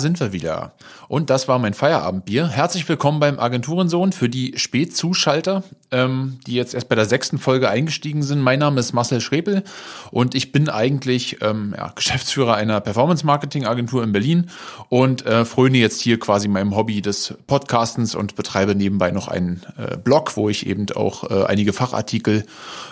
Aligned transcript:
sind 0.00 0.20
wir 0.20 0.32
wieder. 0.32 0.72
Und 1.08 1.30
das 1.30 1.48
war 1.48 1.58
mein 1.58 1.74
Feierabendbier. 1.74 2.48
Herzlich 2.48 2.88
willkommen 2.88 3.20
beim 3.20 3.38
Agenturensohn 3.38 4.12
für 4.12 4.28
die 4.28 4.54
Spätzuschalter, 4.56 5.62
ähm, 5.90 6.38
die 6.46 6.54
jetzt 6.54 6.74
erst 6.74 6.88
bei 6.88 6.94
der 6.94 7.06
sechsten 7.06 7.38
Folge 7.38 7.68
eingestiegen 7.68 8.22
sind. 8.22 8.40
Mein 8.40 8.58
Name 8.58 8.80
ist 8.80 8.92
Marcel 8.92 9.20
Schrepel 9.20 9.62
und 10.10 10.34
ich 10.34 10.52
bin 10.52 10.68
eigentlich 10.68 11.38
ähm, 11.42 11.74
ja, 11.76 11.92
Geschäftsführer 11.94 12.54
einer 12.54 12.80
Performance-Marketing-Agentur 12.80 14.02
in 14.02 14.12
Berlin 14.12 14.50
und 14.88 15.24
äh, 15.26 15.44
fröne 15.44 15.78
jetzt 15.78 16.00
hier 16.00 16.18
quasi 16.18 16.48
meinem 16.48 16.74
Hobby 16.76 17.02
des 17.02 17.34
Podcastens 17.46 18.14
und 18.14 18.36
betreibe 18.36 18.74
nebenbei 18.74 19.10
noch 19.10 19.28
einen 19.28 19.62
äh, 19.76 19.96
Blog, 19.96 20.36
wo 20.36 20.48
ich 20.48 20.66
eben 20.66 20.86
auch 20.94 21.30
äh, 21.30 21.44
einige 21.44 21.72
Fachartikel 21.72 22.44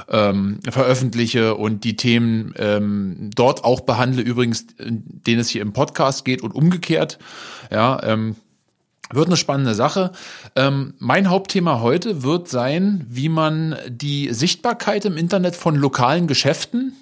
ähm, 0.08 0.60
veröffentliche 0.68 1.54
und 1.54 1.84
die 1.84 1.96
Themen 1.96 2.54
ähm, 2.58 3.30
dort 3.34 3.64
auch 3.64 3.80
behandle, 3.80 4.22
übrigens, 4.22 4.66
denen 4.78 5.40
es 5.40 5.48
hier 5.48 5.62
im 5.62 5.72
Podcast 5.72 6.24
geht 6.24 6.42
und 6.42 6.54
umgekehrt. 6.54 7.18
Ja, 7.70 8.02
ähm, 8.02 8.36
wird 9.12 9.26
eine 9.26 9.36
spannende 9.36 9.74
Sache. 9.74 10.12
Ähm, 10.56 10.94
mein 10.98 11.30
Hauptthema 11.30 11.80
heute 11.80 12.22
wird 12.22 12.48
sein, 12.48 13.04
wie 13.08 13.28
man 13.28 13.76
die 13.88 14.32
Sichtbarkeit 14.32 15.04
im 15.04 15.16
Internet 15.16 15.56
von 15.56 15.76
lokalen 15.76 16.26
Geschäften 16.26 16.92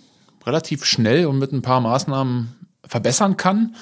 relativ 0.44 0.84
schnell 0.84 1.26
und 1.26 1.38
mit 1.38 1.52
ein 1.52 1.62
paar 1.62 1.80
Maßnahmen 1.80 2.54
verbessern 2.84 3.36
kann. 3.36 3.76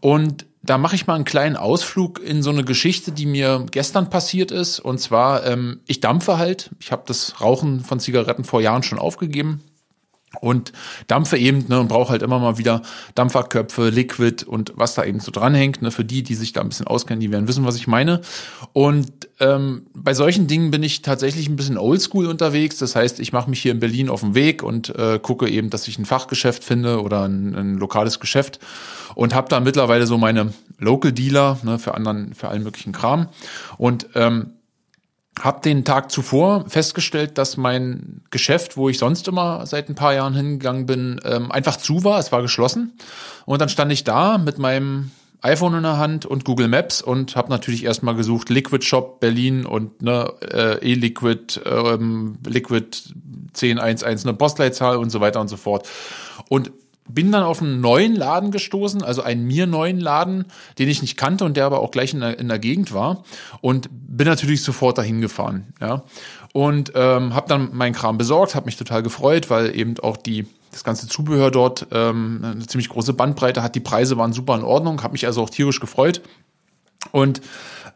Und 0.00 0.46
da 0.62 0.78
mache 0.78 0.96
ich 0.96 1.06
mal 1.06 1.14
einen 1.14 1.24
kleinen 1.24 1.56
Ausflug 1.56 2.20
in 2.20 2.42
so 2.42 2.50
eine 2.50 2.64
Geschichte, 2.64 3.12
die 3.12 3.26
mir 3.26 3.66
gestern 3.70 4.10
passiert 4.10 4.50
ist. 4.50 4.80
Und 4.80 4.98
zwar, 4.98 5.46
ähm, 5.46 5.80
ich 5.86 6.00
dampfe 6.00 6.38
halt. 6.38 6.70
Ich 6.80 6.90
habe 6.90 7.04
das 7.06 7.40
Rauchen 7.40 7.80
von 7.80 8.00
Zigaretten 8.00 8.44
vor 8.44 8.60
Jahren 8.60 8.82
schon 8.82 8.98
aufgegeben 8.98 9.62
und 10.40 10.72
dampfe 11.06 11.38
eben 11.38 11.64
ne, 11.68 11.80
und 11.80 11.88
brauche 11.88 12.10
halt 12.10 12.22
immer 12.22 12.38
mal 12.38 12.58
wieder 12.58 12.82
Dampferköpfe, 13.14 13.88
Liquid 13.88 14.44
und 14.44 14.72
was 14.76 14.94
da 14.94 15.04
eben 15.04 15.20
so 15.20 15.30
dranhängt. 15.32 15.82
Ne, 15.82 15.90
für 15.90 16.04
die, 16.04 16.22
die 16.22 16.34
sich 16.34 16.52
da 16.52 16.60
ein 16.60 16.68
bisschen 16.68 16.86
auskennen, 16.86 17.20
die 17.20 17.30
werden 17.30 17.48
wissen, 17.48 17.64
was 17.64 17.76
ich 17.76 17.86
meine. 17.86 18.20
Und 18.72 19.10
ähm, 19.40 19.86
bei 19.94 20.14
solchen 20.14 20.46
Dingen 20.46 20.70
bin 20.70 20.82
ich 20.82 21.02
tatsächlich 21.02 21.48
ein 21.48 21.56
bisschen 21.56 21.78
oldschool 21.78 22.26
unterwegs. 22.26 22.76
Das 22.78 22.94
heißt, 22.94 23.20
ich 23.20 23.32
mache 23.32 23.48
mich 23.50 23.60
hier 23.60 23.72
in 23.72 23.80
Berlin 23.80 24.10
auf 24.10 24.20
den 24.20 24.34
Weg 24.34 24.62
und 24.62 24.94
äh, 24.94 25.18
gucke 25.20 25.48
eben, 25.48 25.70
dass 25.70 25.88
ich 25.88 25.98
ein 25.98 26.04
Fachgeschäft 26.04 26.62
finde 26.62 27.02
oder 27.02 27.24
ein, 27.24 27.54
ein 27.54 27.78
lokales 27.78 28.20
Geschäft 28.20 28.58
und 29.14 29.34
habe 29.34 29.48
da 29.48 29.60
mittlerweile 29.60 30.06
so 30.06 30.18
meine 30.18 30.52
Local 30.78 31.12
Dealer 31.12 31.58
ne, 31.62 31.78
für 31.78 31.94
anderen, 31.94 32.34
für 32.34 32.48
allen 32.48 32.62
möglichen 32.62 32.92
Kram. 32.92 33.28
Und 33.78 34.08
ähm, 34.14 34.57
habe 35.40 35.60
den 35.60 35.84
Tag 35.84 36.10
zuvor 36.10 36.64
festgestellt, 36.68 37.38
dass 37.38 37.56
mein 37.56 38.22
Geschäft, 38.30 38.76
wo 38.76 38.88
ich 38.88 38.98
sonst 38.98 39.28
immer 39.28 39.66
seit 39.66 39.88
ein 39.88 39.94
paar 39.94 40.14
Jahren 40.14 40.34
hingegangen 40.34 40.86
bin, 40.86 41.20
ähm, 41.24 41.52
einfach 41.52 41.76
zu 41.76 42.04
war. 42.04 42.18
Es 42.18 42.32
war 42.32 42.42
geschlossen. 42.42 42.92
Und 43.44 43.60
dann 43.60 43.68
stand 43.68 43.92
ich 43.92 44.04
da 44.04 44.38
mit 44.38 44.58
meinem 44.58 45.10
iPhone 45.40 45.74
in 45.74 45.82
der 45.84 45.98
Hand 45.98 46.26
und 46.26 46.44
Google 46.44 46.68
Maps 46.68 47.00
und 47.00 47.36
habe 47.36 47.50
natürlich 47.50 47.84
erstmal 47.84 48.16
gesucht 48.16 48.50
Liquid 48.50 48.84
Shop 48.84 49.20
Berlin 49.20 49.66
und 49.66 50.02
ne 50.02 50.32
äh, 50.52 50.92
E-Liquid 50.92 51.60
ähm, 51.64 52.38
Liquid 52.44 52.88
1011 53.54 54.24
eine 54.24 54.34
Postleitzahl 54.34 54.96
und 54.96 55.10
so 55.10 55.20
weiter 55.20 55.40
und 55.40 55.48
so 55.48 55.56
fort. 55.56 55.88
Und 56.48 56.72
bin 57.08 57.32
dann 57.32 57.42
auf 57.42 57.62
einen 57.62 57.80
neuen 57.80 58.14
Laden 58.14 58.50
gestoßen, 58.50 59.02
also 59.02 59.22
einen 59.22 59.46
mir 59.46 59.66
neuen 59.66 59.98
Laden, 59.98 60.46
den 60.78 60.88
ich 60.88 61.02
nicht 61.02 61.16
kannte 61.16 61.44
und 61.44 61.56
der 61.56 61.66
aber 61.66 61.80
auch 61.80 61.90
gleich 61.90 62.14
in 62.14 62.20
der, 62.20 62.38
in 62.38 62.48
der 62.48 62.58
Gegend 62.58 62.92
war. 62.92 63.24
Und 63.60 63.88
bin 63.90 64.26
natürlich 64.26 64.62
sofort 64.62 64.98
dahin 64.98 65.20
gefahren, 65.20 65.72
ja. 65.80 66.02
Und 66.52 66.92
ähm, 66.94 67.34
habe 67.34 67.48
dann 67.48 67.70
meinen 67.74 67.92
Kram 67.92 68.18
besorgt, 68.18 68.54
habe 68.54 68.66
mich 68.66 68.76
total 68.76 69.02
gefreut, 69.02 69.50
weil 69.50 69.76
eben 69.76 69.98
auch 70.00 70.16
die 70.16 70.46
das 70.70 70.84
ganze 70.84 71.08
Zubehör 71.08 71.50
dort 71.50 71.86
ähm, 71.92 72.40
eine 72.42 72.66
ziemlich 72.66 72.88
große 72.88 73.12
Bandbreite 73.12 73.62
hat, 73.62 73.74
die 73.74 73.80
Preise 73.80 74.16
waren 74.18 74.32
super 74.32 74.54
in 74.54 74.62
Ordnung, 74.62 75.02
habe 75.02 75.12
mich 75.12 75.26
also 75.26 75.42
auch 75.42 75.50
tierisch 75.50 75.80
gefreut. 75.80 76.20
Und 77.10 77.40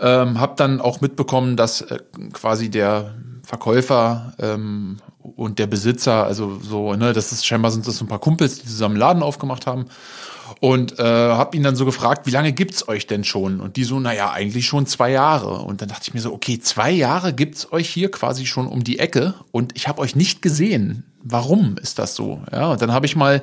ähm, 0.01 0.41
habe 0.41 0.55
dann 0.57 0.81
auch 0.81 1.01
mitbekommen, 1.01 1.57
dass 1.57 1.83
äh, 1.83 1.99
quasi 2.33 2.71
der 2.71 3.15
Verkäufer 3.43 4.35
ähm, 4.39 4.99
und 5.23 5.59
der 5.59 5.67
Besitzer, 5.67 6.25
also 6.25 6.59
so, 6.61 6.95
ne, 6.95 7.13
das 7.13 7.33
ist 7.33 7.47
scheinbar 7.47 7.71
sind 7.71 7.87
das 7.87 7.97
so 7.97 8.05
ein 8.05 8.09
paar 8.09 8.19
Kumpels, 8.19 8.61
die 8.61 8.67
zusammen 8.67 8.97
Laden 8.97 9.23
aufgemacht 9.23 9.67
haben. 9.67 9.87
Und 10.61 10.99
äh, 10.99 11.03
habe 11.03 11.57
ihn 11.57 11.63
dann 11.63 11.77
so 11.77 11.85
gefragt, 11.85 12.27
wie 12.27 12.31
lange 12.31 12.53
gibt's 12.53 12.87
euch 12.87 13.07
denn 13.07 13.25
schon? 13.25 13.61
Und 13.61 13.77
die 13.77 13.85
so, 13.85 13.99
naja, 13.99 14.33
eigentlich 14.33 14.67
schon 14.67 14.87
zwei 14.87 15.11
Jahre. 15.11 15.61
Und 15.61 15.81
dann 15.81 15.89
dachte 15.89 16.03
ich 16.05 16.15
mir 16.15 16.21
so, 16.21 16.33
okay, 16.33 16.59
zwei 16.61 16.91
Jahre 16.91 17.33
gibt's 17.33 17.73
euch 17.73 17.89
hier 17.89 18.11
quasi 18.11 18.47
schon 18.47 18.69
um 18.69 18.85
die 18.85 18.99
Ecke 18.99 19.35
und 19.51 19.73
ich 19.77 19.89
habe 19.89 20.01
euch 20.01 20.15
nicht 20.15 20.43
gesehen 20.43 21.05
warum 21.23 21.77
ist 21.79 21.99
das 21.99 22.15
so? 22.15 22.43
Ja, 22.51 22.73
und 22.73 22.83
dann 22.83 22.93
habe 22.93 23.07
ich 23.07 23.17
mal, 23.17 23.43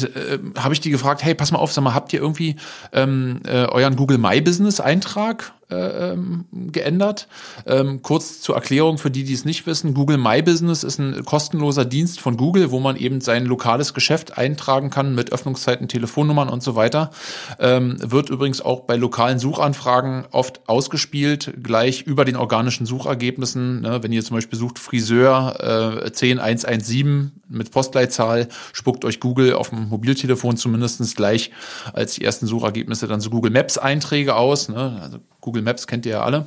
äh, 0.00 0.38
habe 0.58 0.74
ich 0.74 0.80
die 0.80 0.90
gefragt, 0.90 1.22
hey, 1.22 1.34
pass 1.34 1.52
mal 1.52 1.58
auf, 1.58 1.72
sag 1.72 1.84
mal, 1.84 1.94
habt 1.94 2.12
ihr 2.12 2.20
irgendwie 2.20 2.56
ähm, 2.92 3.40
äh, 3.44 3.66
euren 3.66 3.96
Google 3.96 4.18
My 4.18 4.40
Business 4.40 4.80
Eintrag 4.80 5.52
äh, 5.70 6.12
ähm, 6.12 6.44
geändert? 6.52 7.28
Ähm, 7.66 8.02
kurz 8.02 8.40
zur 8.40 8.54
Erklärung 8.54 8.98
für 8.98 9.10
die, 9.10 9.24
die 9.24 9.34
es 9.34 9.44
nicht 9.44 9.66
wissen: 9.66 9.94
Google 9.94 10.18
My 10.18 10.42
Business 10.42 10.84
ist 10.84 10.98
ein 10.98 11.24
kostenloser 11.24 11.84
Dienst 11.84 12.20
von 12.20 12.36
Google, 12.36 12.70
wo 12.70 12.80
man 12.80 12.96
eben 12.96 13.20
sein 13.20 13.46
lokales 13.46 13.94
Geschäft 13.94 14.36
eintragen 14.38 14.90
kann 14.90 15.14
mit 15.14 15.32
Öffnungszeiten, 15.32 15.88
Telefonnummern 15.88 16.48
und 16.48 16.62
so 16.62 16.74
weiter. 16.74 17.10
Ähm, 17.58 17.96
wird 18.00 18.30
übrigens 18.30 18.60
auch 18.60 18.80
bei 18.80 18.96
lokalen 18.96 19.38
Suchanfragen 19.38 20.26
oft 20.30 20.68
ausgespielt, 20.68 21.54
gleich 21.62 22.02
über 22.02 22.24
den 22.24 22.36
organischen 22.36 22.86
Suchergebnissen. 22.86 23.80
Ne? 23.80 24.02
Wenn 24.02 24.12
ihr 24.12 24.24
zum 24.24 24.36
Beispiel 24.36 24.58
sucht 24.58 24.78
Friseur 24.78 26.02
äh, 26.04 26.10
10117 26.10 26.90
7 26.90 27.32
mit 27.48 27.70
Postleitzahl 27.70 28.48
spuckt 28.72 29.04
euch 29.04 29.20
Google 29.20 29.54
auf 29.54 29.70
dem 29.70 29.88
Mobiltelefon 29.88 30.56
zumindest 30.56 31.16
gleich 31.16 31.50
als 31.92 32.14
die 32.14 32.24
ersten 32.24 32.46
Suchergebnisse 32.46 33.06
dann 33.06 33.20
so 33.20 33.30
Google 33.30 33.50
Maps 33.50 33.78
Einträge 33.78 34.36
aus. 34.36 34.68
Ne? 34.68 34.98
Also 35.00 35.18
Google 35.40 35.59
Maps 35.62 35.86
kennt 35.86 36.06
ihr 36.06 36.12
ja 36.12 36.22
alle. 36.22 36.46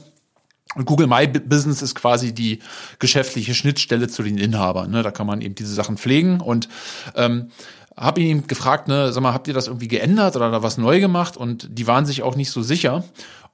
Und 0.75 0.85
Google 0.85 1.07
My 1.07 1.27
Business 1.27 1.81
ist 1.81 1.93
quasi 1.95 2.33
die 2.33 2.59
geschäftliche 2.99 3.53
Schnittstelle 3.53 4.07
zu 4.07 4.23
den 4.23 4.37
Inhabern. 4.37 4.89
Ne? 4.89 5.03
Da 5.03 5.11
kann 5.11 5.27
man 5.27 5.41
eben 5.41 5.55
diese 5.55 5.73
Sachen 5.73 5.97
pflegen 5.97 6.39
und 6.39 6.67
ähm, 7.15 7.51
habe 7.95 8.21
ihn 8.21 8.47
gefragt, 8.47 8.87
ne, 8.87 9.13
sag 9.13 9.21
mal, 9.21 9.33
habt 9.33 9.47
ihr 9.47 9.53
das 9.53 9.67
irgendwie 9.67 9.87
geändert 9.87 10.35
oder 10.35 10.49
da 10.49 10.63
was 10.63 10.77
neu 10.77 10.99
gemacht? 10.99 11.37
Und 11.37 11.67
die 11.77 11.85
waren 11.85 12.05
sich 12.05 12.23
auch 12.23 12.35
nicht 12.35 12.49
so 12.49 12.63
sicher. 12.63 13.03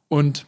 Und 0.08 0.46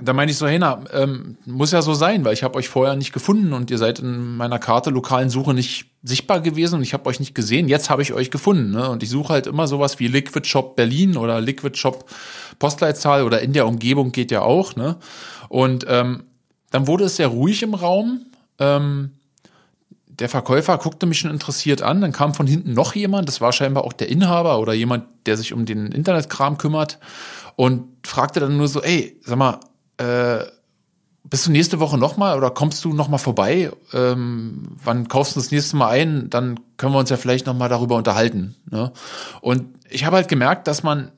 da 0.00 0.12
meine 0.12 0.30
ich 0.30 0.38
so, 0.38 0.46
hey, 0.46 0.58
na, 0.58 0.82
ähm, 0.92 1.36
muss 1.44 1.72
ja 1.72 1.82
so 1.82 1.94
sein, 1.94 2.24
weil 2.24 2.32
ich 2.32 2.42
habe 2.42 2.56
euch 2.56 2.68
vorher 2.68 2.96
nicht 2.96 3.12
gefunden 3.12 3.52
und 3.52 3.70
ihr 3.70 3.78
seid 3.78 3.98
in 3.98 4.36
meiner 4.36 4.58
Karte 4.58 4.90
lokalen 4.90 5.28
Suche 5.28 5.54
nicht 5.54 5.86
sichtbar 6.02 6.40
gewesen 6.40 6.76
und 6.76 6.82
ich 6.82 6.94
habe 6.94 7.08
euch 7.08 7.20
nicht 7.20 7.34
gesehen. 7.34 7.68
Jetzt 7.68 7.90
habe 7.90 8.02
ich 8.02 8.12
euch 8.12 8.30
gefunden. 8.30 8.70
Ne? 8.70 8.88
Und 8.88 9.02
ich 9.02 9.10
suche 9.10 9.32
halt 9.32 9.46
immer 9.46 9.66
sowas 9.66 9.98
wie 9.98 10.08
Liquid 10.08 10.48
Shop 10.48 10.76
Berlin 10.76 11.16
oder 11.16 11.40
Liquid 11.40 11.76
Shop 11.76 12.08
Postleitzahl 12.58 13.22
oder 13.22 13.40
in 13.40 13.52
der 13.52 13.66
Umgebung 13.66 14.12
geht 14.12 14.30
ja 14.30 14.42
auch. 14.42 14.76
Ne? 14.76 14.96
Und 15.48 15.84
ähm, 15.88 16.24
dann 16.70 16.86
wurde 16.86 17.04
es 17.04 17.16
sehr 17.16 17.28
ruhig 17.28 17.62
im 17.62 17.74
Raum. 17.74 18.26
Ähm, 18.58 19.10
der 20.06 20.28
Verkäufer 20.28 20.78
guckte 20.78 21.06
mich 21.06 21.18
schon 21.18 21.30
interessiert 21.30 21.82
an. 21.82 22.00
Dann 22.00 22.12
kam 22.12 22.34
von 22.34 22.46
hinten 22.46 22.72
noch 22.72 22.94
jemand. 22.94 23.28
Das 23.28 23.40
war 23.40 23.52
scheinbar 23.52 23.84
auch 23.84 23.92
der 23.92 24.08
Inhaber 24.08 24.58
oder 24.58 24.72
jemand, 24.72 25.04
der 25.26 25.36
sich 25.36 25.52
um 25.52 25.66
den 25.66 25.86
Internetkram 25.86 26.58
kümmert 26.58 26.98
und 27.56 27.84
fragte 28.04 28.40
dann 28.40 28.56
nur 28.56 28.68
so, 28.68 28.82
ey, 28.82 29.18
sag 29.22 29.36
mal, 29.38 29.60
äh, 29.98 30.44
bist 31.24 31.46
du 31.46 31.50
nächste 31.50 31.80
Woche 31.80 31.96
nochmal 31.98 32.36
oder 32.36 32.50
kommst 32.50 32.84
du 32.84 32.92
nochmal 32.92 33.18
vorbei? 33.18 33.70
Ähm, 33.92 34.76
wann 34.84 35.08
kaufst 35.08 35.36
du 35.36 35.40
das 35.40 35.50
nächste 35.50 35.76
Mal 35.76 35.88
ein? 35.88 36.30
Dann 36.30 36.60
können 36.76 36.92
wir 36.92 36.98
uns 36.98 37.10
ja 37.10 37.16
vielleicht 37.16 37.46
nochmal 37.46 37.68
darüber 37.68 37.96
unterhalten. 37.96 38.56
Ne? 38.70 38.92
Und 39.40 39.64
ich 39.88 40.04
habe 40.04 40.16
halt 40.16 40.28
gemerkt, 40.28 40.66
dass 40.66 40.82
man 40.82 41.12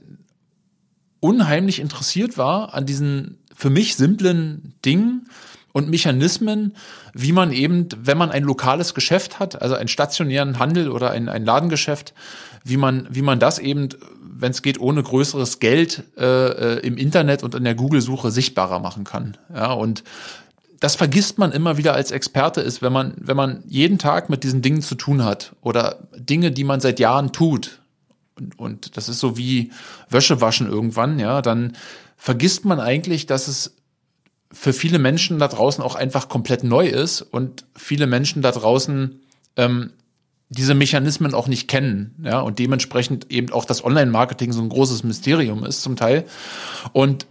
unheimlich 1.21 1.81
interessiert 1.81 2.37
war 2.37 2.75
an 2.75 2.87
diesen 2.87 3.39
für 3.55 3.71
mich 3.71 3.97
simplen 3.97 4.75
Dingen 4.85 5.29
und 5.73 5.89
Mechanismen, 5.89 6.77
wie 7.15 7.33
man 7.33 7.51
eben, 7.51 7.89
wenn 7.97 8.19
man 8.19 8.31
ein 8.31 8.45
lokales 8.45 8.95
Geschäft 8.95 9.41
hat, 9.41 9.61
also 9.61 9.75
einen 9.75 9.89
stationären 9.89 10.59
Handel 10.59 10.91
oder 10.91 11.11
ein, 11.11 11.29
ein 11.29 11.45
Ladengeschäft, 11.45 12.15
wie 12.65 12.77
man, 12.77 13.07
wie 13.11 13.23
man 13.23 13.39
das 13.39 13.59
eben 13.59 13.91
wenn 14.37 14.51
es 14.51 14.63
geht, 14.63 14.81
ohne 14.81 15.03
größeres 15.03 15.61
Geld 15.61 16.05
äh, 16.19 16.25
äh, 16.25 16.87
im 16.87 16.97
Internet 16.97 17.43
und 17.43 17.55
in 17.55 17.65
der 17.65 17.75
Google-Suche 17.75 18.31
sichtbarer 18.31 18.81
machen 18.81 19.05
kann. 19.05 19.37
Ja, 19.55 19.73
und 19.73 20.03
das 20.81 20.97
vergisst 20.97 21.39
man 21.39 21.53
immer 21.53 21.79
wieder 21.79 21.95
als 21.95 22.11
Experte 22.11 22.61
ist, 22.61 22.83
wenn 22.83 22.93
man, 22.93 23.15
wenn 23.17 23.37
man 23.37 23.63
jeden 23.67 23.99
Tag 23.99 24.29
mit 24.29 24.45
diesen 24.45 24.61
Dingen 24.61 24.83
zu 24.83 24.97
tun 24.97 25.25
hat 25.25 25.55
oder 25.63 26.09
Dinge, 26.17 26.51
die 26.51 26.65
man 26.65 26.81
seit 26.81 26.99
Jahren 26.99 27.33
tut. 27.33 27.81
Und, 28.37 28.59
und 28.59 28.97
das 28.97 29.09
ist 29.09 29.21
so 29.21 29.39
wie 29.39 29.71
Wäsche 30.11 30.41
waschen 30.41 30.69
irgendwann, 30.69 31.19
ja, 31.19 31.41
dann 31.41 31.77
vergisst 32.17 32.65
man 32.65 32.81
eigentlich, 32.81 33.27
dass 33.27 33.49
es 33.49 33.77
für 34.53 34.73
viele 34.73 34.99
Menschen 34.99 35.39
da 35.39 35.49
draußen 35.49 35.83
auch 35.83 35.95
einfach 35.95 36.29
komplett 36.29 36.65
neu 36.65 36.87
ist 36.87 37.23
und 37.23 37.65
viele 37.77 38.07
Menschen 38.07 38.43
da 38.43 38.51
draußen 38.51 39.21
ähm, 39.57 39.93
diese 40.49 40.75
Mechanismen 40.75 41.35
auch 41.35 41.49
nicht 41.49 41.69
kennen, 41.69 42.15
ja, 42.23 42.41
und 42.41 42.59
dementsprechend 42.59 43.31
eben 43.31 43.53
auch 43.53 43.65
das 43.65 43.85
Online-Marketing 43.85 44.53
so 44.53 44.63
ein 44.63 44.69
großes 44.69 45.05
Mysterium 45.05 45.65
ist 45.65 45.83
zum 45.83 45.97
Teil. 45.97 46.25
Und 46.93 47.27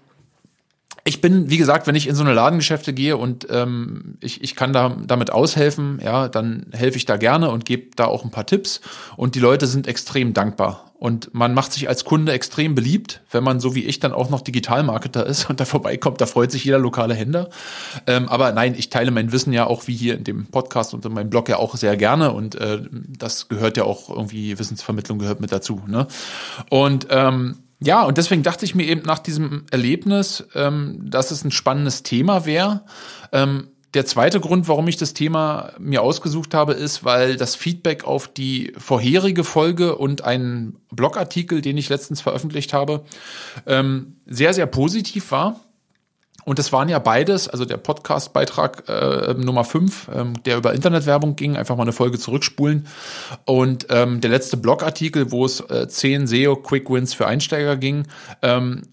ich 1.05 1.19
bin, 1.19 1.49
wie 1.49 1.57
gesagt, 1.57 1.85
wenn 1.85 1.95
ich 1.95 2.07
in 2.07 2.15
so 2.15 2.23
eine 2.23 2.33
Ladengeschäfte 2.33 2.93
gehe 2.93 3.17
und 3.17 3.47
ähm, 3.49 4.17
ich, 4.21 4.41
ich 4.41 4.55
kann 4.55 4.71
da 4.71 4.95
damit 5.05 5.31
aushelfen, 5.31 5.99
ja, 6.03 6.29
dann 6.29 6.67
helfe 6.71 6.95
ich 6.97 7.05
da 7.05 7.17
gerne 7.17 7.49
und 7.49 7.65
gebe 7.65 7.95
da 7.95 8.05
auch 8.05 8.23
ein 8.23 8.31
paar 8.31 8.45
Tipps. 8.45 8.79
Und 9.17 9.35
die 9.35 9.39
Leute 9.39 9.67
sind 9.67 9.87
extrem 9.87 10.33
dankbar. 10.33 10.93
Und 11.03 11.33
man 11.33 11.53
macht 11.53 11.73
sich 11.73 11.89
als 11.89 12.05
Kunde 12.05 12.31
extrem 12.31 12.75
beliebt, 12.75 13.19
wenn 13.29 13.43
man 13.43 13.59
so 13.59 13.75
wie 13.75 13.83
ich 13.83 13.99
dann 13.99 14.13
auch 14.13 14.29
noch 14.29 14.39
Digitalmarketer 14.39 15.25
ist 15.25 15.49
und 15.49 15.59
da 15.59 15.65
vorbeikommt, 15.65 16.21
da 16.21 16.25
freut 16.25 16.49
sich 16.49 16.63
jeder 16.63 16.79
lokale 16.79 17.13
Händler. 17.13 17.49
Ähm, 18.07 18.29
aber 18.29 18.53
nein, 18.53 18.73
ich 18.77 18.89
teile 18.89 19.11
mein 19.11 19.33
Wissen 19.33 19.51
ja 19.51 19.67
auch 19.67 19.87
wie 19.87 19.95
hier 19.95 20.15
in 20.17 20.23
dem 20.23 20.45
Podcast 20.45 20.93
und 20.93 21.03
in 21.03 21.11
meinem 21.11 21.29
Blog 21.29 21.49
ja 21.49 21.57
auch 21.57 21.75
sehr 21.75 21.97
gerne 21.97 22.31
und 22.31 22.55
äh, 22.55 22.79
das 23.19 23.49
gehört 23.49 23.75
ja 23.75 23.83
auch 23.83 24.09
irgendwie, 24.09 24.57
Wissensvermittlung 24.57 25.19
gehört 25.19 25.41
mit 25.41 25.51
dazu. 25.51 25.81
Ne? 25.87 26.07
Und 26.69 27.07
ähm, 27.09 27.57
ja, 27.83 28.03
und 28.03 28.17
deswegen 28.17 28.43
dachte 28.43 28.65
ich 28.65 28.75
mir 28.75 28.85
eben 28.87 29.01
nach 29.01 29.19
diesem 29.19 29.65
Erlebnis, 29.71 30.45
ähm, 30.55 30.99
dass 31.03 31.31
es 31.31 31.43
ein 31.43 31.51
spannendes 31.51 32.03
Thema 32.03 32.45
wäre. 32.45 32.85
Ähm, 33.31 33.67
der 33.93 34.05
zweite 34.05 34.39
Grund, 34.39 34.67
warum 34.67 34.87
ich 34.87 34.97
das 34.97 35.13
Thema 35.13 35.73
mir 35.77 36.01
ausgesucht 36.01 36.53
habe, 36.53 36.73
ist, 36.73 37.03
weil 37.03 37.35
das 37.35 37.55
Feedback 37.55 38.05
auf 38.05 38.27
die 38.27 38.73
vorherige 38.77 39.43
Folge 39.43 39.95
und 39.95 40.23
einen 40.23 40.77
Blogartikel, 40.91 41.61
den 41.61 41.77
ich 41.77 41.89
letztens 41.89 42.21
veröffentlicht 42.21 42.73
habe, 42.73 43.03
ähm, 43.67 44.15
sehr, 44.25 44.53
sehr 44.53 44.65
positiv 44.65 45.29
war. 45.31 45.59
Und 46.45 46.59
das 46.59 46.71
waren 46.71 46.89
ja 46.89 46.99
beides, 46.99 47.47
also 47.47 47.65
der 47.65 47.77
Podcast-Beitrag 47.77 48.87
äh, 48.87 49.33
Nummer 49.33 49.63
5, 49.63 50.09
ähm, 50.13 50.43
der 50.43 50.57
über 50.57 50.73
Internetwerbung 50.73 51.35
ging, 51.35 51.55
einfach 51.55 51.75
mal 51.75 51.83
eine 51.83 51.93
Folge 51.93 52.19
zurückspulen. 52.19 52.87
Und 53.45 53.87
ähm, 53.89 54.21
der 54.21 54.29
letzte 54.29 54.57
Blogartikel, 54.57 55.31
wo 55.31 55.45
es 55.45 55.61
äh, 55.61 55.87
10 55.87 56.27
SEO-Quick-Wins 56.27 57.13
für 57.13 57.27
Einsteiger 57.27 57.77
ging, 57.77 58.07
ähm, 58.41 58.83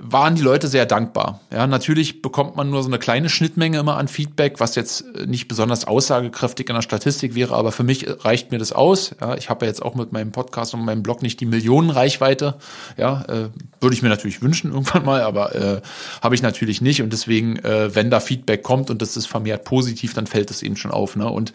waren 0.00 0.34
die 0.34 0.42
Leute 0.42 0.68
sehr 0.68 0.86
dankbar. 0.86 1.40
Ja, 1.52 1.66
natürlich 1.66 2.22
bekommt 2.22 2.56
man 2.56 2.70
nur 2.70 2.82
so 2.82 2.88
eine 2.88 2.98
kleine 2.98 3.28
Schnittmenge 3.28 3.78
immer 3.78 3.96
an 3.96 4.08
Feedback, 4.08 4.60
was 4.60 4.74
jetzt 4.74 5.04
äh, 5.14 5.26
nicht 5.26 5.48
besonders 5.48 5.86
aussagekräftig 5.86 6.68
in 6.68 6.74
der 6.74 6.82
Statistik 6.82 7.34
wäre, 7.34 7.54
aber 7.54 7.72
für 7.72 7.84
mich 7.84 8.06
reicht 8.24 8.50
mir 8.50 8.58
das 8.58 8.72
aus. 8.72 9.14
Ja, 9.20 9.36
ich 9.36 9.50
habe 9.50 9.66
ja 9.66 9.70
jetzt 9.70 9.82
auch 9.82 9.94
mit 9.94 10.12
meinem 10.12 10.32
Podcast 10.32 10.74
und 10.74 10.84
meinem 10.84 11.02
Blog 11.02 11.22
nicht 11.22 11.40
die 11.40 11.46
Millionenreichweite. 11.46 12.56
Ja, 12.96 13.22
äh, 13.28 13.48
würde 13.80 13.94
ich 13.94 14.02
mir 14.02 14.08
natürlich 14.08 14.42
wünschen 14.42 14.70
irgendwann 14.72 15.04
mal, 15.04 15.22
aber 15.22 15.54
äh, 15.54 15.80
habe 16.22 16.34
ich 16.34 16.42
natürlich 16.42 16.80
nicht 16.80 17.02
und 17.02 17.12
deswegen, 17.12 17.56
äh, 17.58 17.94
wenn 17.94 18.10
da 18.10 18.20
Feedback 18.20 18.62
kommt 18.62 18.90
und 18.90 19.02
das 19.02 19.16
ist 19.16 19.26
vermehrt 19.26 19.64
positiv, 19.64 20.14
dann 20.14 20.26
fällt 20.26 20.50
es 20.50 20.62
eben 20.62 20.76
schon 20.76 20.90
auf. 20.90 21.16
Ne? 21.16 21.28
Und 21.28 21.52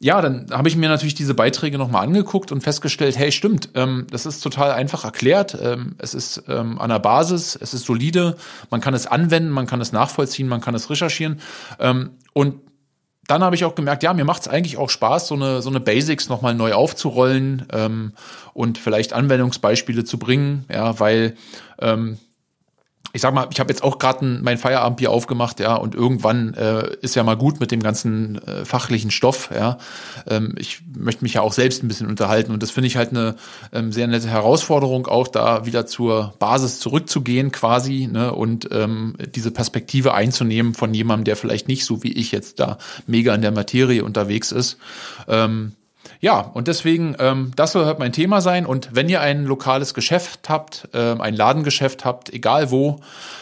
ja, 0.00 0.20
dann 0.22 0.46
habe 0.52 0.68
ich 0.68 0.76
mir 0.76 0.88
natürlich 0.88 1.14
diese 1.14 1.34
Beiträge 1.34 1.76
nochmal 1.76 2.04
angeguckt 2.04 2.52
und 2.52 2.60
festgestellt, 2.60 3.18
hey, 3.18 3.32
stimmt, 3.32 3.70
ähm, 3.74 4.06
das 4.10 4.26
ist 4.26 4.40
total 4.40 4.70
einfach 4.70 5.04
erklärt. 5.04 5.58
Ähm, 5.60 5.96
es 5.98 6.14
ist 6.14 6.44
ähm, 6.48 6.78
an 6.78 6.90
der 6.90 7.00
Basis, 7.00 7.58
es 7.60 7.74
ist 7.74 7.77
solide, 7.84 8.36
man 8.70 8.80
kann 8.80 8.94
es 8.94 9.06
anwenden, 9.06 9.50
man 9.50 9.66
kann 9.66 9.80
es 9.80 9.92
nachvollziehen, 9.92 10.48
man 10.48 10.60
kann 10.60 10.74
es 10.74 10.90
recherchieren. 10.90 11.40
Ähm, 11.78 12.10
und 12.32 12.60
dann 13.28 13.44
habe 13.44 13.54
ich 13.54 13.64
auch 13.64 13.74
gemerkt, 13.74 14.02
ja, 14.02 14.14
mir 14.14 14.24
macht 14.24 14.42
es 14.42 14.48
eigentlich 14.48 14.78
auch 14.78 14.88
Spaß, 14.88 15.28
so 15.28 15.34
eine, 15.34 15.60
so 15.60 15.68
eine 15.68 15.80
Basics 15.80 16.30
nochmal 16.30 16.54
neu 16.54 16.72
aufzurollen 16.72 17.66
ähm, 17.72 18.12
und 18.54 18.78
vielleicht 18.78 19.12
Anwendungsbeispiele 19.12 20.04
zu 20.04 20.18
bringen, 20.18 20.64
ja, 20.72 20.98
weil 20.98 21.36
ähm, 21.78 22.18
ich 23.12 23.22
sag 23.22 23.32
mal, 23.32 23.48
ich 23.50 23.58
habe 23.60 23.70
jetzt 23.70 23.82
auch 23.82 23.98
gerade 23.98 24.24
mein 24.24 24.58
Feierabendbier 24.58 25.10
aufgemacht, 25.10 25.60
ja, 25.60 25.74
und 25.74 25.94
irgendwann 25.94 26.54
äh, 26.54 26.94
ist 27.00 27.14
ja 27.14 27.22
mal 27.22 27.36
gut 27.36 27.60
mit 27.60 27.70
dem 27.70 27.82
ganzen 27.82 28.36
äh, 28.46 28.64
fachlichen 28.64 29.10
Stoff, 29.10 29.50
ja. 29.54 29.78
Ähm, 30.28 30.54
ich 30.58 30.82
möchte 30.94 31.24
mich 31.24 31.34
ja 31.34 31.40
auch 31.40 31.52
selbst 31.52 31.82
ein 31.82 31.88
bisschen 31.88 32.08
unterhalten 32.08 32.52
und 32.52 32.62
das 32.62 32.70
finde 32.70 32.88
ich 32.88 32.96
halt 32.96 33.10
eine 33.10 33.36
ähm, 33.72 33.92
sehr 33.92 34.06
nette 34.06 34.28
Herausforderung, 34.28 35.06
auch 35.06 35.28
da 35.28 35.64
wieder 35.64 35.86
zur 35.86 36.34
Basis 36.38 36.80
zurückzugehen 36.80 37.50
quasi, 37.52 38.08
ne, 38.10 38.32
und 38.32 38.68
ähm, 38.72 39.14
diese 39.34 39.50
Perspektive 39.50 40.14
einzunehmen 40.14 40.74
von 40.74 40.92
jemandem, 40.92 41.24
der 41.24 41.36
vielleicht 41.36 41.68
nicht 41.68 41.84
so 41.84 42.02
wie 42.02 42.12
ich 42.12 42.32
jetzt 42.32 42.60
da 42.60 42.78
mega 43.06 43.34
in 43.34 43.42
der 43.42 43.52
Materie 43.52 44.04
unterwegs 44.04 44.52
ist. 44.52 44.76
Ähm, 45.26 45.72
ja, 46.20 46.40
und 46.40 46.66
deswegen, 46.66 47.14
ähm, 47.20 47.52
das 47.54 47.72
soll 47.72 47.84
halt 47.84 48.00
mein 48.00 48.12
Thema 48.12 48.40
sein. 48.40 48.66
Und 48.66 48.88
wenn 48.92 49.08
ihr 49.08 49.20
ein 49.20 49.44
lokales 49.44 49.94
Geschäft 49.94 50.48
habt, 50.48 50.88
äh, 50.92 51.14
ein 51.18 51.34
Ladengeschäft 51.34 52.04
habt, 52.04 52.32
egal 52.32 52.72
wo, 52.72 53.00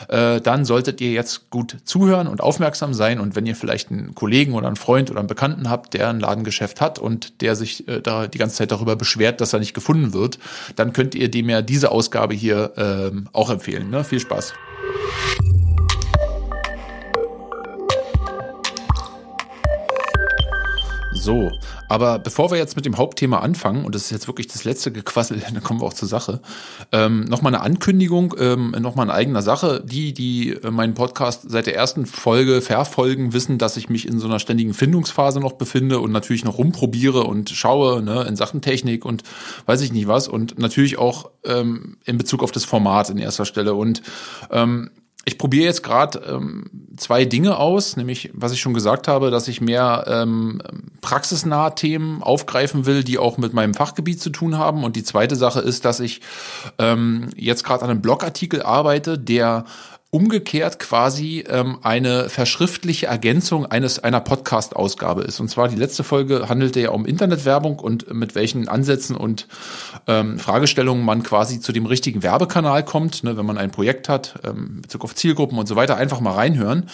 äh, 0.08 0.40
dann 0.43 0.67
solltet 0.67 1.00
ihr 1.00 1.12
jetzt 1.12 1.49
gut 1.49 1.78
zuhören 1.84 2.26
und 2.26 2.43
aufmerksam 2.43 2.93
sein. 2.93 3.19
Und 3.19 3.34
wenn 3.34 3.46
ihr 3.46 3.56
vielleicht 3.56 3.90
einen 3.90 4.14
Kollegen 4.14 4.52
oder 4.52 4.67
einen 4.67 4.76
Freund 4.76 5.11
oder 5.11 5.20
einen 5.20 5.28
Bekannten 5.28 5.70
habt, 5.70 5.94
der 5.94 6.11
ein 6.11 6.20
Ladengeschäft 6.20 6.82
hat 6.82 6.99
und 6.99 7.40
der 7.40 7.56
sich 7.56 7.88
äh, 7.88 8.02
da 8.02 8.26
die 8.26 8.38
ganze 8.38 8.56
Zeit 8.56 8.73
darüber 8.73 8.94
beschwert, 8.94 9.40
dass 9.40 9.55
er 9.55 9.58
nicht 9.58 9.73
gefunden 9.73 10.12
wird, 10.12 10.38
dann 10.76 10.93
könnt 10.93 11.14
ihr 11.14 11.31
dem 11.31 11.49
ja 11.49 11.62
diese 11.62 11.90
Ausgabe 11.90 12.34
hier 12.34 12.73
äh, 12.76 13.17
auch 13.32 13.49
empfehlen. 13.49 13.88
Ne? 13.88 14.05
Viel 14.05 14.20
Spaß. 14.20 14.52
So, 21.26 21.50
aber 21.88 22.20
bevor 22.20 22.52
wir 22.52 22.56
jetzt 22.56 22.76
mit 22.76 22.87
dem 22.87 22.99
Hauptthema 22.99 23.40
anfangen, 23.40 23.84
und 23.84 23.96
das 23.96 24.02
ist 24.02 24.11
jetzt 24.12 24.28
wirklich 24.28 24.46
das 24.46 24.62
letzte 24.62 24.93
Gequassel, 24.93 25.43
dann 25.52 25.61
kommen 25.61 25.81
wir 25.81 25.84
auch 25.87 25.93
zur 25.93 26.06
Sache, 26.06 26.40
ähm, 26.93 27.25
nochmal 27.25 27.52
eine 27.52 27.64
Ankündigung, 27.64 28.37
ähm, 28.38 28.76
nochmal 28.78 29.06
in 29.06 29.11
eigener 29.11 29.43
Sache. 29.43 29.82
Die, 29.84 30.14
die 30.14 30.52
äh, 30.52 30.70
meinen 30.70 30.94
Podcast 30.94 31.50
seit 31.50 31.67
der 31.67 31.75
ersten 31.75 32.06
Folge 32.06 32.62
verfolgen, 32.62 33.32
wissen, 33.32 33.58
dass 33.58 33.76
ich 33.76 33.88
mich 33.88 34.06
in 34.06 34.20
so 34.20 34.28
einer 34.28 34.38
ständigen 34.38 34.73
Findungsphase 34.73 35.40
noch 35.40 35.55
befinde 35.55 35.99
und 35.99 36.12
natürlich 36.12 36.44
noch 36.44 36.58
rumprobiere 36.58 37.25
und 37.25 37.50
schaue 37.50 38.02
ne, 38.02 38.23
in 38.23 38.37
Sachen 38.37 38.61
Technik 38.61 39.05
und 39.05 39.25
weiß 39.67 39.81
ich 39.81 39.93
nicht 39.93 40.06
was. 40.06 40.28
Und 40.28 40.61
natürlich 40.61 40.96
auch 40.96 41.31
ähm, 41.43 41.96
in 42.05 42.19
Bezug 42.19 42.44
auf 42.44 42.52
das 42.52 42.64
Format 42.64 43.11
in 43.11 43.19
erster 43.19 43.46
Stelle. 43.46 43.75
Und 43.75 44.00
ähm, 44.52 44.90
ich 45.28 45.38
probiere 45.38 45.64
jetzt 45.64 45.82
gerade 45.82 46.20
ähm, 46.20 46.70
zwei 46.96 47.25
Dinge 47.25 47.58
aus, 47.58 47.96
nämlich 47.96 48.31
was 48.32 48.52
ich 48.52 48.61
schon 48.61 48.75
gesagt 48.75 49.08
habe, 49.08 49.32
dass 49.32 49.49
ich 49.49 49.61
mehr 49.61 50.05
ähm, 50.06 50.62
praxisnahe 51.00 51.75
Themen 51.75 52.23
aufgreifen 52.23 52.87
will, 52.87 53.02
die 53.02 53.18
auch 53.18 53.37
mit 53.37 53.52
meinem 53.52 53.75
Fachgebiet 53.75 54.21
zu 54.21 54.30
tun 54.30 54.56
haben. 54.56 54.85
Und 54.85 54.95
die 54.95 55.02
zweite 55.02 55.35
Sache 55.35 55.61
ist, 55.61 55.85
dass 55.85 55.99
ich 55.99 56.21
ähm, 56.78 57.30
jetzt 57.35 57.64
gerade 57.64 57.83
an 57.83 57.90
einem 57.90 58.02
Blogartikel 58.02 58.62
arbeite, 58.62 59.18
der 59.18 59.64
umgekehrt 60.10 60.78
quasi 60.78 61.44
ähm, 61.48 61.78
eine 61.82 62.28
verschriftliche 62.28 63.06
Ergänzung 63.06 63.66
eines 63.66 63.98
einer 63.98 64.20
Podcast-Ausgabe 64.20 65.22
ist. 65.22 65.40
Und 65.40 65.48
zwar 65.48 65.68
die 65.68 65.76
letzte 65.76 66.04
Folge 66.04 66.48
handelte 66.48 66.80
ja 66.80 66.90
um 66.90 67.04
Internetwerbung 67.04 67.78
und 67.80 68.12
mit 68.14 68.34
welchen 68.34 68.68
Ansätzen 68.68 69.16
und 69.16 69.48
ähm, 70.06 70.38
Fragestellungen 70.38 71.04
man 71.04 71.22
quasi 71.22 71.60
zu 71.60 71.72
dem 71.72 71.86
richtigen 71.86 72.22
Werbekanal 72.22 72.84
kommt, 72.84 73.25
ne, 73.25 73.36
wenn 73.36 73.46
man 73.46 73.58
ein 73.58 73.72
Projekt 73.72 74.08
hat, 74.08 74.38
ähm, 74.44 74.82
Bezug 74.82 75.04
auf 75.04 75.14
Zielgruppen 75.14 75.58
und 75.58 75.66
so 75.66 75.75
weiter, 75.75 75.96
einfach 75.96 76.20
mal 76.20 76.34
reinhören. 76.34 76.88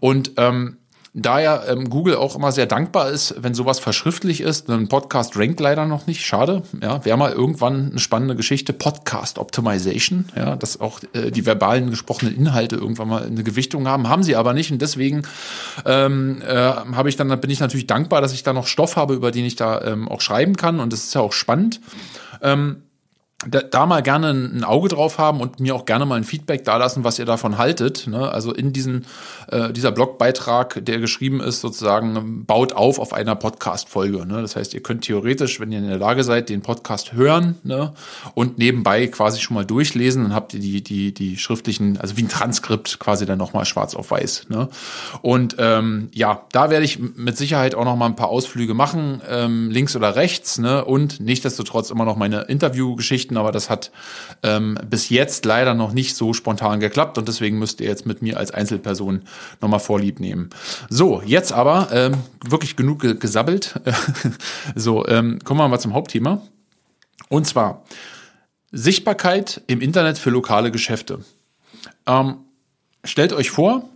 Und 0.00 0.32
ähm, 0.36 0.78
da 1.18 1.40
ja 1.40 1.62
ähm, 1.66 1.88
Google 1.88 2.16
auch 2.16 2.36
immer 2.36 2.52
sehr 2.52 2.66
dankbar 2.66 3.10
ist, 3.10 3.34
wenn 3.38 3.54
sowas 3.54 3.78
verschriftlich 3.78 4.42
ist. 4.42 4.68
Ein 4.68 4.88
Podcast 4.88 5.34
rankt 5.36 5.60
leider 5.60 5.86
noch 5.86 6.06
nicht, 6.06 6.26
schade. 6.26 6.62
Ja, 6.82 7.02
wäre 7.06 7.16
mal 7.16 7.32
irgendwann 7.32 7.90
eine 7.90 7.98
spannende 7.98 8.36
Geschichte. 8.36 8.74
Podcast 8.74 9.38
Optimization, 9.38 10.26
ja, 10.36 10.56
dass 10.56 10.78
auch 10.78 11.00
äh, 11.14 11.30
die 11.30 11.46
verbalen 11.46 11.88
gesprochenen 11.88 12.36
Inhalte 12.36 12.76
irgendwann 12.76 13.08
mal 13.08 13.24
eine 13.24 13.42
Gewichtung 13.42 13.88
haben, 13.88 14.10
haben 14.10 14.22
sie 14.22 14.36
aber 14.36 14.52
nicht. 14.52 14.70
Und 14.70 14.82
deswegen 14.82 15.22
ähm, 15.86 16.42
äh, 16.46 16.54
habe 16.54 17.08
ich 17.08 17.16
dann, 17.16 17.28
bin 17.40 17.50
ich 17.50 17.60
natürlich 17.60 17.86
dankbar, 17.86 18.20
dass 18.20 18.34
ich 18.34 18.42
da 18.42 18.52
noch 18.52 18.66
Stoff 18.66 18.96
habe, 18.96 19.14
über 19.14 19.30
den 19.30 19.46
ich 19.46 19.56
da 19.56 19.80
ähm, 19.82 20.08
auch 20.08 20.20
schreiben 20.20 20.56
kann. 20.56 20.80
Und 20.80 20.92
das 20.92 21.04
ist 21.04 21.14
ja 21.14 21.22
auch 21.22 21.32
spannend. 21.32 21.80
Ähm, 22.42 22.82
da, 23.44 23.60
da 23.60 23.84
mal 23.84 24.02
gerne 24.02 24.30
ein 24.30 24.64
Auge 24.64 24.88
drauf 24.88 25.18
haben 25.18 25.42
und 25.42 25.60
mir 25.60 25.74
auch 25.74 25.84
gerne 25.84 26.06
mal 26.06 26.14
ein 26.14 26.24
Feedback 26.24 26.64
dalassen, 26.64 27.04
was 27.04 27.18
ihr 27.18 27.26
davon 27.26 27.58
haltet. 27.58 28.06
Ne? 28.06 28.30
Also 28.30 28.50
in 28.50 28.72
diesen, 28.72 29.04
äh, 29.48 29.74
dieser 29.74 29.92
Blogbeitrag, 29.92 30.82
der 30.82 31.00
geschrieben 31.00 31.40
ist, 31.40 31.60
sozusagen 31.60 32.46
baut 32.46 32.72
auf 32.72 32.98
auf 32.98 33.12
einer 33.12 33.36
Podcast-Folge. 33.36 34.24
Ne? 34.24 34.40
Das 34.40 34.56
heißt, 34.56 34.72
ihr 34.72 34.82
könnt 34.82 35.04
theoretisch, 35.04 35.60
wenn 35.60 35.70
ihr 35.70 35.80
in 35.80 35.88
der 35.88 35.98
Lage 35.98 36.24
seid, 36.24 36.48
den 36.48 36.62
Podcast 36.62 37.12
hören 37.12 37.56
ne? 37.62 37.92
und 38.32 38.56
nebenbei 38.56 39.06
quasi 39.08 39.38
schon 39.38 39.54
mal 39.54 39.66
durchlesen, 39.66 40.22
dann 40.22 40.34
habt 40.34 40.54
ihr 40.54 40.60
die, 40.60 40.82
die, 40.82 41.12
die 41.12 41.36
schriftlichen, 41.36 41.98
also 41.98 42.16
wie 42.16 42.22
ein 42.22 42.30
Transkript 42.30 42.98
quasi 42.98 43.26
dann 43.26 43.36
nochmal 43.36 43.66
schwarz 43.66 43.94
auf 43.94 44.10
weiß. 44.10 44.46
Ne? 44.48 44.70
Und 45.20 45.56
ähm, 45.58 46.08
ja, 46.14 46.46
da 46.52 46.70
werde 46.70 46.86
ich 46.86 46.98
mit 46.98 47.36
Sicherheit 47.36 47.74
auch 47.74 47.84
noch 47.84 47.96
mal 47.96 48.06
ein 48.06 48.16
paar 48.16 48.28
Ausflüge 48.28 48.72
machen, 48.72 49.20
ähm, 49.28 49.70
links 49.70 49.94
oder 49.94 50.16
rechts. 50.16 50.58
Ne? 50.58 50.82
Und 50.82 51.20
nichtsdestotrotz 51.20 51.90
immer 51.90 52.06
noch 52.06 52.16
meine 52.16 52.42
Interviewgeschichte 52.42 53.25
Geschichten, 53.26 53.36
aber 53.36 53.52
das 53.52 53.68
hat 53.70 53.90
ähm, 54.42 54.78
bis 54.88 55.08
jetzt 55.08 55.44
leider 55.44 55.74
noch 55.74 55.92
nicht 55.92 56.16
so 56.16 56.32
spontan 56.32 56.80
geklappt 56.80 57.18
und 57.18 57.28
deswegen 57.28 57.58
müsst 57.58 57.80
ihr 57.80 57.88
jetzt 57.88 58.06
mit 58.06 58.22
mir 58.22 58.36
als 58.36 58.50
Einzelperson 58.52 59.22
nochmal 59.60 59.80
Vorlieb 59.80 60.20
nehmen. 60.20 60.50
So, 60.88 61.22
jetzt 61.24 61.52
aber 61.52 61.88
ähm, 61.92 62.14
wirklich 62.44 62.76
genug 62.76 63.00
ge 63.00 63.16
gesabbelt. 63.16 63.80
so, 64.74 65.06
ähm, 65.06 65.38
kommen 65.44 65.60
wir 65.60 65.68
mal 65.68 65.80
zum 65.80 65.94
Hauptthema. 65.94 66.40
Und 67.28 67.46
zwar 67.46 67.82
Sichtbarkeit 68.72 69.62
im 69.66 69.80
Internet 69.80 70.18
für 70.18 70.30
lokale 70.30 70.70
Geschäfte. 70.70 71.20
Ähm, 72.06 72.36
stellt 73.04 73.32
euch 73.32 73.50
vor, 73.50 73.88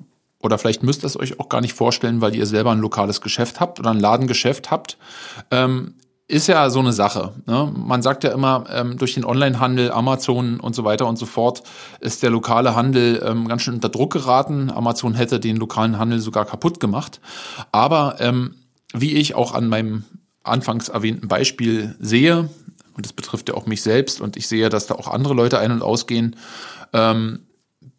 oder 0.43 0.59
vielleicht 0.59 0.83
müsst 0.83 1.05
ihr 1.05 1.07
es 1.07 1.19
euch 1.19 1.39
auch 1.39 1.49
gar 1.49 1.61
nicht 1.61 1.75
vorstellen, 1.75 2.21
weil 2.21 2.35
ihr 2.35 2.47
selber 2.47 2.73
ein 2.73 2.81
lokales 2.81 3.21
Geschäft 3.21 3.61
habt 3.61 3.79
oder 3.79 3.91
ein 3.91 4.01
Ladengeschäft 4.01 4.71
habt. 4.71 4.97
Ähm, 5.51 5.95
ist 6.31 6.47
ja 6.47 6.71
so 6.71 6.79
eine 6.79 6.93
Sache. 6.93 7.33
Ne? 7.47 7.73
Man 7.77 8.03
sagt 8.03 8.25
ja 8.25 8.31
immer, 8.31 8.65
ähm, 8.73 8.97
durch 8.99 9.15
den 9.15 9.25
Onlinehandel, 9.25 9.91
Amazon 9.91 10.61
und 10.61 10.75
so 10.75 10.85
weiter 10.85 11.07
und 11.07 11.17
so 11.17 11.27
fort, 11.27 11.63
ist 12.01 12.23
der 12.23 12.31
lokale 12.31 12.75
Handel 12.77 13.23
ähm, 13.27 13.49
ganz 13.49 13.63
schön 13.63 13.75
unter 13.75 13.89
Druck 13.89 14.13
geraten. 14.13 14.71
Amazon 14.71 15.15
hätte 15.15 15.41
den 15.41 15.57
lokalen 15.57 15.99
Handel 15.99 16.21
sogar 16.21 16.45
kaputt 16.45 16.79
gemacht. 16.79 17.21
Aber 17.73 18.17
ähm, 18.21 18.55
wie 18.95 19.15
ich 19.15 19.35
auch 19.35 19.55
an 19.55 19.69
meinem 19.69 20.05
anfangs 20.45 20.89
erwähnten 20.89 21.29
Beispiel 21.29 21.97
sehe, 21.99 22.49
und 22.97 23.07
das 23.07 23.13
betrifft 23.13 23.49
ja 23.49 23.55
auch 23.55 23.67
mich 23.67 23.83
selbst, 23.83 24.21
und 24.21 24.37
ich 24.37 24.47
sehe, 24.47 24.69
dass 24.69 24.87
da 24.87 24.95
auch 24.95 25.09
andere 25.09 25.35
Leute 25.35 25.59
ein- 25.59 25.73
und 25.73 25.83
ausgehen, 25.83 26.37
ähm, 26.93 27.41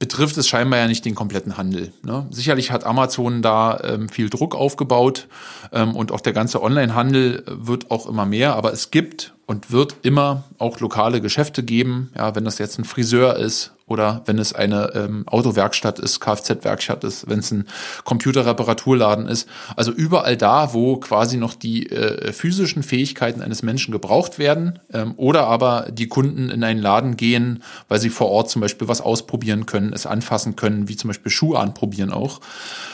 betrifft 0.01 0.35
es 0.37 0.47
scheinbar 0.47 0.79
ja 0.79 0.87
nicht 0.87 1.05
den 1.05 1.13
kompletten 1.13 1.57
Handel. 1.57 1.93
Ne? 2.01 2.25
Sicherlich 2.31 2.71
hat 2.71 2.85
Amazon 2.85 3.43
da 3.43 3.79
ähm, 3.83 4.09
viel 4.09 4.31
Druck 4.31 4.55
aufgebaut 4.55 5.27
ähm, 5.71 5.95
und 5.95 6.11
auch 6.11 6.21
der 6.21 6.33
ganze 6.33 6.63
Online-Handel 6.63 7.43
wird 7.45 7.91
auch 7.91 8.07
immer 8.07 8.25
mehr, 8.25 8.55
aber 8.55 8.73
es 8.73 8.89
gibt 8.89 9.35
und 9.45 9.71
wird 9.71 9.95
immer 10.03 10.43
auch 10.59 10.79
lokale 10.79 11.21
Geschäfte 11.21 11.63
geben. 11.63 12.11
Ja, 12.15 12.35
wenn 12.35 12.45
das 12.45 12.57
jetzt 12.57 12.79
ein 12.79 12.85
Friseur 12.85 13.35
ist 13.35 13.73
oder 13.85 14.21
wenn 14.25 14.39
es 14.39 14.53
eine 14.53 14.91
ähm, 14.95 15.27
Autowerkstatt 15.27 15.99
ist, 15.99 16.21
Kfz-Werkstatt 16.21 17.03
ist, 17.03 17.29
wenn 17.29 17.39
es 17.39 17.51
ein 17.51 17.67
Computerreparaturladen 18.05 19.27
ist. 19.27 19.49
Also 19.75 19.91
überall 19.91 20.37
da, 20.37 20.73
wo 20.73 20.95
quasi 20.97 21.35
noch 21.35 21.53
die 21.53 21.89
äh, 21.89 22.31
physischen 22.31 22.83
Fähigkeiten 22.83 23.41
eines 23.41 23.61
Menschen 23.61 23.91
gebraucht 23.91 24.39
werden 24.39 24.79
ähm, 24.93 25.13
oder 25.17 25.47
aber 25.47 25.87
die 25.91 26.07
Kunden 26.07 26.49
in 26.49 26.63
einen 26.63 26.79
Laden 26.79 27.17
gehen, 27.17 27.63
weil 27.89 27.99
sie 27.99 28.09
vor 28.09 28.29
Ort 28.29 28.49
zum 28.49 28.61
Beispiel 28.61 28.87
was 28.87 29.01
ausprobieren 29.01 29.65
können, 29.65 29.91
es 29.91 30.05
anfassen 30.05 30.55
können, 30.55 30.87
wie 30.87 30.95
zum 30.95 31.09
Beispiel 31.09 31.31
Schuhe 31.31 31.59
anprobieren 31.59 32.11
auch. 32.11 32.39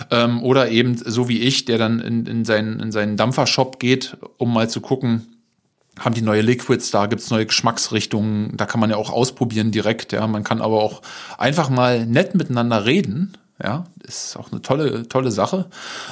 Ähm, 0.10 0.42
oder 0.42 0.70
eben 0.70 0.98
so 0.98 1.30
wie 1.30 1.40
ich, 1.40 1.66
der 1.66 1.78
dann 1.78 2.00
in, 2.00 2.26
in, 2.26 2.46
seinen, 2.46 2.80
in 2.80 2.92
seinen 2.92 3.18
Dampfershop 3.18 3.80
geht, 3.80 4.18
um 4.38 4.52
mal 4.52 4.68
zu 4.68 4.82
gucken, 4.82 5.28
haben 6.00 6.16
die 6.16 6.22
neue 6.22 6.42
Liquids 6.42 6.92
da, 6.92 7.06
gibt's 7.06 7.30
neue 7.30 7.46
Geschmacksrichtungen, 7.46 8.56
da 8.58 8.66
kann 8.66 8.80
man 8.80 8.90
ja 8.90 8.98
auch 8.98 9.12
ausprobieren 9.12 9.72
direkt, 9.72 10.12
ja. 10.12 10.26
Man 10.28 10.44
kann 10.44 10.62
aber 10.62 10.82
auch 10.82 11.02
einfach 11.38 11.70
mal 11.70 12.06
nett 12.06 12.36
miteinander 12.36 12.86
reden. 12.86 13.38
Ja, 13.64 13.86
ist 14.04 14.38
auch 14.38 14.52
eine 14.52 14.62
tolle, 14.62 15.10
tolle 15.10 15.32
Sache. 15.32 15.66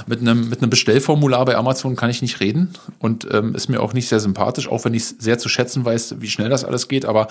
Mit 0.07 0.19
einem, 0.19 0.49
mit 0.49 0.63
einem 0.63 0.71
Bestellformular 0.71 1.45
bei 1.45 1.55
Amazon 1.55 1.95
kann 1.95 2.09
ich 2.09 2.23
nicht 2.23 2.39
reden 2.39 2.73
und 2.97 3.27
ähm, 3.31 3.53
ist 3.53 3.69
mir 3.69 3.81
auch 3.81 3.93
nicht 3.93 4.09
sehr 4.09 4.19
sympathisch, 4.19 4.67
auch 4.67 4.83
wenn 4.83 4.95
ich 4.95 5.05
sehr 5.05 5.37
zu 5.37 5.47
schätzen 5.47 5.85
weiß, 5.85 6.15
wie 6.21 6.29
schnell 6.29 6.49
das 6.49 6.65
alles 6.65 6.87
geht. 6.87 7.05
Aber 7.05 7.27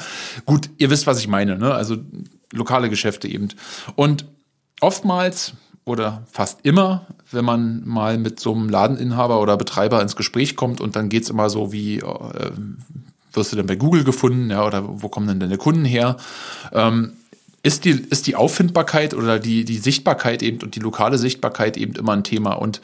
gut, 0.46 0.70
ihr 0.78 0.90
wisst, 0.90 1.08
was 1.08 1.18
ich 1.18 1.26
meine, 1.26 1.58
ne? 1.58 1.74
Also 1.74 1.96
lokale 2.52 2.90
Geschäfte 2.90 3.26
eben. 3.26 3.48
Und 3.96 4.26
oftmals 4.80 5.54
oder 5.84 6.22
fast 6.30 6.60
immer, 6.62 7.06
wenn 7.30 7.44
man 7.44 7.82
mal 7.86 8.16
mit 8.18 8.40
so 8.40 8.54
einem 8.54 8.68
Ladeninhaber 8.68 9.40
oder 9.40 9.56
Betreiber 9.56 10.00
ins 10.00 10.16
Gespräch 10.16 10.56
kommt 10.56 10.80
und 10.80 10.96
dann 10.96 11.08
geht's 11.08 11.30
immer 11.30 11.50
so 11.50 11.72
wie, 11.72 11.98
äh, 11.98 12.50
wirst 13.32 13.52
du 13.52 13.56
denn 13.56 13.66
bei 13.66 13.76
Google 13.76 14.04
gefunden, 14.04 14.50
ja, 14.50 14.64
oder 14.64 14.82
wo 15.02 15.08
kommen 15.08 15.26
denn 15.26 15.40
deine 15.40 15.58
Kunden 15.58 15.84
her? 15.84 16.16
Ähm, 16.72 17.12
ist 17.62 17.84
die, 17.84 17.90
ist 17.90 18.26
die 18.26 18.36
Auffindbarkeit 18.36 19.14
oder 19.14 19.38
die, 19.38 19.64
die 19.64 19.78
Sichtbarkeit 19.78 20.42
eben 20.42 20.58
und 20.62 20.74
die 20.76 20.80
lokale 20.80 21.18
Sichtbarkeit 21.18 21.76
eben 21.76 21.94
immer 21.94 22.12
ein 22.12 22.24
Thema. 22.24 22.52
Und 22.52 22.80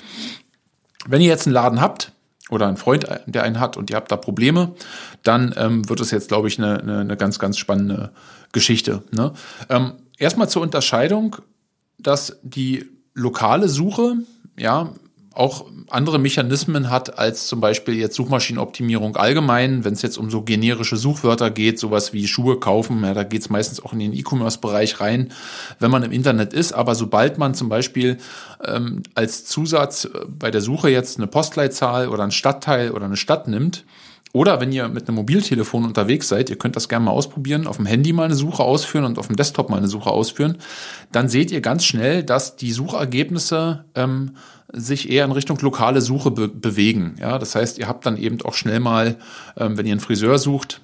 wenn 1.07 1.21
ihr 1.21 1.29
jetzt 1.29 1.47
einen 1.47 1.55
Laden 1.55 1.81
habt 1.81 2.13
oder 2.49 2.67
einen 2.67 2.79
Freund, 2.79 3.07
der 3.27 3.43
einen 3.43 3.61
hat 3.61 3.77
und 3.77 3.91
ihr 3.91 3.97
habt 3.97 4.11
da 4.11 4.17
Probleme, 4.17 4.73
dann 5.23 5.55
ähm, 5.57 5.89
wird 5.89 6.01
es 6.01 6.11
jetzt, 6.11 6.29
glaube 6.29 6.49
ich, 6.49 6.59
eine, 6.59 6.81
eine, 6.81 7.01
eine 7.01 7.17
ganz, 7.17 7.39
ganz 7.39 7.59
spannende 7.59 8.11
Geschichte. 8.53 9.03
Ne? 9.13 9.33
Ähm, 9.69 9.93
erstmal 10.17 10.49
zur 10.49 10.63
Unterscheidung 10.63 11.37
dass 12.03 12.39
die 12.43 12.87
lokale 13.15 13.69
Suche 13.69 14.17
ja 14.59 14.93
auch 15.33 15.67
andere 15.89 16.19
Mechanismen 16.19 16.91
hat 16.91 17.19
als 17.19 17.47
zum 17.47 17.61
Beispiel 17.61 17.95
jetzt 17.95 18.17
Suchmaschinenoptimierung 18.17 19.17
allgemein, 19.17 19.85
wenn 19.85 19.93
es 19.93 20.03
jetzt 20.03 20.19
um 20.19 20.29
so 20.29 20.43
generische 20.43 20.97
Suchwörter 20.97 21.51
geht, 21.51 21.79
sowas 21.79 22.13
wie 22.13 22.27
Schuhe 22.27 22.59
kaufen, 22.59 23.03
ja, 23.05 23.15
da 23.15 23.23
geht 23.23 23.43
es 23.43 23.51
meistens 23.51 23.81
auch 23.83 23.93
in 23.93 24.01
den 24.01 24.13
E-Commerce-Bereich 24.13 25.01
rein, 25.01 25.33
wenn 25.79 25.91
man 25.91 26.03
im 26.03 26.13
Internet 26.13 26.53
ist. 26.53 26.73
Aber 26.73 26.95
sobald 26.95 27.39
man 27.39 27.55
zum 27.55 27.69
Beispiel 27.69 28.19
ähm, 28.65 29.03
als 29.15 29.45
Zusatz 29.45 30.05
äh, 30.07 30.09
bei 30.29 30.51
der 30.51 30.61
Suche 30.61 30.91
jetzt 30.91 31.19
eine 31.19 31.27
Postleitzahl 31.29 32.09
oder 32.09 32.25
ein 32.25 32.33
Stadtteil 32.33 32.91
oder 32.91 33.07
eine 33.07 33.17
Stadt 33.17 33.47
nimmt, 33.47 33.85
oder 34.33 34.61
wenn 34.61 34.73
ihr 34.73 34.89
mit 34.89 35.09
einem 35.09 35.17
Mobiltelefon 35.17 35.85
unterwegs 35.85 36.29
seid, 36.29 36.51
ihr 36.51 36.57
könnt 36.57 36.77
das 36.77 36.89
gerne 36.89 37.07
mal 37.07 37.11
ausprobieren, 37.11 37.67
auf 37.67 37.77
dem 37.77 37.87
Handy 37.87 38.13
mal 38.13 38.25
eine 38.25 38.35
Suche 38.35 38.63
ausführen 38.63 39.05
und 39.05 39.19
auf 39.19 39.27
dem 39.27 39.37
Desktop 39.37 39.71
mal 39.71 39.79
eine 39.79 39.89
Suche 39.89 40.11
ausführen, 40.11 40.59
dann 41.11 41.29
seht 41.29 41.51
ihr 41.51 41.61
ganz 41.61 41.85
schnell, 41.85 42.23
dass 42.23 42.57
die 42.57 42.73
Suchergebnisse 42.73 43.85
ähm, 43.95 44.37
sich 44.73 45.11
eher 45.11 45.25
in 45.25 45.33
Richtung 45.33 45.59
lokale 45.59 46.01
Suche 46.01 46.31
be 46.31 46.49
bewegen. 46.49 47.17
Ja, 47.21 47.39
das 47.39 47.57
heißt, 47.57 47.79
ihr 47.79 47.89
habt 47.89 48.07
dann 48.07 48.17
eben 48.17 48.41
auch 48.43 48.55
schnell 48.55 48.79
mal, 48.79 49.17
ähm, 49.57 49.77
wenn 49.77 49.87
ihr 49.87 49.93
einen 49.93 50.01
Friseur 50.01 50.39
sucht, 50.39 50.81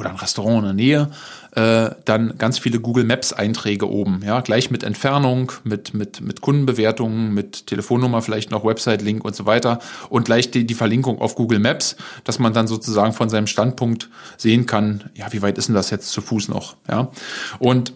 oder 0.00 0.10
ein 0.10 0.16
Restaurant 0.16 0.58
in 0.58 0.64
der 0.64 0.72
Nähe, 0.72 1.10
äh, 1.52 1.94
dann 2.04 2.36
ganz 2.38 2.58
viele 2.58 2.80
Google 2.80 3.04
Maps 3.04 3.32
Einträge 3.32 3.88
oben, 3.88 4.22
ja, 4.24 4.40
gleich 4.40 4.70
mit 4.70 4.82
Entfernung, 4.82 5.52
mit, 5.62 5.94
mit, 5.94 6.20
mit 6.20 6.40
Kundenbewertungen, 6.40 7.32
mit 7.32 7.66
Telefonnummer, 7.66 8.22
vielleicht 8.22 8.50
noch 8.50 8.64
Website-Link 8.64 9.24
und 9.24 9.36
so 9.36 9.46
weiter 9.46 9.78
und 10.08 10.24
gleich 10.24 10.50
die, 10.50 10.66
die 10.66 10.74
Verlinkung 10.74 11.20
auf 11.20 11.36
Google 11.36 11.60
Maps, 11.60 11.96
dass 12.24 12.38
man 12.38 12.52
dann 12.52 12.66
sozusagen 12.66 13.12
von 13.12 13.28
seinem 13.28 13.46
Standpunkt 13.46 14.08
sehen 14.36 14.66
kann, 14.66 15.10
ja, 15.14 15.32
wie 15.32 15.42
weit 15.42 15.58
ist 15.58 15.68
denn 15.68 15.74
das 15.74 15.90
jetzt 15.90 16.10
zu 16.10 16.22
Fuß 16.22 16.48
noch, 16.48 16.76
ja. 16.88 17.10
Und 17.58 17.92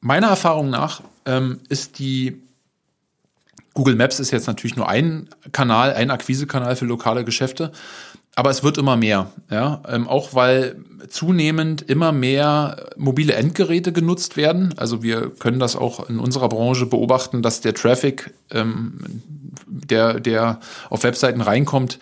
meiner 0.00 0.28
Erfahrung 0.28 0.70
nach 0.70 1.02
ähm, 1.26 1.60
ist 1.68 1.98
die 1.98 2.42
Google 3.72 3.94
Maps 3.94 4.18
ist 4.18 4.32
jetzt 4.32 4.48
natürlich 4.48 4.76
nur 4.76 4.88
ein 4.88 5.28
Kanal, 5.52 5.94
ein 5.94 6.10
Akquisekanal 6.10 6.74
für 6.74 6.86
lokale 6.86 7.24
Geschäfte 7.24 7.70
aber 8.36 8.50
es 8.50 8.62
wird 8.62 8.78
immer 8.78 8.96
mehr, 8.96 9.32
ja, 9.50 9.82
ähm, 9.88 10.08
auch 10.08 10.34
weil 10.34 10.76
zunehmend 11.08 11.82
immer 11.82 12.12
mehr 12.12 12.90
mobile 12.96 13.34
Endgeräte 13.34 13.92
genutzt 13.92 14.36
werden. 14.36 14.74
Also 14.76 15.02
wir 15.02 15.30
können 15.30 15.58
das 15.58 15.76
auch 15.76 16.08
in 16.08 16.18
unserer 16.18 16.48
Branche 16.48 16.86
beobachten, 16.86 17.42
dass 17.42 17.60
der 17.60 17.74
Traffic, 17.74 18.32
ähm, 18.50 19.22
der 19.66 20.20
der 20.20 20.60
auf 20.88 21.02
Webseiten 21.02 21.40
reinkommt, 21.40 21.98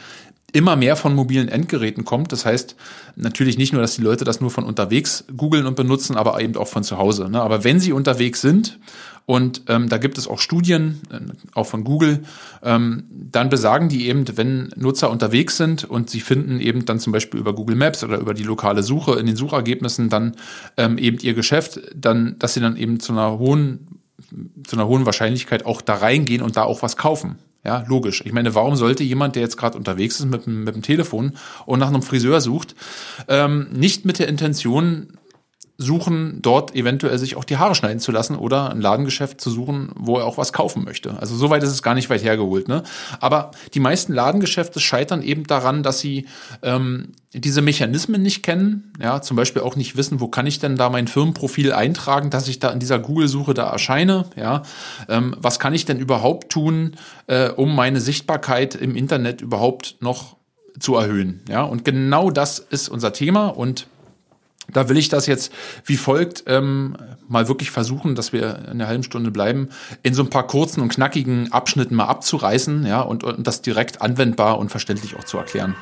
immer 0.53 0.77
mehr 0.77 0.97
von 0.97 1.15
mobilen 1.15 1.49
Endgeräten 1.49 2.05
kommt. 2.05 2.33
Das 2.33 2.47
heißt 2.47 2.75
natürlich 3.17 3.59
nicht 3.59 3.73
nur, 3.73 3.83
dass 3.83 3.97
die 3.97 4.03
Leute 4.03 4.25
das 4.25 4.41
nur 4.41 4.51
von 4.51 4.65
unterwegs 4.65 5.25
googeln 5.37 5.67
und 5.67 5.77
benutzen, 5.77 6.17
aber 6.17 6.41
eben 6.41 6.57
auch 6.57 6.69
von 6.69 6.85
zu 6.85 6.97
Hause. 6.97 7.29
Ne? 7.29 7.41
Aber 7.43 7.65
wenn 7.65 7.81
sie 7.81 7.93
unterwegs 7.93 8.41
sind 8.41 8.79
und 9.27 9.65
ähm, 9.69 9.91
da 9.91 9.99
gibt 9.99 10.17
es 10.17 10.27
auch 10.27 10.39
Studien, 10.41 11.03
äh, 11.11 11.21
auch 11.53 11.67
von 11.67 11.85
Google, 11.85 12.23
ähm, 12.63 13.05
dann 13.11 13.51
besagen 13.51 13.91
die 13.91 14.09
eben, 14.09 14.25
wenn 14.39 14.71
Nutzer 14.75 15.11
unterwegs 15.11 15.59
sind 15.59 15.85
und 15.85 16.09
sie 16.09 16.21
finden 16.21 16.61
eben 16.61 16.87
dann 16.87 16.99
zum 16.99 17.13
Beispiel 17.13 17.39
über 17.39 17.55
Google 17.55 17.77
Maps 17.77 18.03
oder 18.03 18.19
über 18.19 18.33
die 18.33 18.45
lokale 18.45 18.83
Suche 18.83 19.19
in 19.19 19.27
den 19.27 19.37
Suchergebnissen 19.37 20.09
dann 20.09 20.35
ähm, 20.79 20.97
eben 20.97 21.19
ihr 21.19 21.35
Geschäft, 21.35 21.79
dann, 21.95 22.37
dass 22.39 22.55
sie 22.55 22.61
dann 22.61 22.79
eben 22.79 23.01
zu 23.01 23.13
einer 23.13 23.39
hohen, 23.39 24.01
zu 24.67 24.77
einer 24.77 24.89
hohen 24.89 25.05
Wahrscheinlichkeit 25.05 25.67
auch 25.67 25.83
da 25.83 25.97
reingehen 25.97 26.41
und 26.41 26.57
da 26.57 26.63
auch 26.63 26.81
was 26.81 26.97
kaufen. 26.97 27.37
Ja, 27.69 27.85
logisch. 27.87 28.23
Ich 28.25 28.33
meine, 28.33 28.55
warum 28.55 28.77
sollte 28.77 29.05
jemand, 29.05 29.37
der 29.37 29.43
jetzt 29.43 29.59
gerade 29.59 29.77
unterwegs 29.77 30.21
ist 30.21 30.25
mit, 30.25 30.47
mit 30.47 30.75
dem 30.75 30.81
Telefon 30.81 31.33
und 31.67 31.81
nach 31.81 31.89
einem 31.89 32.01
Friseur 32.01 32.41
sucht, 32.41 32.75
ähm, 33.29 33.67
nicht 33.75 34.07
mit 34.07 34.19
der 34.19 34.27
Intention 34.27 35.18
suchen, 35.81 36.41
dort 36.43 36.75
eventuell 36.75 37.17
sich 37.19 37.37
auch 37.37 37.45
die 37.45 37.57
Haare 37.57 37.77
schneiden 37.77 38.01
zu 38.01 38.11
lassen 38.11 38.35
oder 38.35 38.71
ein 38.71 38.81
Ladengeschäft 38.81 39.41
zu 39.41 39.49
suchen, 39.49 39.91
wo 39.95 40.19
er 40.19 40.25
auch 40.25 40.37
was 40.37 40.53
kaufen 40.53 40.85
möchte. 40.85 41.17
Also 41.21 41.37
soweit 41.37 41.63
ist 41.63 41.71
es 41.71 41.85
gar 41.85 41.95
nicht 41.95 42.11
weit 42.11 42.25
hergeholt. 42.25 42.67
Ne? 42.67 42.83
Aber 43.21 43.53
die 43.75 43.79
meisten 43.79 44.13
Ladengeschäfte 44.13 44.81
scheitern 44.81 45.23
eben 45.23 45.45
daran, 45.45 45.85
dass 45.85 46.01
sie 46.01 46.27
ähm, 46.63 47.13
diese 47.33 47.63
Mechanismen 47.63 48.21
nicht 48.21 48.43
kennen. 48.43 48.93
Ja, 49.01 49.23
zum 49.23 49.37
Beispiel 49.37 49.63
auch 49.63 49.77
nicht 49.77 49.97
wissen, 49.97 50.19
wo 50.19 50.27
kann 50.27 50.49
ich 50.49 50.59
denn 50.59 50.75
da 50.75 50.91
mein 50.91 51.07
Firmenprofil 51.07 51.73
eintragen, 51.73 52.31
dass 52.31 52.49
ich 52.49 52.59
da 52.59 52.71
in 52.71 52.81
dieser 52.81 52.99
Google-Suche 52.99 53.55
da 53.55 53.71
erscheine. 53.71 54.25
Ja, 54.35 54.63
ähm, 55.09 55.37
was 55.39 55.61
kann 55.61 55.75
ich 55.75 55.85
denn 55.85 56.01
überhaupt 56.01 56.51
tun, 56.51 56.97
äh, 57.29 57.51
um 57.51 57.77
meine 57.77 58.01
Sichtbarkeit 58.01 58.75
im 58.75 58.97
Internet 58.97 59.43
überhaupt 59.43 59.99
noch 60.01 60.39
zu 60.81 60.97
erhöhen? 60.97 61.41
Ja, 61.49 61.63
und 61.63 61.85
genau 61.85 62.33
das 62.33 62.59
ist 62.59 62.89
unser 62.89 63.13
Thema 63.13 63.47
und 63.47 63.87
da 64.73 64.89
will 64.89 64.97
ich 64.97 65.09
das 65.09 65.27
jetzt 65.27 65.53
wie 65.85 65.97
folgt 65.97 66.45
ähm, 66.47 66.97
mal 67.29 67.49
wirklich 67.49 67.71
versuchen, 67.71 68.15
dass 68.15 68.33
wir 68.33 68.59
in 68.59 68.67
einer 68.67 68.87
halben 68.87 69.03
Stunde 69.03 69.31
bleiben, 69.31 69.69
in 70.03 70.15
so 70.15 70.23
ein 70.23 70.31
paar 70.31 70.47
kurzen 70.47 70.81
und 70.81 70.89
knackigen 70.89 71.53
Abschnitten 71.53 71.95
mal 71.95 72.07
abzureißen, 72.07 72.87
ja, 72.87 73.01
und, 73.01 73.25
und 73.25 73.47
das 73.47 73.63
direkt 73.63 74.03
anwendbar 74.03 74.59
und 74.59 74.71
verständlich 74.71 75.17
auch 75.17 75.25
zu 75.25 75.39
erklären. 75.39 75.75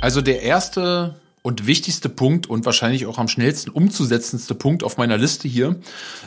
Also 0.00 0.22
der 0.22 0.42
erste 0.42 1.16
und 1.42 1.66
wichtigste 1.66 2.08
Punkt 2.08 2.48
und 2.48 2.64
wahrscheinlich 2.66 3.06
auch 3.06 3.18
am 3.18 3.28
schnellsten 3.28 3.70
umzusetzendste 3.70 4.54
Punkt 4.54 4.84
auf 4.84 4.96
meiner 4.96 5.16
Liste 5.16 5.48
hier 5.48 5.76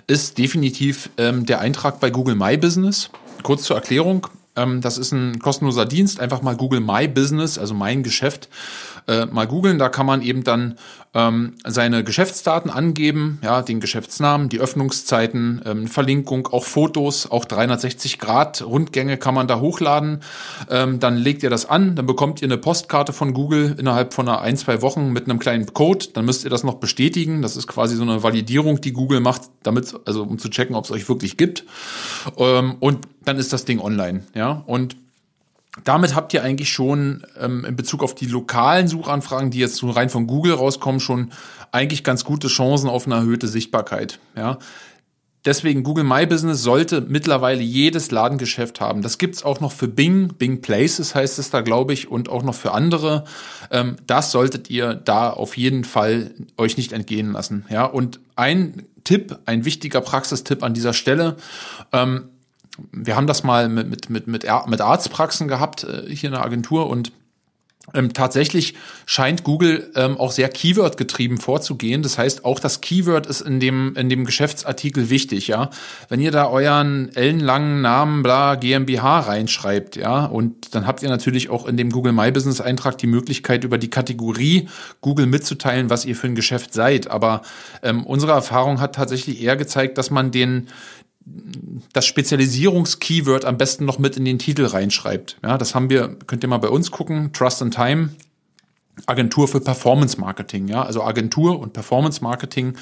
ist 0.07 0.37
definitiv 0.37 1.09
ähm, 1.17 1.45
der 1.45 1.61
Eintrag 1.61 1.99
bei 1.99 2.09
Google 2.09 2.35
My 2.35 2.57
Business. 2.57 3.09
Kurz 3.43 3.63
zur 3.63 3.75
Erklärung. 3.75 4.27
Ähm, 4.55 4.81
das 4.81 4.97
ist 4.97 5.11
ein 5.11 5.39
kostenloser 5.39 5.85
Dienst. 5.85 6.19
Einfach 6.19 6.41
mal 6.41 6.55
Google 6.55 6.81
My 6.81 7.07
Business, 7.07 7.57
also 7.57 7.73
mein 7.73 8.03
Geschäft, 8.03 8.49
äh, 9.11 9.25
mal 9.25 9.45
googeln. 9.47 9.77
Da 9.77 9.89
kann 9.89 10.05
man 10.05 10.21
eben 10.21 10.43
dann 10.43 10.75
ähm, 11.13 11.55
seine 11.65 12.03
Geschäftsdaten 12.03 12.71
angeben, 12.71 13.39
ja, 13.43 13.61
den 13.61 13.81
Geschäftsnamen, 13.81 14.47
die 14.47 14.59
Öffnungszeiten, 14.59 15.61
ähm, 15.65 15.87
Verlinkung, 15.87 16.47
auch 16.47 16.63
Fotos, 16.63 17.29
auch 17.29 17.43
360 17.43 18.17
Grad 18.17 18.61
Rundgänge 18.61 19.17
kann 19.17 19.35
man 19.35 19.47
da 19.47 19.59
hochladen. 19.59 20.21
Ähm, 20.69 20.99
dann 20.99 21.17
legt 21.17 21.43
ihr 21.43 21.49
das 21.49 21.65
an, 21.69 21.95
dann 21.95 22.05
bekommt 22.05 22.41
ihr 22.41 22.47
eine 22.47 22.57
Postkarte 22.57 23.11
von 23.11 23.33
Google 23.33 23.75
innerhalb 23.77 24.13
von 24.13 24.27
einer 24.27 24.41
ein, 24.41 24.55
zwei 24.55 24.81
Wochen 24.81 25.11
mit 25.11 25.25
einem 25.25 25.39
kleinen 25.39 25.73
Code. 25.73 26.07
Dann 26.13 26.25
müsst 26.25 26.45
ihr 26.45 26.49
das 26.49 26.63
noch 26.63 26.75
bestätigen. 26.75 27.41
Das 27.41 27.57
ist 27.57 27.67
quasi 27.67 27.97
so 27.97 28.03
eine 28.03 28.23
Validierung, 28.23 28.79
die 28.79 28.93
Google 28.93 29.19
macht, 29.19 29.43
damit, 29.63 29.93
also 30.05 30.23
um 30.23 30.39
zu 30.39 30.49
checken, 30.49 30.75
ob 30.75 30.85
es 30.85 30.91
euch 30.91 31.09
wirklich 31.09 31.35
gibt. 31.35 31.65
Ähm, 32.37 32.77
und 32.79 33.07
dann 33.25 33.37
ist 33.37 33.51
das 33.51 33.65
Ding 33.65 33.79
online, 33.79 34.23
ja. 34.33 34.63
Und 34.65 34.95
damit 35.83 36.15
habt 36.15 36.33
ihr 36.33 36.43
eigentlich 36.43 36.69
schon 36.69 37.25
ähm, 37.39 37.63
in 37.65 37.75
Bezug 37.75 38.03
auf 38.03 38.13
die 38.13 38.25
lokalen 38.25 38.87
Suchanfragen, 38.87 39.51
die 39.51 39.59
jetzt 39.59 39.77
so 39.77 39.89
rein 39.89 40.09
von 40.09 40.27
Google 40.27 40.53
rauskommen, 40.53 40.99
schon 40.99 41.31
eigentlich 41.71 42.03
ganz 42.03 42.25
gute 42.25 42.47
Chancen 42.47 42.89
auf 42.89 43.05
eine 43.05 43.15
erhöhte 43.15 43.47
Sichtbarkeit. 43.47 44.19
Ja. 44.35 44.59
Deswegen 45.43 45.81
Google 45.81 46.03
My 46.03 46.27
Business 46.27 46.61
sollte 46.61 47.01
mittlerweile 47.01 47.63
jedes 47.63 48.11
Ladengeschäft 48.11 48.79
haben. 48.79 49.01
Das 49.01 49.17
gibt's 49.17 49.43
auch 49.43 49.59
noch 49.59 49.71
für 49.71 49.87
Bing, 49.87 50.33
Bing 50.35 50.61
Places 50.61 51.15
heißt 51.15 51.39
es 51.39 51.49
da, 51.49 51.61
glaube 51.61 51.93
ich, 51.93 52.11
und 52.11 52.29
auch 52.29 52.43
noch 52.43 52.53
für 52.53 52.73
andere. 52.73 53.23
Ähm, 53.71 53.95
das 54.05 54.31
solltet 54.31 54.69
ihr 54.69 54.93
da 54.93 55.31
auf 55.31 55.57
jeden 55.57 55.83
Fall 55.83 56.31
euch 56.57 56.77
nicht 56.77 56.91
entgehen 56.91 57.31
lassen. 57.31 57.65
Ja, 57.69 57.85
und 57.85 58.19
ein 58.35 58.85
Tipp, 59.03 59.39
ein 59.45 59.65
wichtiger 59.65 60.01
Praxistipp 60.01 60.61
an 60.61 60.75
dieser 60.75 60.93
Stelle. 60.93 61.37
Ähm, 61.91 62.29
wir 62.91 63.15
haben 63.15 63.27
das 63.27 63.43
mal 63.43 63.69
mit, 63.69 63.89
mit, 63.89 64.09
mit, 64.09 64.27
mit, 64.27 64.45
mit 64.67 64.81
Arztpraxen 64.81 65.47
gehabt 65.47 65.83
äh, 65.83 66.13
hier 66.13 66.29
in 66.29 66.33
der 66.33 66.43
Agentur 66.43 66.89
und 66.89 67.11
ähm, 67.93 68.13
tatsächlich 68.13 68.75
scheint 69.05 69.43
Google 69.43 69.91
ähm, 69.95 70.17
auch 70.17 70.31
sehr 70.31 70.49
Keyword 70.49 70.97
getrieben 70.97 71.39
vorzugehen. 71.39 72.03
Das 72.03 72.17
heißt, 72.17 72.45
auch 72.45 72.59
das 72.59 72.79
Keyword 72.79 73.25
ist 73.25 73.41
in 73.41 73.59
dem 73.59 73.95
in 73.95 74.07
dem 74.07 74.23
Geschäftsartikel 74.23 75.09
wichtig, 75.09 75.47
ja. 75.47 75.71
Wenn 76.07 76.19
ihr 76.19 76.31
da 76.31 76.47
euren 76.47 77.09
ellenlangen 77.15 77.81
Namen 77.81 78.21
bla 78.21 78.55
GmbH 78.55 79.21
reinschreibt, 79.21 79.95
ja, 79.95 80.25
und 80.25 80.75
dann 80.75 80.85
habt 80.85 81.01
ihr 81.01 81.09
natürlich 81.09 81.49
auch 81.49 81.65
in 81.65 81.75
dem 81.75 81.89
Google 81.89 82.13
My 82.13 82.31
Business 82.31 82.61
Eintrag 82.61 82.97
die 82.99 83.07
Möglichkeit 83.07 83.63
über 83.63 83.77
die 83.77 83.89
Kategorie 83.89 84.69
Google 85.01 85.25
mitzuteilen, 85.25 85.89
was 85.89 86.05
ihr 86.05 86.15
für 86.15 86.27
ein 86.27 86.35
Geschäft 86.35 86.73
seid. 86.73 87.09
Aber 87.09 87.41
ähm, 87.81 88.05
unsere 88.05 88.31
Erfahrung 88.33 88.79
hat 88.79 88.95
tatsächlich 88.95 89.41
eher 89.41 89.57
gezeigt, 89.57 89.97
dass 89.97 90.11
man 90.11 90.31
den 90.31 90.67
das 91.93 92.05
Spezialisierungs-Keyword 92.05 93.45
am 93.45 93.57
besten 93.57 93.85
noch 93.85 93.99
mit 93.99 94.17
in 94.17 94.25
den 94.25 94.39
Titel 94.39 94.65
reinschreibt. 94.65 95.37
Ja, 95.43 95.57
das 95.57 95.75
haben 95.75 95.89
wir, 95.89 96.15
könnt 96.27 96.43
ihr 96.43 96.49
mal 96.49 96.57
bei 96.57 96.69
uns 96.69 96.91
gucken, 96.91 97.31
Trust 97.33 97.61
and 97.61 97.73
Time, 97.73 98.09
Agentur 99.05 99.47
für 99.47 99.61
Performance 99.61 100.19
Marketing, 100.19 100.67
ja, 100.67 100.83
also 100.83 101.03
Agentur 101.03 101.59
und 101.59 101.73
Performance 101.73 102.23
Marketing 102.23 102.75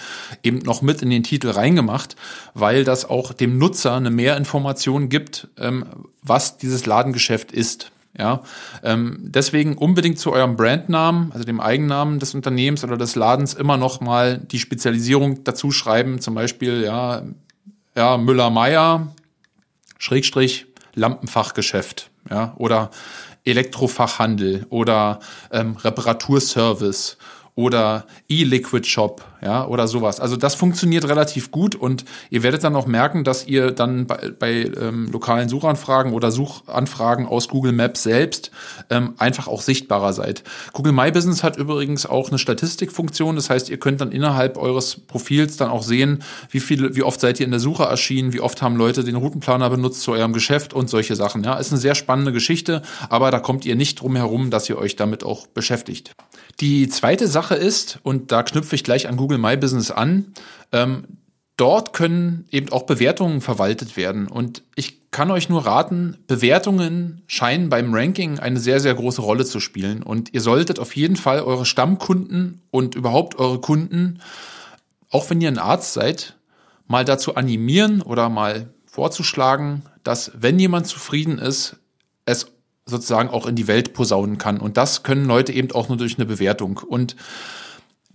eben 0.44 0.60
noch 0.60 0.82
mit 0.82 1.02
in 1.02 1.10
den 1.10 1.24
Titel 1.24 1.50
reingemacht, 1.50 2.16
weil 2.54 2.84
das 2.84 3.06
auch 3.06 3.32
dem 3.34 3.58
Nutzer 3.58 3.96
eine 3.96 4.10
Mehrinformation 4.10 5.10
gibt, 5.10 5.48
ähm, 5.58 5.86
was 6.22 6.58
dieses 6.58 6.86
Ladengeschäft 6.86 7.52
ist. 7.52 7.92
Ja, 8.18 8.42
ähm, 8.84 9.20
deswegen 9.22 9.78
unbedingt 9.78 10.20
zu 10.20 10.34
eurem 10.34 10.56
Brandnamen, 10.56 11.32
also 11.32 11.46
dem 11.46 11.62
Eigennamen 11.62 12.20
des 12.20 12.34
Unternehmens 12.34 12.84
oder 12.84 12.98
des 12.98 13.16
Ladens 13.16 13.54
immer 13.54 13.78
noch 13.78 14.02
mal 14.02 14.40
die 14.40 14.60
Spezialisierung 14.60 15.44
dazu 15.44 15.72
schreiben, 15.72 16.20
zum 16.20 16.34
Beispiel 16.34 16.84
ja 16.84 17.22
ja, 18.00 18.16
Müller-Meyer, 18.16 19.10
Schrägstrich, 19.98 20.68
Lampenfachgeschäft, 20.96 22.10
ja, 22.30 22.54
oder 22.56 22.92
Elektrofachhandel 23.44 24.66
oder 24.70 25.20
ähm, 25.52 25.76
Reparaturservice 25.76 27.18
oder 27.60 28.06
E-Liquid 28.30 28.88
Shop, 28.88 29.22
ja, 29.42 29.68
oder 29.68 29.90
sowas. 29.90 30.22
Also 30.22 30.38
das 30.38 30.56
funktioniert 30.56 31.06
relativ 31.10 31.52
gut 31.52 31.76
und 31.76 32.06
ihr 32.30 32.42
werdet 32.42 32.64
dann 32.64 32.74
auch 32.74 32.88
merken, 32.88 33.26
dass 33.26 33.46
ihr 33.48 33.72
dann 33.72 34.08
bei, 34.08 34.32
bei 34.32 34.72
ähm, 34.80 35.12
lokalen 35.12 35.50
Suchanfragen 35.50 36.14
oder 36.14 36.32
Suchanfragen 36.32 37.26
aus 37.26 37.50
Google 37.50 37.74
Maps 37.74 38.04
selbst 38.04 38.52
ähm, 38.90 39.14
einfach 39.18 39.50
auch 39.50 39.62
sichtbarer 39.62 40.14
seid. 40.14 40.46
Google 40.72 40.94
My 40.94 41.12
Business 41.12 41.44
hat 41.44 41.58
übrigens 41.58 42.06
auch 42.06 42.30
eine 42.30 42.40
Statistikfunktion, 42.40 43.36
das 43.36 43.50
heißt, 43.50 43.70
ihr 43.70 43.78
könnt 43.78 44.00
dann 44.00 44.14
innerhalb 44.14 44.58
eures 44.58 44.96
Profils 44.96 45.58
dann 45.58 45.70
auch 45.70 45.84
sehen, 45.84 46.24
wie 46.52 46.62
viele, 46.62 46.96
wie 46.96 47.04
oft 47.04 47.20
seid 47.20 47.42
ihr 47.42 47.46
in 47.46 47.52
der 47.52 47.60
Suche 47.60 47.84
erschienen, 47.84 48.32
wie 48.32 48.40
oft 48.40 48.62
haben 48.62 48.78
Leute 48.78 49.04
den 49.04 49.16
Routenplaner 49.16 49.70
benutzt 49.70 50.02
zu 50.04 50.14
eurem 50.14 50.32
Geschäft 50.32 50.74
und 50.74 50.90
solche 50.90 51.18
Sachen. 51.18 51.44
Ja, 51.44 51.56
ist 51.56 51.74
eine 51.74 51.82
sehr 51.82 51.96
spannende 51.96 52.32
Geschichte, 52.32 52.84
aber 53.10 53.32
da 53.32 53.40
kommt 53.40 53.66
ihr 53.66 53.76
nicht 53.76 54.00
drum 54.00 54.16
herum, 54.16 54.50
dass 54.50 54.70
ihr 54.70 54.78
euch 54.78 54.96
damit 54.96 55.26
auch 55.26 55.46
beschäftigt. 55.48 56.14
Die 56.60 56.90
zweite 56.90 57.28
Sache 57.28 57.56
ist, 57.56 58.00
und 58.04 58.32
da 58.32 58.44
knüpfe 58.44 58.76
ich 58.76 58.84
gleich 58.84 59.08
an 59.08 59.18
Google 59.18 59.38
My 59.38 59.56
Business 59.56 59.92
an, 59.92 60.34
ähm, 60.72 61.06
dort 61.56 61.94
können 61.94 62.46
eben 62.52 62.70
auch 62.72 62.84
Bewertungen 62.84 63.42
verwaltet 63.42 63.98
werden. 63.98 64.28
Und 64.28 64.64
ich 64.76 65.12
kann 65.12 65.32
euch 65.32 65.50
nur 65.50 65.66
raten, 65.66 66.18
Bewertungen 66.28 67.22
scheinen 67.28 67.70
beim 67.70 67.94
Ranking 67.94 68.40
eine 68.40 68.60
sehr, 68.60 68.80
sehr 68.80 68.94
große 68.94 69.22
Rolle 69.22 69.46
zu 69.46 69.60
spielen. 69.60 70.04
Und 70.04 70.34
ihr 70.34 70.42
solltet 70.42 70.80
auf 70.80 70.96
jeden 70.96 71.16
Fall 71.16 71.42
eure 71.42 71.66
Stammkunden 71.66 72.62
und 72.72 72.96
überhaupt 72.96 73.40
eure 73.40 73.60
Kunden, 73.60 74.20
auch 75.10 75.30
wenn 75.30 75.42
ihr 75.42 75.50
ein 75.50 75.58
Arzt 75.58 75.94
seid, 75.94 76.38
mal 76.88 77.06
dazu 77.06 77.36
animieren 77.36 78.02
oder 78.02 78.30
mal 78.30 78.70
vorzuschlagen, 78.86 79.84
dass 80.04 80.32
wenn 80.36 80.60
jemand 80.60 80.88
zufrieden 80.88 81.40
ist, 81.40 81.78
es 82.26 82.52
sozusagen 82.90 83.30
auch 83.30 83.46
in 83.46 83.56
die 83.56 83.68
Welt 83.68 83.94
posaunen 83.94 84.38
kann. 84.38 84.60
Und 84.60 84.78
das 84.78 85.04
können 85.04 85.26
Leute 85.26 85.54
eben 85.54 85.72
auch 85.72 85.90
nur 85.90 85.98
durch 85.98 86.18
eine 86.18 86.26
Bewertung. 86.26 86.78
Und 86.78 87.16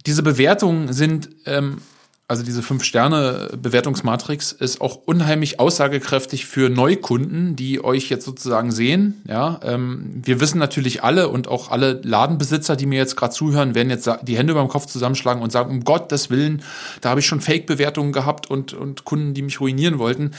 diese 0.06 0.22
Bewertungen 0.22 0.92
sind, 0.92 1.30
ähm, 1.46 1.78
also 2.26 2.42
diese 2.42 2.62
Fünf-Sterne-Bewertungsmatrix 2.62 4.52
ist 4.52 4.80
auch 4.80 4.96
unheimlich 5.04 5.60
aussagekräftig 5.60 6.46
für 6.46 6.70
Neukunden, 6.70 7.54
die 7.54 7.84
euch 7.84 8.08
jetzt 8.08 8.24
sozusagen 8.24 8.72
sehen. 8.72 9.22
Ja, 9.28 9.60
ähm, 9.62 10.22
wir 10.24 10.40
wissen 10.40 10.58
natürlich 10.58 11.04
alle 11.04 11.28
und 11.28 11.48
auch 11.48 11.70
alle 11.70 12.00
Ladenbesitzer, 12.02 12.76
die 12.76 12.86
mir 12.86 12.98
jetzt 12.98 13.16
gerade 13.16 13.34
zuhören, 13.34 13.74
werden 13.74 13.90
jetzt 13.90 14.08
die 14.22 14.38
Hände 14.38 14.52
über 14.52 14.62
dem 14.62 14.68
Kopf 14.68 14.86
zusammenschlagen 14.86 15.42
und 15.42 15.52
sagen, 15.52 15.70
um 15.70 15.84
Gottes 15.84 16.30
Willen, 16.30 16.62
da 17.02 17.10
habe 17.10 17.20
ich 17.20 17.26
schon 17.26 17.42
Fake-Bewertungen 17.42 18.12
gehabt 18.12 18.50
und, 18.50 18.72
und 18.72 19.04
Kunden, 19.04 19.34
die 19.34 19.42
mich 19.42 19.60
ruinieren 19.60 19.98
wollten. 19.98 20.30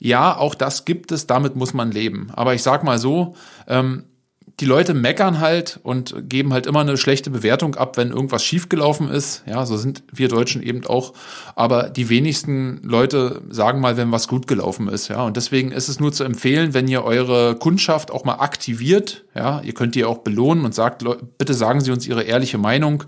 Ja, 0.00 0.36
auch 0.36 0.54
das 0.54 0.84
gibt 0.84 1.12
es, 1.12 1.26
damit 1.26 1.56
muss 1.56 1.74
man 1.74 1.90
leben. 1.90 2.28
Aber 2.34 2.54
ich 2.54 2.62
sag 2.62 2.84
mal 2.84 2.98
so, 2.98 3.34
ähm, 3.66 4.04
die 4.60 4.66
Leute 4.66 4.94
meckern 4.94 5.40
halt 5.40 5.80
und 5.82 6.28
geben 6.28 6.52
halt 6.52 6.66
immer 6.66 6.80
eine 6.80 6.96
schlechte 6.96 7.30
Bewertung 7.30 7.74
ab, 7.74 7.96
wenn 7.96 8.10
irgendwas 8.10 8.44
schiefgelaufen 8.44 9.08
ist. 9.08 9.42
Ja, 9.46 9.66
so 9.66 9.76
sind 9.76 10.04
wir 10.12 10.28
Deutschen 10.28 10.62
eben 10.62 10.86
auch. 10.86 11.12
Aber 11.56 11.90
die 11.90 12.08
wenigsten 12.08 12.80
Leute 12.84 13.42
sagen 13.50 13.80
mal, 13.80 13.96
wenn 13.96 14.12
was 14.12 14.28
gut 14.28 14.46
gelaufen 14.46 14.88
ist. 14.88 15.08
Ja, 15.08 15.22
und 15.24 15.36
deswegen 15.36 15.72
ist 15.72 15.88
es 15.88 15.98
nur 15.98 16.12
zu 16.12 16.22
empfehlen, 16.22 16.72
wenn 16.72 16.86
ihr 16.86 17.04
eure 17.04 17.56
Kundschaft 17.56 18.12
auch 18.12 18.24
mal 18.24 18.34
aktiviert. 18.34 19.24
Ja, 19.34 19.60
ihr 19.64 19.74
könnt 19.74 19.96
die 19.96 20.04
auch 20.04 20.18
belohnen 20.18 20.64
und 20.64 20.74
sagt, 20.74 21.04
bitte 21.36 21.54
sagen 21.54 21.80
Sie 21.80 21.90
uns 21.90 22.06
Ihre 22.06 22.22
ehrliche 22.22 22.58
Meinung 22.58 23.02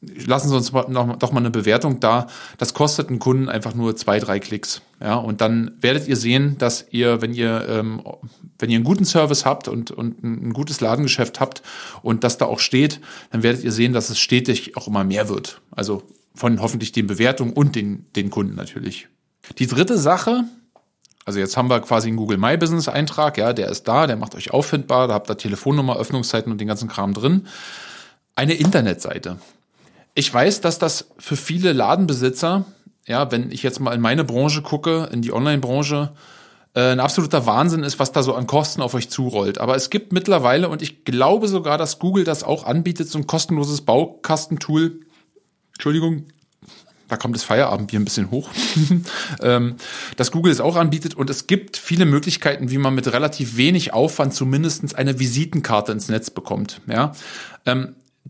lassen 0.00 0.48
Sie 0.48 0.56
uns 0.56 0.72
noch, 0.72 1.16
doch 1.16 1.32
mal 1.32 1.40
eine 1.40 1.50
Bewertung 1.50 2.00
da. 2.00 2.26
Das 2.58 2.74
kostet 2.74 3.08
einen 3.08 3.18
Kunden 3.18 3.48
einfach 3.48 3.74
nur 3.74 3.96
zwei, 3.96 4.18
drei 4.18 4.40
Klicks. 4.40 4.82
Ja, 5.00 5.16
und 5.16 5.40
dann 5.40 5.72
werdet 5.80 6.08
ihr 6.08 6.16
sehen, 6.16 6.56
dass 6.58 6.86
ihr, 6.90 7.20
wenn 7.22 7.34
ihr, 7.34 7.66
ähm, 7.68 8.02
wenn 8.58 8.70
ihr 8.70 8.76
einen 8.76 8.84
guten 8.84 9.04
Service 9.04 9.44
habt 9.44 9.68
und, 9.68 9.90
und 9.90 10.22
ein 10.22 10.52
gutes 10.52 10.80
Ladengeschäft 10.80 11.40
habt 11.40 11.62
und 12.02 12.24
das 12.24 12.38
da 12.38 12.46
auch 12.46 12.60
steht, 12.60 13.00
dann 13.30 13.42
werdet 13.42 13.62
ihr 13.62 13.72
sehen, 13.72 13.92
dass 13.92 14.10
es 14.10 14.18
stetig 14.18 14.76
auch 14.76 14.88
immer 14.88 15.04
mehr 15.04 15.28
wird. 15.28 15.60
Also 15.70 16.02
von 16.34 16.60
hoffentlich 16.60 16.92
den 16.92 17.06
Bewertungen 17.06 17.52
und 17.52 17.76
den, 17.76 18.06
den 18.16 18.30
Kunden 18.30 18.54
natürlich. 18.54 19.08
Die 19.58 19.66
dritte 19.66 19.98
Sache, 19.98 20.44
also 21.24 21.38
jetzt 21.38 21.56
haben 21.56 21.68
wir 21.68 21.80
quasi 21.80 22.08
einen 22.08 22.16
Google 22.16 22.38
My 22.38 22.56
Business 22.56 22.88
Eintrag, 22.88 23.36
ja, 23.36 23.52
der 23.52 23.68
ist 23.68 23.88
da, 23.88 24.06
der 24.06 24.16
macht 24.16 24.34
euch 24.34 24.52
auffindbar, 24.52 25.08
da 25.08 25.14
habt 25.14 25.28
ihr 25.28 25.36
Telefonnummer, 25.36 25.96
Öffnungszeiten 25.96 26.50
und 26.52 26.60
den 26.60 26.68
ganzen 26.68 26.88
Kram 26.88 27.14
drin. 27.14 27.46
Eine 28.36 28.54
Internetseite. 28.54 29.38
Ich 30.14 30.32
weiß, 30.32 30.60
dass 30.60 30.78
das 30.78 31.08
für 31.18 31.36
viele 31.36 31.72
Ladenbesitzer, 31.72 32.64
ja, 33.06 33.30
wenn 33.30 33.50
ich 33.50 33.62
jetzt 33.62 33.80
mal 33.80 33.94
in 33.94 34.00
meine 34.00 34.24
Branche 34.24 34.62
gucke, 34.62 35.08
in 35.12 35.22
die 35.22 35.32
Online-Branche, 35.32 36.12
äh, 36.74 36.92
ein 36.92 37.00
absoluter 37.00 37.46
Wahnsinn 37.46 37.82
ist, 37.82 37.98
was 37.98 38.12
da 38.12 38.22
so 38.22 38.34
an 38.34 38.46
Kosten 38.46 38.82
auf 38.82 38.94
euch 38.94 39.10
zurollt. 39.10 39.58
Aber 39.58 39.76
es 39.76 39.90
gibt 39.90 40.12
mittlerweile, 40.12 40.68
und 40.68 40.82
ich 40.82 41.04
glaube 41.04 41.48
sogar, 41.48 41.78
dass 41.78 41.98
Google 41.98 42.24
das 42.24 42.44
auch 42.44 42.64
anbietet, 42.64 43.08
so 43.08 43.18
ein 43.18 43.26
kostenloses 43.26 43.82
Baukastentool. 43.82 45.00
Entschuldigung, 45.74 46.26
da 47.08 47.16
kommt 47.16 47.34
das 47.34 47.42
Feierabendbier 47.42 47.98
ein 47.98 48.04
bisschen 48.04 48.30
hoch, 48.30 48.48
ähm, 49.42 49.76
dass 50.16 50.30
Google 50.30 50.52
es 50.52 50.60
auch 50.60 50.76
anbietet 50.76 51.14
und 51.14 51.28
es 51.28 51.48
gibt 51.48 51.76
viele 51.76 52.04
Möglichkeiten, 52.04 52.70
wie 52.70 52.78
man 52.78 52.94
mit 52.94 53.12
relativ 53.12 53.56
wenig 53.56 53.92
Aufwand 53.92 54.32
zumindest 54.32 54.94
eine 54.94 55.18
Visitenkarte 55.18 55.90
ins 55.90 56.08
Netz 56.08 56.30
bekommt. 56.30 56.80
Ja? 56.86 57.12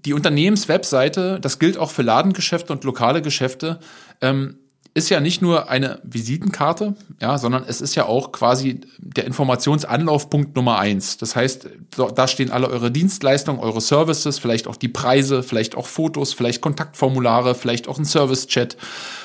Die 0.05 0.15
Unternehmenswebseite, 0.15 1.39
das 1.41 1.59
gilt 1.59 1.79
auch 1.79 1.91
für 1.91 2.03
Ladengeschäfte 2.03 2.73
und 2.73 2.85
lokale 2.85 3.23
Geschäfte, 3.23 3.81
ähm, 4.21 4.57
ist 4.93 5.09
ja 5.09 5.21
nicht 5.21 5.41
nur 5.41 5.71
eine 5.71 6.01
Visitenkarte, 6.03 6.97
ja, 7.21 7.39
sondern 7.39 7.65
es 7.65 7.81
ist 7.81 7.95
ja 7.95 8.07
auch 8.07 8.33
quasi 8.33 8.81
der 8.99 9.25
Informationsanlaufpunkt 9.25 10.57
Nummer 10.57 10.81
eins. 10.81 11.17
Das 11.17 11.37
heißt, 11.37 11.69
da 12.15 12.27
stehen 12.27 12.51
alle 12.51 12.69
eure 12.69 12.91
Dienstleistungen, 12.91 13.61
eure 13.61 13.81
Services, 13.81 14.41
vielleicht 14.41 14.67
auch 14.67 14.77
die 14.77 14.89
Preise, 14.89 15.45
vielleicht 15.45 15.77
auch 15.77 15.87
Fotos, 15.87 16.33
vielleicht 16.33 16.61
Kontaktformulare, 16.61 17.55
vielleicht 17.55 17.87
auch 17.87 17.99
ein 17.99 18.05
Service-Chat. 18.05 18.77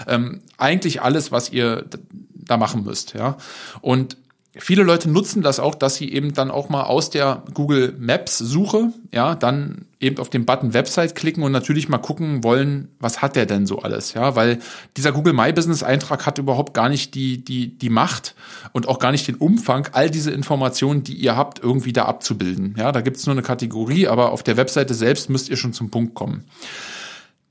Ähm, 0.07 0.41
eigentlich 0.57 1.01
alles, 1.01 1.31
was 1.31 1.51
ihr 1.51 1.85
da 2.33 2.57
machen 2.57 2.83
müsst, 2.83 3.15
ja. 3.15 3.38
Und 3.81 4.17
viele 4.58 4.84
Leute 4.84 5.10
nutzen 5.10 5.41
das 5.41 5.60
auch, 5.60 5.76
dass 5.76 5.96
sie 5.96 6.12
eben 6.12 6.34
dann 6.34 6.52
auch 6.52 6.70
mal 6.70 6.84
aus 6.84 7.10
der 7.10 7.44
Google 7.54 7.96
Maps 7.98 8.38
Suche, 8.38 8.94
ja, 9.13 9.36
dann 9.36 9.86
eben 10.00 10.18
auf 10.18 10.30
den 10.30 10.46
Button 10.46 10.74
Website 10.74 11.15
klicken 11.15 11.44
und 11.44 11.52
natürlich 11.52 11.89
mal 11.89 11.98
gucken 11.98 12.44
wollen, 12.44 12.89
was 13.00 13.22
hat 13.22 13.36
der 13.36 13.46
denn 13.46 13.65
so 13.65 13.80
alles, 13.80 14.13
ja, 14.13 14.36
weil 14.36 14.60
dieser 14.98 15.12
Google 15.12 15.34
My 15.34 15.52
Business 15.52 15.84
Eintrag 15.84 16.26
hat 16.26 16.38
überhaupt 16.38 16.74
gar 16.74 16.89
nicht 16.89 17.15
die, 17.15 17.44
die, 17.44 17.78
die 17.78 17.89
Macht 17.89 18.36
und 18.72 18.88
auch 18.88 19.00
gar 19.00 19.12
nicht 19.12 19.28
den 19.28 19.36
Umfang, 19.36 19.89
all 19.91 20.10
diese 20.10 20.32
Informationen, 20.32 21.04
die 21.04 21.15
ihr 21.15 21.36
habt, 21.36 21.60
irgendwie 21.60 21.94
da 21.94 22.06
abzubilden, 22.06 22.76
ja, 22.78 22.91
da 22.91 23.02
gibt's 23.02 23.26
nur 23.26 23.34
eine 23.34 23.41
Kategorie, 23.41 24.08
aber 24.08 24.32
auf 24.32 24.44
der 24.44 24.58
Webseite 24.58 24.94
selbst 24.94 25.30
müsst 25.30 25.50
ihr 25.50 25.58
schon 25.58 25.74
zum 25.74 25.89
Punkt 25.89 26.13
kommen. 26.13 26.46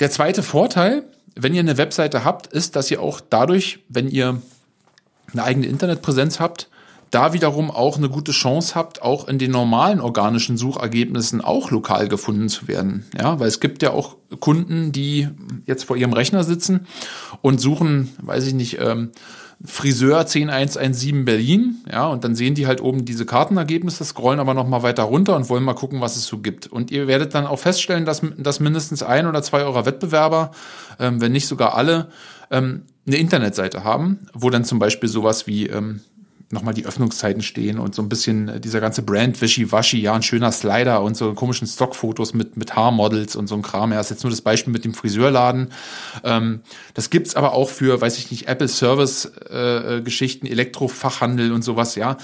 Der 0.01 0.11
zweite 0.11 0.43
Vorteil, 0.43 1.05
wenn 1.37 1.55
ihr 1.55 1.61
eine 1.61 1.79
Webseite 1.79 2.25
habt, 2.25 2.47
ist, 2.47 2.77
dass 2.77 2.91
ihr 2.91 3.01
auch 3.01 3.21
dadurch, 3.21 3.81
wenn 3.89 4.09
ihr 4.09 4.41
eine 5.33 5.43
eigene 5.43 5.67
Internetpräsenz 5.67 6.41
habt, 6.41 6.69
da 7.15 7.33
wiederum 7.33 7.71
auch 7.71 7.97
eine 7.97 8.09
gute 8.09 8.33
Chance 8.33 8.75
habt, 8.75 9.03
auch 9.03 9.29
in 9.29 9.39
den 9.39 9.53
normalen 9.53 10.01
organischen 10.01 10.57
Suchergebnissen 10.57 11.41
auch 11.41 11.71
lokal 11.71 12.09
gefunden 12.09 12.49
zu 12.49 12.67
werden. 12.67 13.05
Ja, 13.19 13.39
weil 13.39 13.49
es 13.49 13.61
gibt 13.61 13.83
ja 13.83 13.93
auch 13.93 14.17
Kunden, 14.41 14.91
die 14.91 15.29
jetzt 15.67 15.85
vor 15.85 15.97
ihrem 15.97 16.13
Rechner 16.13 16.43
sitzen 16.43 16.87
und 17.41 17.61
suchen, 17.61 18.11
weiß 18.21 18.47
ich 18.47 18.55
nicht, 18.55 18.81
ähm, 18.81 19.13
Friseur 19.65 20.27
10117 20.27 21.25
Berlin, 21.25 21.77
ja, 21.91 22.09
und 22.09 22.25
dann 22.25 22.35
sehen 22.35 22.55
die 22.55 22.67
halt 22.67 22.81
oben 22.81 23.05
diese 23.05 23.25
Kartenergebnisse, 23.25 24.05
scrollen 24.05 24.41
aber 24.41 24.53
noch 24.53 24.67
mal 24.67 24.83
weiter 24.83 25.05
runter 25.05 25.37
und 25.37 25.49
wollen 25.49 25.63
mal 25.63 25.75
gucken, 25.75 26.01
was 26.01 26.17
es 26.17 26.27
so 26.27 26.39
gibt. 26.39 26.67
Und 26.67 26.91
ihr 26.91 27.07
werdet 27.07 27.35
dann 27.35 27.47
auch 27.47 27.61
feststellen, 27.61 28.05
dass, 28.05 28.23
dass 28.37 28.59
mindestens 28.59 29.03
ein 29.03 29.27
oder 29.27 29.43
zwei 29.43 29.63
eurer 29.63 29.87
Wettbewerber, 29.87 30.51
ähm, 30.99 31.21
wenn 31.21 31.33
nicht 31.33 31.47
sogar 31.47 31.77
alle, 31.77 32.09
ähm, 32.51 32.83
eine 33.07 33.17
Internetseite 33.17 33.85
haben, 33.85 34.27
wo 34.33 34.51
dann 34.51 34.65
zum 34.65 34.79
Beispiel 34.79 35.09
sowas 35.09 35.47
wie 35.47 35.67
ähm, 35.67 36.01
nochmal 36.51 36.75
die 36.75 36.87
Öffnungszeiten 36.87 37.43
stehen 37.43 37.79
und 37.79 37.95
so 37.95 38.03
ein 38.03 38.09
bisschen 38.09 38.49
äh, 38.49 38.61
dieser 38.61 38.81
ganze 38.81 39.03
Brand 39.03 39.41
Wischiwaschi, 39.41 40.01
ja, 40.01 40.15
ein 40.15 40.23
schöner 40.23 40.53
Slider 40.53 41.03
und 41.03 41.17
so 41.17 41.35
komischen 41.35 41.67
Stockfotos 41.67 42.35
mit, 42.35 42.57
mit 42.57 42.77
Haarmodels 42.77 43.37
und 43.37 43.47
so 43.47 43.55
ein 43.55 43.63
Kram. 43.63 43.93
Ja, 43.93 44.01
ist 44.01 44.11
jetzt 44.11 44.25
nur 44.25 44.31
das 44.31 44.41
Beispiel 44.41 44.73
mit 44.73 44.85
dem 44.85 44.95
Friseurladen. 44.95 45.71
Ähm, 46.23 46.61
das 46.95 47.11
gibt's 47.11 47.37
aber 47.37 47.53
auch 47.53 47.69
für, 47.69 48.01
weiß 48.01 48.19
ich 48.19 48.31
nicht, 48.31 48.49
Apple 48.49 48.69
Service 48.69 49.27
äh, 49.51 50.01
Geschichten, 50.03 50.47
Elektrofachhandel 50.47 51.53
und 51.53 51.63
sowas, 51.63 51.95
ja. 51.95 52.17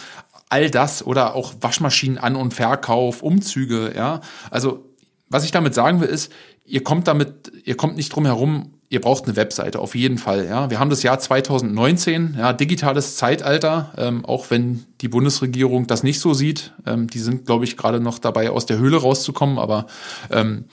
All 0.49 0.71
das 0.71 1.07
oder 1.07 1.35
auch 1.35 1.55
Waschmaschinen 1.61 2.19
an 2.19 2.35
und 2.37 2.55
Verkauf, 2.55 3.23
Umzüge, 3.23 3.93
ja. 3.95 4.21
Also, 4.51 4.87
was 5.29 5.45
ich 5.45 5.53
damit 5.53 5.75
sagen 5.75 6.01
will, 6.01 6.09
ist, 6.09 6.33
ihr 6.65 6.83
kommt 6.83 7.07
damit, 7.09 7.53
ihr 7.65 7.77
kommt 7.77 7.97
nicht 7.97 8.11
drum 8.11 8.27
herum, 8.27 8.75
ihr 8.91 9.01
braucht 9.01 9.25
eine 9.25 9.37
Webseite, 9.37 9.79
auf 9.79 9.95
jeden 9.95 10.19
Fall. 10.19 10.47
Ja, 10.47 10.69
wir 10.69 10.81
haben 10.81 10.91
das 10.91 11.05
Jahr 11.05 11.19
2019, 11.19 12.35
ja, 12.37 12.53
digitales 12.53 13.17
Zeitalter, 13.17 13.93
ähm, 13.97 14.25
auch 14.25 14.51
wenn 14.51 14.85
die 15.01 15.09
Bundesregierung 15.09 15.87
das 15.87 16.03
nicht 16.03 16.19
so 16.19 16.35
sieht. 16.35 16.73
Ähm, 16.87 17.07
die 17.07 17.21
sind, 17.21 17.47
glaube 17.47 17.65
ich, 17.65 17.77
gerade 17.77 18.01
noch 18.01 18.19
dabei, 18.19 18.51
aus 18.51 18.67
der 18.67 18.79
Höhle 18.79 18.99
rauszukommen, 18.99 19.59
aber 19.59 19.87
ähm, 20.31 20.65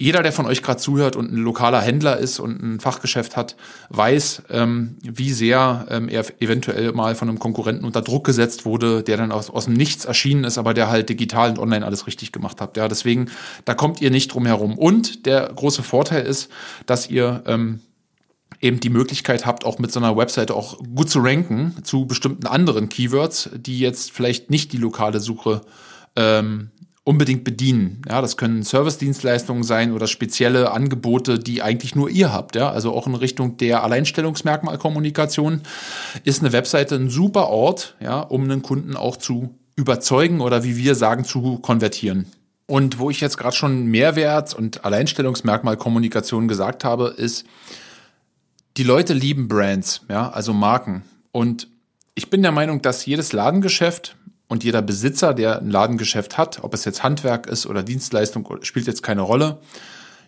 jeder, 0.00 0.22
der 0.22 0.32
von 0.32 0.46
euch 0.46 0.62
gerade 0.62 0.80
zuhört 0.80 1.14
und 1.14 1.30
ein 1.30 1.36
lokaler 1.36 1.82
Händler 1.82 2.16
ist 2.16 2.40
und 2.40 2.62
ein 2.62 2.80
Fachgeschäft 2.80 3.36
hat, 3.36 3.54
weiß, 3.90 4.44
ähm, 4.48 4.96
wie 5.02 5.30
sehr 5.30 5.86
ähm, 5.90 6.08
er 6.08 6.24
eventuell 6.40 6.92
mal 6.92 7.14
von 7.14 7.28
einem 7.28 7.38
Konkurrenten 7.38 7.84
unter 7.84 8.00
Druck 8.00 8.24
gesetzt 8.24 8.64
wurde, 8.64 9.02
der 9.02 9.18
dann 9.18 9.30
aus, 9.30 9.50
aus 9.50 9.66
dem 9.66 9.74
Nichts 9.74 10.06
erschienen 10.06 10.44
ist, 10.44 10.56
aber 10.56 10.72
der 10.72 10.88
halt 10.88 11.10
digital 11.10 11.50
und 11.50 11.58
online 11.58 11.84
alles 11.84 12.06
richtig 12.06 12.32
gemacht 12.32 12.62
hat. 12.62 12.78
Ja, 12.78 12.88
deswegen, 12.88 13.30
da 13.66 13.74
kommt 13.74 14.00
ihr 14.00 14.10
nicht 14.10 14.32
drum 14.32 14.46
herum. 14.46 14.78
Und 14.78 15.26
der 15.26 15.52
große 15.54 15.82
Vorteil 15.82 16.24
ist, 16.24 16.48
dass 16.86 17.10
ihr 17.10 17.42
ähm, 17.44 17.80
eben 18.62 18.80
die 18.80 18.88
Möglichkeit 18.88 19.44
habt, 19.44 19.66
auch 19.66 19.78
mit 19.78 19.92
so 19.92 20.00
einer 20.00 20.16
Webseite 20.16 20.54
auch 20.54 20.78
gut 20.78 21.10
zu 21.10 21.18
ranken 21.20 21.74
zu 21.82 22.06
bestimmten 22.06 22.46
anderen 22.46 22.88
Keywords, 22.88 23.50
die 23.54 23.78
jetzt 23.78 24.12
vielleicht 24.12 24.48
nicht 24.48 24.72
die 24.72 24.78
lokale 24.78 25.20
Suche 25.20 25.60
ähm, 26.16 26.70
unbedingt 27.10 27.42
bedienen. 27.42 28.02
Ja, 28.08 28.20
das 28.20 28.36
können 28.36 28.62
Service-Dienstleistungen 28.62 29.64
sein 29.64 29.90
oder 29.90 30.06
spezielle 30.06 30.70
Angebote, 30.70 31.40
die 31.40 31.60
eigentlich 31.60 31.96
nur 31.96 32.08
ihr 32.08 32.32
habt. 32.32 32.54
Ja, 32.54 32.70
also 32.70 32.94
auch 32.94 33.08
in 33.08 33.16
Richtung 33.16 33.56
der 33.56 33.82
Alleinstellungsmerkmalkommunikation 33.82 35.62
ist 36.22 36.40
eine 36.40 36.52
Webseite 36.52 36.94
ein 36.94 37.10
super 37.10 37.48
Ort, 37.48 37.96
ja, 37.98 38.20
um 38.20 38.44
einen 38.44 38.62
Kunden 38.62 38.94
auch 38.94 39.16
zu 39.16 39.52
überzeugen 39.74 40.40
oder 40.40 40.62
wie 40.62 40.76
wir 40.76 40.94
sagen, 40.94 41.24
zu 41.24 41.58
konvertieren. 41.58 42.26
Und 42.66 43.00
wo 43.00 43.10
ich 43.10 43.20
jetzt 43.20 43.38
gerade 43.38 43.56
schon 43.56 43.86
Mehrwert 43.86 44.54
und 44.54 44.84
Alleinstellungsmerkmalkommunikation 44.84 46.46
gesagt 46.46 46.84
habe, 46.84 47.08
ist, 47.08 47.44
die 48.76 48.84
Leute 48.84 49.14
lieben 49.14 49.48
Brands, 49.48 50.02
ja, 50.08 50.30
also 50.30 50.52
Marken. 50.52 51.02
Und 51.32 51.66
ich 52.14 52.30
bin 52.30 52.42
der 52.42 52.52
Meinung, 52.52 52.82
dass 52.82 53.04
jedes 53.04 53.32
Ladengeschäft 53.32 54.14
und 54.50 54.64
jeder 54.64 54.82
Besitzer, 54.82 55.32
der 55.32 55.60
ein 55.60 55.70
Ladengeschäft 55.70 56.36
hat, 56.36 56.64
ob 56.64 56.74
es 56.74 56.84
jetzt 56.84 57.04
Handwerk 57.04 57.46
ist 57.46 57.66
oder 57.66 57.84
Dienstleistung, 57.84 58.58
spielt 58.62 58.88
jetzt 58.88 59.00
keine 59.00 59.20
Rolle. 59.20 59.58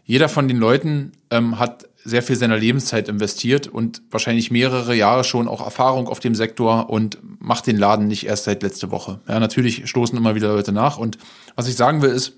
Jeder 0.05 0.29
von 0.29 0.47
den 0.47 0.59
Leuten 0.59 1.11
ähm, 1.31 1.59
hat 1.59 1.89
sehr 2.05 2.23
viel 2.23 2.37
seiner 2.37 2.57
Lebenszeit 2.57 3.09
investiert 3.09 3.67
und 3.67 4.01
wahrscheinlich 4.13 4.53
mehrere 4.53 4.95
Jahre 4.95 5.25
schon 5.25 5.49
auch 5.49 5.61
Erfahrung 5.61 6.07
auf 6.07 6.21
dem 6.21 6.37
Sektor 6.37 6.89
und 6.89 7.19
macht 7.41 7.67
den 7.67 7.77
Laden 7.77 8.07
nicht 8.07 8.25
erst 8.25 8.45
seit 8.45 8.63
letzte 8.63 8.93
Woche. 8.93 9.19
Ja, 9.27 9.41
natürlich 9.41 9.89
stoßen 9.89 10.17
immer 10.17 10.37
wieder 10.37 10.55
Leute 10.55 10.71
nach. 10.71 10.99
Und 10.99 11.19
was 11.57 11.67
ich 11.67 11.75
sagen 11.75 12.01
will, 12.01 12.11
ist, 12.11 12.35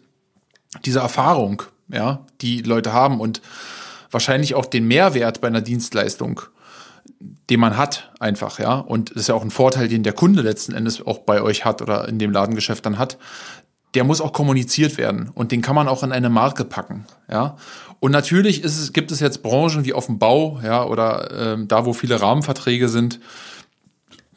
diese 0.86 1.00
Erfahrung, 1.00 1.64
ja, 1.92 2.24
die 2.40 2.62
Leute 2.62 2.94
haben 2.94 3.20
und 3.20 3.42
wahrscheinlich 4.10 4.54
auch 4.54 4.64
den 4.64 4.86
Mehrwert 4.86 5.42
bei 5.42 5.48
einer 5.48 5.60
Dienstleistung 5.60 6.40
den 7.50 7.60
man 7.60 7.76
hat, 7.76 8.12
einfach, 8.20 8.58
ja. 8.58 8.74
Und 8.74 9.10
das 9.10 9.22
ist 9.22 9.28
ja 9.28 9.34
auch 9.34 9.42
ein 9.42 9.50
Vorteil, 9.50 9.88
den 9.88 10.02
der 10.02 10.12
Kunde 10.12 10.42
letzten 10.42 10.72
Endes 10.72 11.04
auch 11.04 11.18
bei 11.18 11.42
euch 11.42 11.64
hat 11.64 11.82
oder 11.82 12.08
in 12.08 12.18
dem 12.18 12.32
Ladengeschäft 12.32 12.84
dann 12.86 12.98
hat. 12.98 13.18
Der 13.94 14.04
muss 14.04 14.20
auch 14.20 14.32
kommuniziert 14.32 14.98
werden 14.98 15.30
und 15.34 15.52
den 15.52 15.62
kann 15.62 15.76
man 15.76 15.86
auch 15.86 16.02
in 16.02 16.12
eine 16.12 16.28
Marke 16.28 16.64
packen, 16.64 17.06
ja. 17.30 17.56
Und 18.00 18.12
natürlich 18.12 18.62
ist 18.62 18.78
es, 18.78 18.92
gibt 18.92 19.12
es 19.12 19.20
jetzt 19.20 19.42
Branchen 19.42 19.84
wie 19.84 19.94
auf 19.94 20.06
dem 20.06 20.18
Bau, 20.18 20.60
ja, 20.62 20.84
oder 20.84 21.30
ähm, 21.32 21.68
da, 21.68 21.86
wo 21.86 21.92
viele 21.92 22.20
Rahmenverträge 22.20 22.88
sind, 22.88 23.20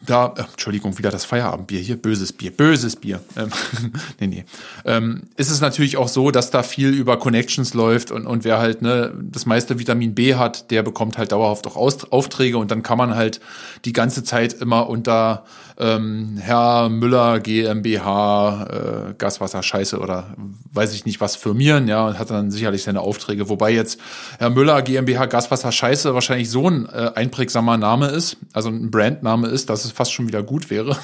da, 0.07 0.33
äh, 0.37 0.41
Entschuldigung, 0.41 0.97
wieder 0.97 1.11
das 1.11 1.25
Feierabendbier 1.25 1.79
hier, 1.79 1.97
böses 1.97 2.33
Bier, 2.33 2.51
böses 2.51 2.95
Bier. 2.95 3.21
Ähm, 3.35 3.49
nee, 4.19 4.27
nee. 4.27 4.45
Ähm, 4.85 5.23
ist 5.35 5.51
es 5.51 5.61
natürlich 5.61 5.97
auch 5.97 6.07
so, 6.07 6.31
dass 6.31 6.49
da 6.49 6.63
viel 6.63 6.89
über 6.89 7.17
Connections 7.17 7.73
läuft 7.73 8.11
und, 8.11 8.25
und 8.25 8.43
wer 8.43 8.57
halt 8.57 8.81
ne, 8.81 9.13
das 9.21 9.45
meiste 9.45 9.79
Vitamin 9.79 10.15
B 10.15 10.35
hat, 10.35 10.71
der 10.71 10.83
bekommt 10.83 11.17
halt 11.17 11.31
dauerhaft 11.31 11.67
auch 11.67 11.75
Aus 11.75 12.11
Aufträge 12.11 12.57
und 12.57 12.71
dann 12.71 12.83
kann 12.83 12.97
man 12.97 13.15
halt 13.15 13.39
die 13.85 13.93
ganze 13.93 14.23
Zeit 14.23 14.53
immer 14.53 14.89
unter 14.89 15.45
ähm, 15.79 16.37
Herr 16.39 16.89
Müller 16.89 17.39
GmbH 17.39 18.63
äh, 18.63 19.13
Gaswasser 19.17 19.61
Scheiße 19.61 19.99
oder 19.99 20.35
weiß 20.71 20.93
ich 20.93 21.05
nicht 21.05 21.21
was 21.21 21.35
firmieren, 21.35 21.87
ja, 21.87 22.07
und 22.07 22.17
hat 22.17 22.31
dann 22.31 22.49
sicherlich 22.49 22.83
seine 22.83 23.01
Aufträge. 23.01 23.49
Wobei 23.49 23.71
jetzt 23.71 23.99
Herr 24.39 24.49
Müller 24.49 24.81
GmbH 24.81 25.27
Gaswasser 25.27 25.71
Scheiße 25.71 26.13
wahrscheinlich 26.13 26.49
so 26.49 26.67
ein 26.67 26.87
äh, 26.87 27.11
einprägsamer 27.13 27.77
Name 27.77 28.07
ist, 28.07 28.37
also 28.53 28.69
ein 28.69 28.89
Brandname 28.89 29.47
ist, 29.47 29.69
dass 29.69 29.85
es 29.85 29.91
fast 29.97 30.13
schon 30.13 30.27
wieder 30.27 30.43
gut 30.43 30.69
wäre. 30.69 30.95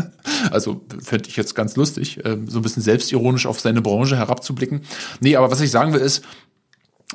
also 0.50 0.80
fände 1.00 1.28
ich 1.28 1.36
jetzt 1.36 1.54
ganz 1.54 1.76
lustig, 1.76 2.24
äh, 2.24 2.36
so 2.46 2.58
ein 2.58 2.62
bisschen 2.62 2.82
selbstironisch 2.82 3.46
auf 3.46 3.60
seine 3.60 3.80
Branche 3.80 4.16
herabzublicken. 4.16 4.82
Nee, 5.20 5.36
aber 5.36 5.52
was 5.52 5.60
ich 5.60 5.70
sagen 5.70 5.92
will 5.92 6.00
ist, 6.00 6.24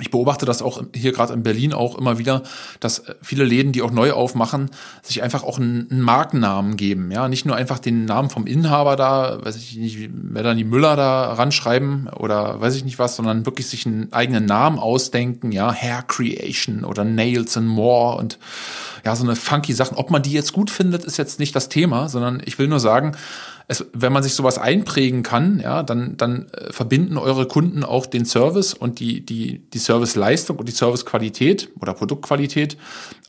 ich 0.02 0.12
beobachte 0.12 0.46
das 0.46 0.62
auch 0.62 0.84
hier 0.94 1.14
gerade 1.14 1.34
in 1.34 1.44
Berlin 1.44 1.74
auch 1.74 1.98
immer 1.98 2.18
wieder, 2.18 2.44
dass 2.82 3.00
äh, 3.00 3.16
viele 3.22 3.46
Läden, 3.46 3.72
die 3.72 3.82
auch 3.82 3.92
neu 3.92 4.12
aufmachen, 4.12 4.70
sich 5.02 5.24
einfach 5.24 5.44
auch 5.44 5.58
einen, 5.58 5.88
Markennamen 6.02 6.76
geben. 6.76 7.12
Ja, 7.12 7.30
nicht 7.30 7.46
nur 7.46 7.56
einfach 7.56 7.80
den 7.80 8.06
Namen 8.06 8.30
vom 8.30 8.46
Inhaber 8.46 8.98
da, 8.98 9.40
weiß 9.44 9.56
ich 9.56 9.78
nicht, 9.78 10.10
Melanie 10.14 10.66
Müller 10.66 10.98
da 10.98 11.34
ranschreiben 11.34 12.10
oder 12.10 12.60
weiß 12.60 12.76
ich 12.76 12.84
nicht 12.84 13.00
was, 13.00 13.16
sondern 13.16 13.46
wirklich 13.46 13.68
sich 13.68 13.86
einen 13.86 14.12
eigenen 14.12 14.46
Namen 14.46 14.80
ausdenken. 14.80 15.54
Ja, 15.54 15.72
Hair 15.74 16.04
Creation 16.04 16.84
oder 16.84 17.06
Nails 17.06 17.56
and 17.56 17.68
More 17.68 18.18
und 18.18 18.38
ja, 19.06 19.16
so 19.16 19.24
eine 19.24 19.36
funky 19.36 19.74
Sachen. 19.74 19.98
Ob 19.98 20.12
man 20.12 20.24
die 20.24 20.32
jetzt 20.32 20.52
gut 20.52 20.70
findet, 20.70 21.06
ist 21.06 21.18
jetzt 21.18 21.40
nicht 21.40 21.56
das 21.56 21.70
Thema, 21.70 22.10
sondern 22.10 22.42
ich 22.44 22.60
will 22.60 22.68
nur 22.68 22.80
sagen, 22.80 23.16
es, 23.68 23.86
wenn 23.94 24.14
man 24.14 24.24
sich 24.24 24.34
sowas 24.34 24.58
einprägen 24.58 25.24
kann, 25.24 25.60
ja, 25.60 25.84
dann, 25.84 26.18
dann 26.18 26.48
äh, 26.52 26.72
verbinden 26.72 27.18
eure 27.18 27.48
Kunden 27.48 27.84
auch 27.84 28.06
den 28.06 28.26
Service 28.26 28.74
und 28.74 29.00
die, 29.00 29.26
die, 29.26 29.60
die 29.60 29.80
Serviceleistung 29.80 30.58
und 30.58 30.68
die 30.68 30.74
Servicequalität 30.74 31.70
oder 31.80 31.94
Produktqualität 31.94 32.78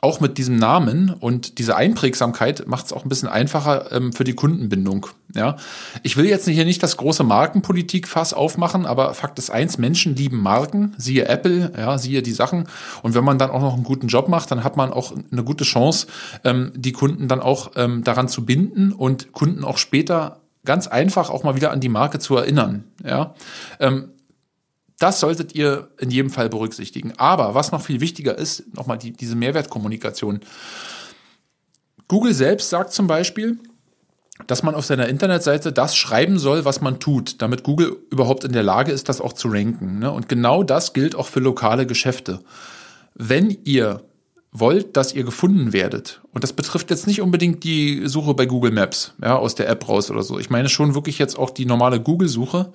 auch 0.03 0.21
mit 0.21 0.37
diesem 0.37 0.57
Namen 0.57 1.11
und 1.11 1.59
diese 1.59 1.75
Einprägsamkeit 1.75 2.67
macht 2.67 2.87
es 2.87 2.93
auch 2.93 3.05
ein 3.05 3.09
bisschen 3.09 3.29
einfacher 3.29 3.91
ähm, 3.93 4.13
für 4.13 4.25
die 4.25 4.35
Kundenbindung. 4.35 5.07
Ja, 5.35 5.57
ich 6.03 6.17
will 6.17 6.27
jetzt 6.27 6.47
hier 6.47 6.65
nicht 6.65 6.83
das 6.83 6.99
große 6.99 7.25
Markenpolitik-Fass 7.25 8.35
aufmachen, 8.35 8.85
aber 8.85 9.15
Fakt 9.15 9.39
ist 9.39 9.51
eins, 9.51 9.79
Menschen 9.79 10.15
lieben 10.15 10.43
Marken, 10.43 10.95
siehe 10.99 11.27
Apple, 11.29 11.73
ja, 11.77 11.97
siehe 11.99 12.23
die 12.23 12.33
Sachen. 12.33 12.69
Und 13.03 13.15
wenn 13.15 13.25
man 13.25 13.39
dann 13.39 13.51
auch 13.51 13.61
noch 13.61 13.75
einen 13.75 13.85
guten 13.85 14.09
Job 14.09 14.29
macht, 14.29 14.51
dann 14.51 14.65
hat 14.65 14.77
man 14.77 14.93
auch 14.93 15.15
eine 15.33 15.45
gute 15.45 15.65
Chance, 15.65 16.07
ähm, 16.45 16.73
die 16.75 16.93
Kunden 16.93 17.27
dann 17.27 17.41
auch 17.41 17.73
ähm, 17.77 18.05
daran 18.05 18.29
zu 18.29 18.45
binden 18.45 18.93
und 18.93 19.33
Kunden 19.33 19.65
auch 19.65 19.79
später 19.79 20.41
ganz 20.65 20.89
einfach 20.89 21.31
auch 21.31 21.43
mal 21.43 21.57
wieder 21.57 21.71
an 21.71 21.81
die 21.81 21.89
Marke 21.89 22.19
zu 22.19 22.37
erinnern. 22.37 22.85
Ja, 23.03 23.35
ähm, 23.81 24.11
das 24.99 25.21
solltet 25.21 25.55
ihr 25.55 25.89
in 25.99 26.11
jedem 26.11 26.31
Fall 26.31 26.49
berücksichtigen. 26.49 27.13
Aber 27.19 27.55
was 27.55 27.73
noch 27.73 27.83
viel 27.83 28.01
wichtiger 28.01 28.37
ist, 28.37 28.75
nochmal 28.75 28.99
die, 28.99 29.13
diese 29.13 29.37
Mehrwertkommunikation. 29.37 30.41
Google 32.09 32.35
selbst 32.35 32.71
sagt 32.71 32.93
zum 32.93 33.07
Beispiel, 33.07 33.59
dass 34.47 34.63
man 34.63 34.75
auf 34.75 34.85
seiner 34.85 35.09
Internetseite 35.09 35.73
das 35.73 35.97
schreiben 35.97 36.39
soll, 36.39 36.65
was 36.65 36.81
man 36.81 37.01
tut, 37.01 37.41
damit 37.43 37.63
Google 37.63 37.97
überhaupt 38.11 38.45
in 38.45 38.53
der 38.53 38.63
Lage 38.63 38.93
ist, 38.93 39.09
das 39.09 39.21
auch 39.21 39.33
zu 39.33 39.49
ranken. 39.49 39.99
Ne? 39.99 40.11
Und 40.11 40.29
genau 40.29 40.63
das 40.63 40.93
gilt 40.93 41.15
auch 41.15 41.27
für 41.27 41.41
lokale 41.41 41.87
Geschäfte. 41.87 42.41
Wenn 43.15 43.57
ihr 43.65 44.03
wollt, 44.53 44.97
dass 44.97 45.15
ihr 45.15 45.25
gefunden 45.25 45.73
werdet, 45.73 46.21
und 46.33 46.45
das 46.45 46.53
betrifft 46.53 46.91
jetzt 46.91 47.07
nicht 47.07 47.21
unbedingt 47.21 47.65
die 47.65 48.07
Suche 48.07 48.35
bei 48.35 48.47
Google 48.47 48.73
Maps, 48.73 49.15
ja, 49.23 49.37
aus 49.37 49.55
der 49.55 49.69
App 49.69 49.89
raus 49.89 50.11
oder 50.11 50.23
so. 50.23 50.39
Ich 50.39 50.51
meine 50.51 50.69
schon 50.69 50.95
wirklich 50.95 51.19
jetzt 51.19 51.39
auch 51.39 51.51
die 51.51 51.67
normale 51.67 52.01
Google-Suche, 52.01 52.73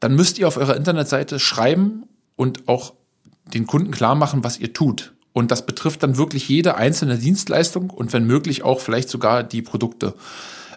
dann 0.00 0.14
müsst 0.14 0.38
ihr 0.38 0.48
auf 0.48 0.56
eurer 0.56 0.76
Internetseite 0.76 1.38
schreiben 1.38 2.04
und 2.36 2.68
auch 2.68 2.94
den 3.52 3.66
Kunden 3.66 3.90
klar 3.90 4.14
machen, 4.14 4.44
was 4.44 4.58
ihr 4.58 4.72
tut. 4.72 5.14
Und 5.32 5.50
das 5.50 5.66
betrifft 5.66 6.02
dann 6.02 6.16
wirklich 6.16 6.48
jede 6.48 6.76
einzelne 6.76 7.16
Dienstleistung 7.16 7.90
und 7.90 8.12
wenn 8.12 8.26
möglich 8.26 8.64
auch 8.64 8.80
vielleicht 8.80 9.08
sogar 9.08 9.42
die 9.42 9.62
Produkte. 9.62 10.14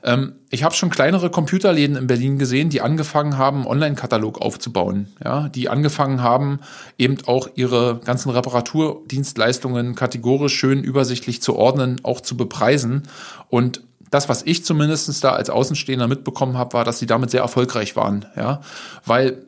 Ähm, 0.03 0.33
ich 0.49 0.63
habe 0.63 0.75
schon 0.75 0.89
kleinere 0.89 1.29
Computerläden 1.29 1.95
in 1.95 2.07
Berlin 2.07 2.37
gesehen, 2.37 2.69
die 2.69 2.81
angefangen 2.81 3.37
haben, 3.37 3.65
Online-Katalog 3.65 4.41
aufzubauen. 4.41 5.07
Ja, 5.23 5.49
die 5.49 5.69
angefangen 5.69 6.21
haben, 6.21 6.59
eben 6.97 7.17
auch 7.25 7.49
ihre 7.55 7.99
ganzen 8.03 8.29
Reparaturdienstleistungen 8.31 9.95
kategorisch 9.95 10.55
schön 10.55 10.83
übersichtlich 10.83 11.41
zu 11.41 11.55
ordnen, 11.55 12.01
auch 12.03 12.21
zu 12.21 12.35
bepreisen. 12.35 13.03
Und 13.49 13.83
das, 14.11 14.29
was 14.29 14.43
ich 14.43 14.63
zumindest 14.63 15.23
da 15.23 15.31
als 15.31 15.49
Außenstehender 15.49 16.07
mitbekommen 16.07 16.57
habe, 16.57 16.73
war, 16.73 16.85
dass 16.85 16.99
sie 16.99 17.07
damit 17.07 17.31
sehr 17.31 17.41
erfolgreich 17.41 17.95
waren. 17.95 18.25
Ja, 18.35 18.61
weil 19.05 19.45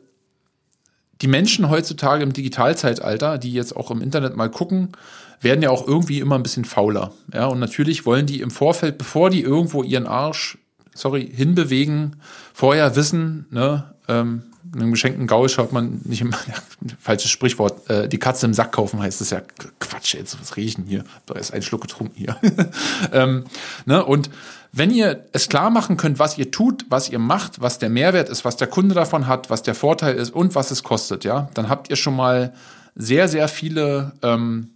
die 1.20 1.28
Menschen 1.28 1.70
heutzutage 1.70 2.24
im 2.24 2.32
Digitalzeitalter, 2.32 3.38
die 3.38 3.52
jetzt 3.52 3.76
auch 3.76 3.90
im 3.90 4.02
Internet 4.02 4.36
mal 4.36 4.50
gucken, 4.50 4.92
werden 5.40 5.62
ja 5.62 5.70
auch 5.70 5.86
irgendwie 5.86 6.18
immer 6.18 6.34
ein 6.34 6.42
bisschen 6.42 6.64
fauler. 6.64 7.12
Ja, 7.32 7.46
und 7.46 7.60
natürlich 7.60 8.06
wollen 8.06 8.26
die 8.26 8.40
im 8.40 8.50
Vorfeld, 8.50 8.98
bevor 8.98 9.30
die 9.30 9.42
irgendwo 9.42 9.82
ihren 9.82 10.06
Arsch, 10.06 10.58
sorry, 10.94 11.30
hinbewegen, 11.30 12.16
vorher 12.52 12.96
wissen, 12.96 13.46
ne, 13.50 13.94
ähm, 14.08 14.44
einem 14.74 14.90
geschenkten 14.90 15.26
Gaul 15.26 15.48
schaut 15.48 15.72
man 15.72 16.00
nicht 16.04 16.20
im, 16.20 16.30
ja, 16.48 16.54
falsches 17.00 17.30
Sprichwort, 17.30 17.88
äh, 17.88 18.08
die 18.08 18.18
Katze 18.18 18.46
im 18.46 18.54
Sack 18.54 18.72
kaufen 18.72 19.00
heißt 19.00 19.20
das 19.20 19.30
ja 19.30 19.42
Quatsch, 19.80 20.14
jetzt 20.14 20.40
was 20.40 20.56
riechen 20.56 20.84
hier, 20.86 21.04
da 21.26 21.34
ist 21.34 21.52
ein 21.52 21.62
Schluck 21.62 21.82
getrunken 21.82 22.14
hier. 22.16 22.36
ähm, 23.12 23.44
ne, 23.86 24.04
und 24.04 24.30
wenn 24.72 24.90
ihr 24.90 25.26
es 25.32 25.48
klar 25.48 25.70
machen 25.70 25.96
könnt, 25.96 26.18
was 26.18 26.36
ihr 26.36 26.50
tut, 26.50 26.86
was 26.88 27.08
ihr 27.08 27.20
macht, 27.20 27.60
was 27.60 27.78
der 27.78 27.90
Mehrwert 27.90 28.28
ist, 28.28 28.44
was 28.44 28.56
der 28.56 28.66
Kunde 28.66 28.94
davon 28.94 29.28
hat, 29.28 29.48
was 29.48 29.62
der 29.62 29.74
Vorteil 29.74 30.16
ist 30.16 30.30
und 30.30 30.54
was 30.56 30.70
es 30.72 30.82
kostet, 30.82 31.24
ja, 31.24 31.48
dann 31.54 31.68
habt 31.68 31.90
ihr 31.90 31.96
schon 31.96 32.16
mal 32.16 32.54
sehr, 32.96 33.28
sehr 33.28 33.48
viele 33.48 34.12
ähm, 34.22 34.70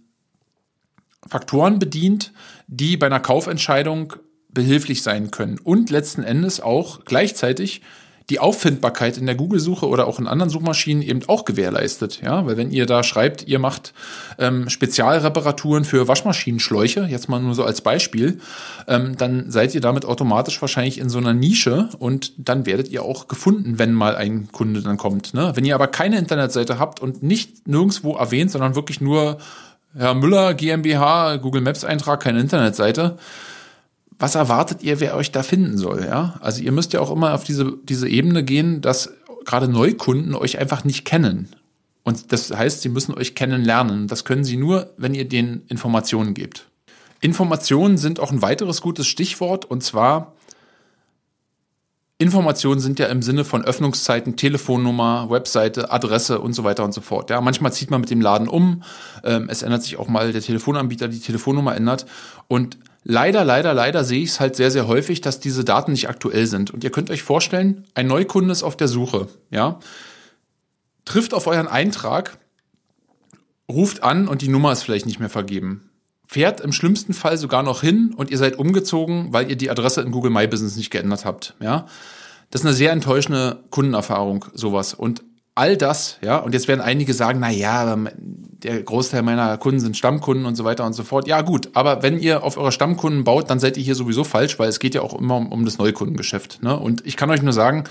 Faktoren 1.27 1.79
bedient, 1.79 2.31
die 2.67 2.97
bei 2.97 3.07
einer 3.07 3.19
Kaufentscheidung 3.19 4.13
behilflich 4.49 5.03
sein 5.03 5.31
können 5.31 5.59
und 5.59 5.89
letzten 5.89 6.23
Endes 6.23 6.59
auch 6.59 7.05
gleichzeitig 7.05 7.81
die 8.29 8.39
Auffindbarkeit 8.39 9.17
in 9.17 9.25
der 9.25 9.35
Google-Suche 9.35 9.87
oder 9.87 10.07
auch 10.07 10.19
in 10.19 10.27
anderen 10.27 10.49
Suchmaschinen 10.49 11.01
eben 11.01 11.21
auch 11.27 11.45
gewährleistet. 11.45 12.21
Ja, 12.21 12.45
weil 12.45 12.57
wenn 12.57 12.71
ihr 12.71 12.85
da 12.85 13.03
schreibt, 13.03 13.47
ihr 13.47 13.59
macht 13.59 13.93
ähm, 14.37 14.69
Spezialreparaturen 14.69 15.83
für 15.85 16.07
Waschmaschinenschläuche, 16.07 17.07
jetzt 17.09 17.29
mal 17.29 17.39
nur 17.39 17.55
so 17.55 17.63
als 17.63 17.81
Beispiel, 17.81 18.39
ähm, 18.87 19.17
dann 19.17 19.49
seid 19.49 19.73
ihr 19.73 19.81
damit 19.81 20.05
automatisch 20.05 20.61
wahrscheinlich 20.61 20.99
in 20.99 21.09
so 21.09 21.17
einer 21.17 21.33
Nische 21.33 21.89
und 21.97 22.33
dann 22.37 22.65
werdet 22.65 22.89
ihr 22.89 23.03
auch 23.03 23.27
gefunden, 23.27 23.79
wenn 23.79 23.93
mal 23.93 24.15
ein 24.15 24.51
Kunde 24.51 24.81
dann 24.81 24.97
kommt. 24.97 25.33
Ne? 25.33 25.51
Wenn 25.55 25.65
ihr 25.65 25.75
aber 25.75 25.87
keine 25.87 26.17
Internetseite 26.17 26.79
habt 26.79 26.99
und 26.99 27.23
nicht 27.23 27.67
nirgendwo 27.67 28.15
erwähnt, 28.15 28.51
sondern 28.51 28.75
wirklich 28.75 29.01
nur 29.01 29.39
Herr 29.95 30.13
Müller 30.13 30.53
GmbH, 30.53 31.37
Google 31.37 31.61
Maps 31.61 31.83
Eintrag, 31.83 32.21
keine 32.21 32.39
Internetseite. 32.39 33.17
Was 34.19 34.35
erwartet 34.35 34.83
ihr, 34.83 34.99
wer 34.99 35.15
euch 35.15 35.31
da 35.31 35.43
finden 35.43 35.77
soll? 35.77 36.05
Ja, 36.05 36.35
also 36.41 36.61
ihr 36.61 36.73
müsst 36.73 36.91
ja 36.93 36.99
auch 36.99 37.09
immer 37.09 37.33
auf 37.33 37.45
diese, 37.45 37.77
diese 37.83 38.07
Ebene 38.07 38.43
gehen, 38.43 38.81
dass 38.81 39.13
gerade 39.45 39.69
Neukunden 39.69 40.35
euch 40.35 40.59
einfach 40.59 40.83
nicht 40.83 41.05
kennen. 41.05 41.47
Und 42.03 42.31
das 42.33 42.51
heißt, 42.51 42.81
sie 42.81 42.89
müssen 42.89 43.13
euch 43.13 43.33
kennenlernen. 43.33 44.07
Das 44.07 44.25
können 44.25 44.43
sie 44.43 44.57
nur, 44.57 44.89
wenn 44.97 45.13
ihr 45.13 45.27
denen 45.27 45.63
Informationen 45.67 46.33
gebt. 46.33 46.67
Informationen 47.21 47.97
sind 47.97 48.19
auch 48.19 48.31
ein 48.31 48.41
weiteres 48.41 48.81
gutes 48.81 49.07
Stichwort 49.07 49.65
und 49.65 49.83
zwar 49.83 50.33
Informationen 52.21 52.81
sind 52.81 52.99
ja 52.99 53.05
im 53.07 53.21
Sinne 53.21 53.45
von 53.45 53.63
Öffnungszeiten, 53.63 54.35
Telefonnummer, 54.35 55.29
Webseite, 55.29 55.89
Adresse 55.89 56.39
und 56.41 56.51
so 56.51 56.65
weiter 56.65 56.83
und 56.83 56.93
so 56.93 56.99
fort. 56.99 57.29
Ja, 57.29 57.39
manchmal 57.39 57.71
zieht 57.71 57.91
man 57.91 58.01
mit 58.01 58.09
dem 58.09 58.19
Laden 58.19 58.49
um. 58.49 58.83
Ähm, 59.23 59.47
es 59.49 59.61
ändert 59.61 59.83
sich 59.83 59.97
auch 59.97 60.09
mal 60.09 60.33
der 60.33 60.41
Telefonanbieter, 60.41 61.07
die 61.07 61.21
Telefonnummer 61.21 61.77
ändert. 61.77 62.05
Und 62.49 62.77
leider, 63.09 63.43
leider, 63.43 63.73
leider 63.73 64.03
sehe 64.03 64.21
ich 64.21 64.29
es 64.29 64.39
halt 64.39 64.55
sehr, 64.55 64.71
sehr 64.71 64.87
häufig, 64.87 65.19
dass 65.19 65.39
diese 65.39 65.65
Daten 65.65 65.91
nicht 65.91 66.07
aktuell 66.07 66.45
sind. 66.45 66.71
Und 66.71 66.83
ihr 66.83 66.91
könnt 66.91 67.09
euch 67.09 67.23
vorstellen, 67.23 67.85
ein 67.95 68.07
Neukunde 68.07 68.51
ist 68.51 68.63
auf 68.63 68.77
der 68.77 68.87
Suche, 68.87 69.27
ja, 69.49 69.79
trifft 71.05 71.33
auf 71.33 71.47
euren 71.47 71.67
Eintrag, 71.67 72.37
ruft 73.67 74.03
an 74.03 74.27
und 74.27 74.41
die 74.41 74.47
Nummer 74.47 74.71
ist 74.71 74.83
vielleicht 74.83 75.07
nicht 75.07 75.19
mehr 75.19 75.29
vergeben. 75.29 75.89
Fährt 76.25 76.61
im 76.61 76.71
schlimmsten 76.71 77.13
Fall 77.13 77.39
sogar 77.39 77.63
noch 77.63 77.81
hin 77.81 78.13
und 78.15 78.29
ihr 78.29 78.37
seid 78.37 78.59
umgezogen, 78.59 79.33
weil 79.33 79.49
ihr 79.49 79.55
die 79.55 79.71
Adresse 79.71 80.01
in 80.01 80.11
Google 80.11 80.31
My 80.31 80.47
Business 80.47 80.75
nicht 80.75 80.91
geändert 80.91 81.25
habt, 81.25 81.55
ja. 81.59 81.87
Das 82.51 82.61
ist 82.61 82.67
eine 82.67 82.75
sehr 82.75 82.91
enttäuschende 82.91 83.63
Kundenerfahrung, 83.69 84.45
sowas. 84.53 84.95
Und 84.95 85.23
all 85.53 85.77
das, 85.77 86.17
ja, 86.21 86.37
und 86.37 86.53
jetzt 86.53 86.67
werden 86.67 86.81
einige 86.81 87.13
sagen, 87.13 87.39
na 87.39 87.51
ja, 87.51 87.95
der 88.63 88.81
Großteil 88.83 89.21
meiner 89.21 89.57
Kunden 89.57 89.79
sind 89.79 89.95
Stammkunden 89.95 90.45
und 90.45 90.55
so 90.55 90.63
weiter 90.63 90.85
und 90.85 90.93
so 90.93 91.03
fort. 91.03 91.27
Ja, 91.27 91.41
gut, 91.41 91.69
aber 91.73 92.03
wenn 92.03 92.19
ihr 92.19 92.43
auf 92.43 92.57
eure 92.57 92.71
Stammkunden 92.71 93.23
baut, 93.23 93.49
dann 93.49 93.59
seid 93.59 93.77
ihr 93.77 93.83
hier 93.83 93.95
sowieso 93.95 94.23
falsch, 94.23 94.59
weil 94.59 94.69
es 94.69 94.79
geht 94.79 94.95
ja 94.95 95.01
auch 95.01 95.13
immer 95.17 95.37
um, 95.37 95.51
um 95.51 95.65
das 95.65 95.77
Neukundengeschäft. 95.77 96.61
Ne? 96.61 96.77
Und 96.77 97.05
ich 97.05 97.15
kann 97.15 97.29
euch 97.29 97.41
nur 97.41 97.53
sagen, 97.53 97.85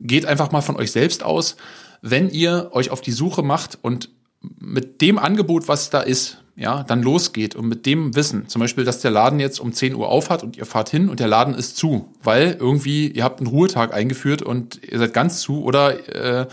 geht 0.00 0.26
einfach 0.26 0.52
mal 0.52 0.60
von 0.60 0.76
euch 0.76 0.92
selbst 0.92 1.22
aus, 1.22 1.56
wenn 2.02 2.28
ihr 2.28 2.70
euch 2.72 2.90
auf 2.90 3.00
die 3.00 3.12
Suche 3.12 3.42
macht 3.42 3.78
und 3.80 4.10
mit 4.58 5.00
dem 5.00 5.18
Angebot, 5.18 5.68
was 5.68 5.90
da 5.90 6.00
ist, 6.00 6.38
ja, 6.56 6.84
dann 6.84 7.02
losgeht 7.02 7.54
und 7.54 7.66
mit 7.66 7.84
dem 7.84 8.14
Wissen, 8.16 8.48
zum 8.48 8.60
Beispiel, 8.60 8.84
dass 8.84 9.00
der 9.00 9.10
Laden 9.10 9.40
jetzt 9.40 9.60
um 9.60 9.72
10 9.72 9.94
Uhr 9.94 10.08
aufhat 10.08 10.42
und 10.42 10.56
ihr 10.56 10.64
fahrt 10.64 10.88
hin 10.88 11.10
und 11.10 11.20
der 11.20 11.28
Laden 11.28 11.54
ist 11.54 11.76
zu, 11.76 12.08
weil 12.22 12.56
irgendwie 12.58 13.08
ihr 13.08 13.24
habt 13.24 13.40
einen 13.40 13.48
Ruhetag 13.48 13.92
eingeführt 13.92 14.40
und 14.40 14.80
ihr 14.82 14.98
seid 14.98 15.12
ganz 15.12 15.40
zu 15.40 15.62
oder 15.62 16.42
äh, 16.42 16.46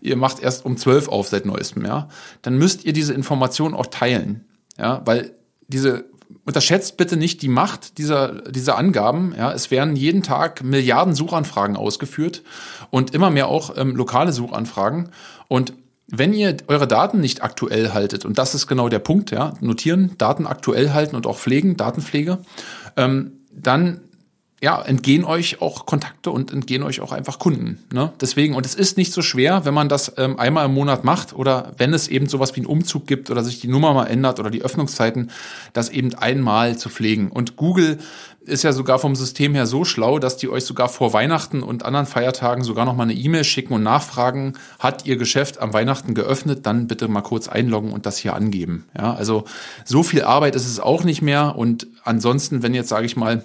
ihr 0.00 0.16
macht 0.16 0.40
erst 0.40 0.64
um 0.64 0.76
12 0.76 1.08
auf 1.08 1.28
seit 1.28 1.46
neuestem, 1.46 1.84
ja, 1.84 2.08
dann 2.42 2.56
müsst 2.56 2.84
ihr 2.84 2.92
diese 2.92 3.14
Information 3.14 3.74
auch 3.74 3.86
teilen, 3.86 4.44
ja, 4.78 5.02
weil 5.04 5.32
diese 5.68 6.04
unterschätzt 6.44 6.96
bitte 6.96 7.16
nicht 7.16 7.42
die 7.42 7.48
Macht 7.48 7.98
dieser, 7.98 8.42
dieser 8.50 8.78
Angaben. 8.78 9.34
Ja, 9.36 9.52
es 9.52 9.70
werden 9.70 9.96
jeden 9.96 10.22
Tag 10.22 10.62
Milliarden 10.62 11.14
Suchanfragen 11.14 11.76
ausgeführt 11.76 12.42
und 12.90 13.14
immer 13.14 13.30
mehr 13.30 13.48
auch 13.48 13.76
ähm, 13.76 13.96
lokale 13.96 14.32
Suchanfragen. 14.32 15.10
Und 15.48 15.74
wenn 16.06 16.32
ihr 16.32 16.56
eure 16.66 16.88
Daten 16.88 17.20
nicht 17.20 17.42
aktuell 17.42 17.92
haltet, 17.92 18.24
und 18.24 18.38
das 18.38 18.54
ist 18.54 18.66
genau 18.66 18.88
der 18.88 18.98
Punkt, 18.98 19.30
ja, 19.30 19.54
notieren, 19.60 20.14
Daten 20.18 20.46
aktuell 20.46 20.90
halten 20.90 21.14
und 21.14 21.26
auch 21.26 21.38
pflegen, 21.38 21.76
Datenpflege, 21.76 22.38
ähm, 22.96 23.32
dann 23.52 24.00
ja, 24.62 24.80
entgehen 24.82 25.24
euch 25.24 25.62
auch 25.62 25.86
Kontakte 25.86 26.30
und 26.30 26.52
entgehen 26.52 26.82
euch 26.82 27.00
auch 27.00 27.12
einfach 27.12 27.38
Kunden. 27.38 27.78
Ne? 27.92 28.12
Deswegen, 28.20 28.54
und 28.54 28.66
es 28.66 28.74
ist 28.74 28.98
nicht 28.98 29.12
so 29.12 29.22
schwer, 29.22 29.64
wenn 29.64 29.72
man 29.72 29.88
das 29.88 30.12
ähm, 30.18 30.38
einmal 30.38 30.66
im 30.66 30.74
Monat 30.74 31.02
macht 31.02 31.32
oder 31.32 31.72
wenn 31.78 31.94
es 31.94 32.08
eben 32.08 32.28
sowas 32.28 32.54
wie 32.56 32.60
einen 32.60 32.66
Umzug 32.66 33.06
gibt 33.06 33.30
oder 33.30 33.42
sich 33.42 33.60
die 33.60 33.68
Nummer 33.68 33.94
mal 33.94 34.06
ändert 34.06 34.38
oder 34.38 34.50
die 34.50 34.60
Öffnungszeiten, 34.62 35.30
das 35.72 35.88
eben 35.88 36.14
einmal 36.14 36.76
zu 36.76 36.90
pflegen. 36.90 37.30
Und 37.30 37.56
Google 37.56 37.98
ist 38.42 38.62
ja 38.62 38.72
sogar 38.72 38.98
vom 38.98 39.16
System 39.16 39.54
her 39.54 39.66
so 39.66 39.86
schlau, 39.86 40.18
dass 40.18 40.36
die 40.36 40.50
euch 40.50 40.64
sogar 40.64 40.90
vor 40.90 41.14
Weihnachten 41.14 41.62
und 41.62 41.84
anderen 41.84 42.06
Feiertagen 42.06 42.62
sogar 42.62 42.84
noch 42.84 42.96
mal 42.96 43.04
eine 43.04 43.14
E-Mail 43.14 43.44
schicken 43.44 43.72
und 43.72 43.82
nachfragen, 43.82 44.54
hat 44.78 45.06
ihr 45.06 45.16
Geschäft 45.16 45.58
am 45.58 45.72
Weihnachten 45.72 46.14
geöffnet, 46.14 46.66
dann 46.66 46.86
bitte 46.86 47.08
mal 47.08 47.22
kurz 47.22 47.48
einloggen 47.48 47.92
und 47.92 48.04
das 48.04 48.18
hier 48.18 48.34
angeben. 48.34 48.84
Ja, 48.96 49.14
also 49.14 49.44
so 49.86 50.02
viel 50.02 50.22
Arbeit 50.22 50.54
ist 50.54 50.66
es 50.66 50.80
auch 50.80 51.04
nicht 51.04 51.22
mehr 51.22 51.56
und 51.56 51.86
ansonsten, 52.04 52.62
wenn 52.62 52.74
jetzt 52.74 52.88
sage 52.88 53.06
ich 53.06 53.16
mal 53.16 53.42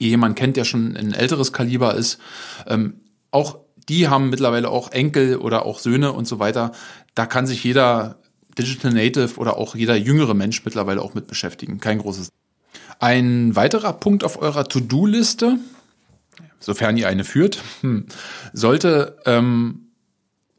ihr 0.00 0.08
jemand 0.08 0.36
kennt, 0.36 0.56
der 0.56 0.64
schon 0.64 0.96
ein 0.96 1.12
älteres 1.12 1.52
Kaliber 1.52 1.94
ist, 1.94 2.18
ähm, 2.66 3.00
auch 3.30 3.58
die 3.88 4.08
haben 4.08 4.30
mittlerweile 4.30 4.68
auch 4.68 4.90
Enkel 4.92 5.36
oder 5.36 5.66
auch 5.66 5.78
Söhne 5.78 6.12
und 6.12 6.26
so 6.26 6.38
weiter. 6.38 6.72
Da 7.14 7.26
kann 7.26 7.46
sich 7.46 7.62
jeder 7.62 8.18
Digital 8.58 8.92
Native 8.92 9.36
oder 9.36 9.56
auch 9.56 9.74
jeder 9.74 9.96
jüngere 9.96 10.34
Mensch 10.34 10.64
mittlerweile 10.64 11.02
auch 11.02 11.14
mit 11.14 11.26
beschäftigen. 11.26 11.78
Kein 11.78 11.98
großes. 11.98 12.30
Ein 12.98 13.54
weiterer 13.56 13.92
Punkt 13.92 14.24
auf 14.24 14.40
eurer 14.40 14.64
To-Do-Liste, 14.64 15.58
sofern 16.58 16.96
ihr 16.96 17.08
eine 17.08 17.24
führt, 17.24 17.62
hm, 17.80 18.06
sollte 18.52 19.16
ähm, 19.26 19.90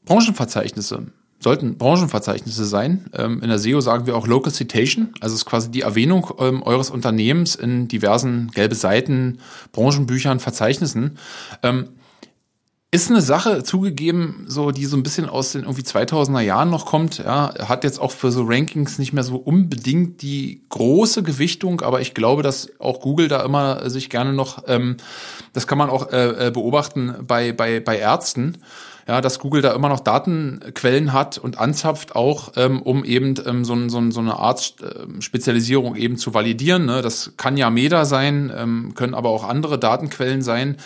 Branchenverzeichnisse 0.06 1.08
sollten 1.42 1.78
Branchenverzeichnisse 1.78 2.66
sein. 2.66 3.06
Ähm, 3.14 3.42
in 3.42 3.50
der 3.50 3.60
SEO 3.60 3.82
sagen 3.82 4.06
wir 4.06 4.16
auch 4.16 4.28
Local 4.28 4.54
Citation, 4.54 5.14
also 5.20 5.36
ist 5.36 5.46
quasi 5.46 5.72
die 5.72 5.82
Erwähnung 5.82 6.32
ähm, 6.40 6.64
eures 6.64 6.90
Unternehmens 6.90 7.56
in 7.56 7.88
diversen 7.88 8.52
gelbe 8.52 8.76
Seiten, 8.76 9.40
Branchenbüchern, 9.72 10.40
Verzeichnissen. 10.40 11.18
Ähm, 11.64 11.90
ist 12.94 13.10
eine 13.10 13.22
Sache 13.22 13.64
zugegeben, 13.64 14.44
so 14.48 14.72
die 14.72 14.86
so 14.86 14.98
ein 14.98 15.04
bisschen 15.04 15.30
aus 15.30 15.54
den 15.54 15.62
irgendwie 15.62 15.82
2000er 15.82 16.42
Jahren 16.42 16.70
noch 16.70 16.86
kommt. 16.86 17.20
Ja, 17.20 17.54
hat 17.70 17.86
jetzt 17.86 18.02
auch 18.02 18.12
für 18.12 18.32
so 18.32 18.44
Rankings 18.44 19.00
nicht 19.00 19.14
mehr 19.14 19.24
so 19.24 19.38
unbedingt 19.38 20.22
die 20.22 20.66
große 20.68 21.24
Gewichtung, 21.24 21.80
aber 21.80 22.02
ich 22.02 22.14
glaube, 22.14 22.44
dass 22.44 22.70
auch 22.80 23.00
Google 23.00 23.30
da 23.30 23.44
immer 23.44 23.90
sich 23.90 24.10
gerne 24.10 24.34
noch, 24.34 24.66
ähm, 24.68 24.98
das 25.54 25.68
kann 25.68 25.78
man 25.78 25.90
auch 25.90 26.12
äh, 26.12 26.48
äh 26.48 26.52
beobachten 26.52 27.16
bei 27.26 27.54
bei 27.54 27.80
bei 27.80 27.98
Ärzten 27.98 28.58
ja, 29.12 29.20
dass 29.20 29.40
Google 29.40 29.62
da 29.62 29.74
immer 29.74 29.90
noch 29.90 30.00
Datenquellen 30.00 31.12
hat 31.12 31.38
und 31.38 31.60
anzapft 31.60 32.16
auch, 32.16 32.54
ähm, 32.56 32.82
um 32.82 33.04
eben 33.04 33.34
ähm, 33.46 33.66
so, 33.66 33.76
so, 33.90 34.10
so 34.10 34.22
eine 34.22 34.38
Art 34.38 34.76
äh, 34.82 35.22
Spezialisierung 35.22 35.98
eben 35.98 36.16
zu 36.16 36.34
validieren. 36.34 36.86
Ne? 36.86 37.02
Das 37.02 37.34
kann 37.36 37.58
ja 37.58 37.70
Meda 37.70 38.06
sein, 38.06 38.50
ähm, 38.56 38.94
können 38.96 39.14
aber 39.14 39.28
auch 39.28 39.44
andere 39.44 39.78
Datenquellen 39.78 40.42
sein. 40.42 40.78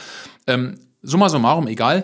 Ähm, 0.47 0.79
summa 1.03 1.29
summarum, 1.29 1.67
egal. 1.67 2.03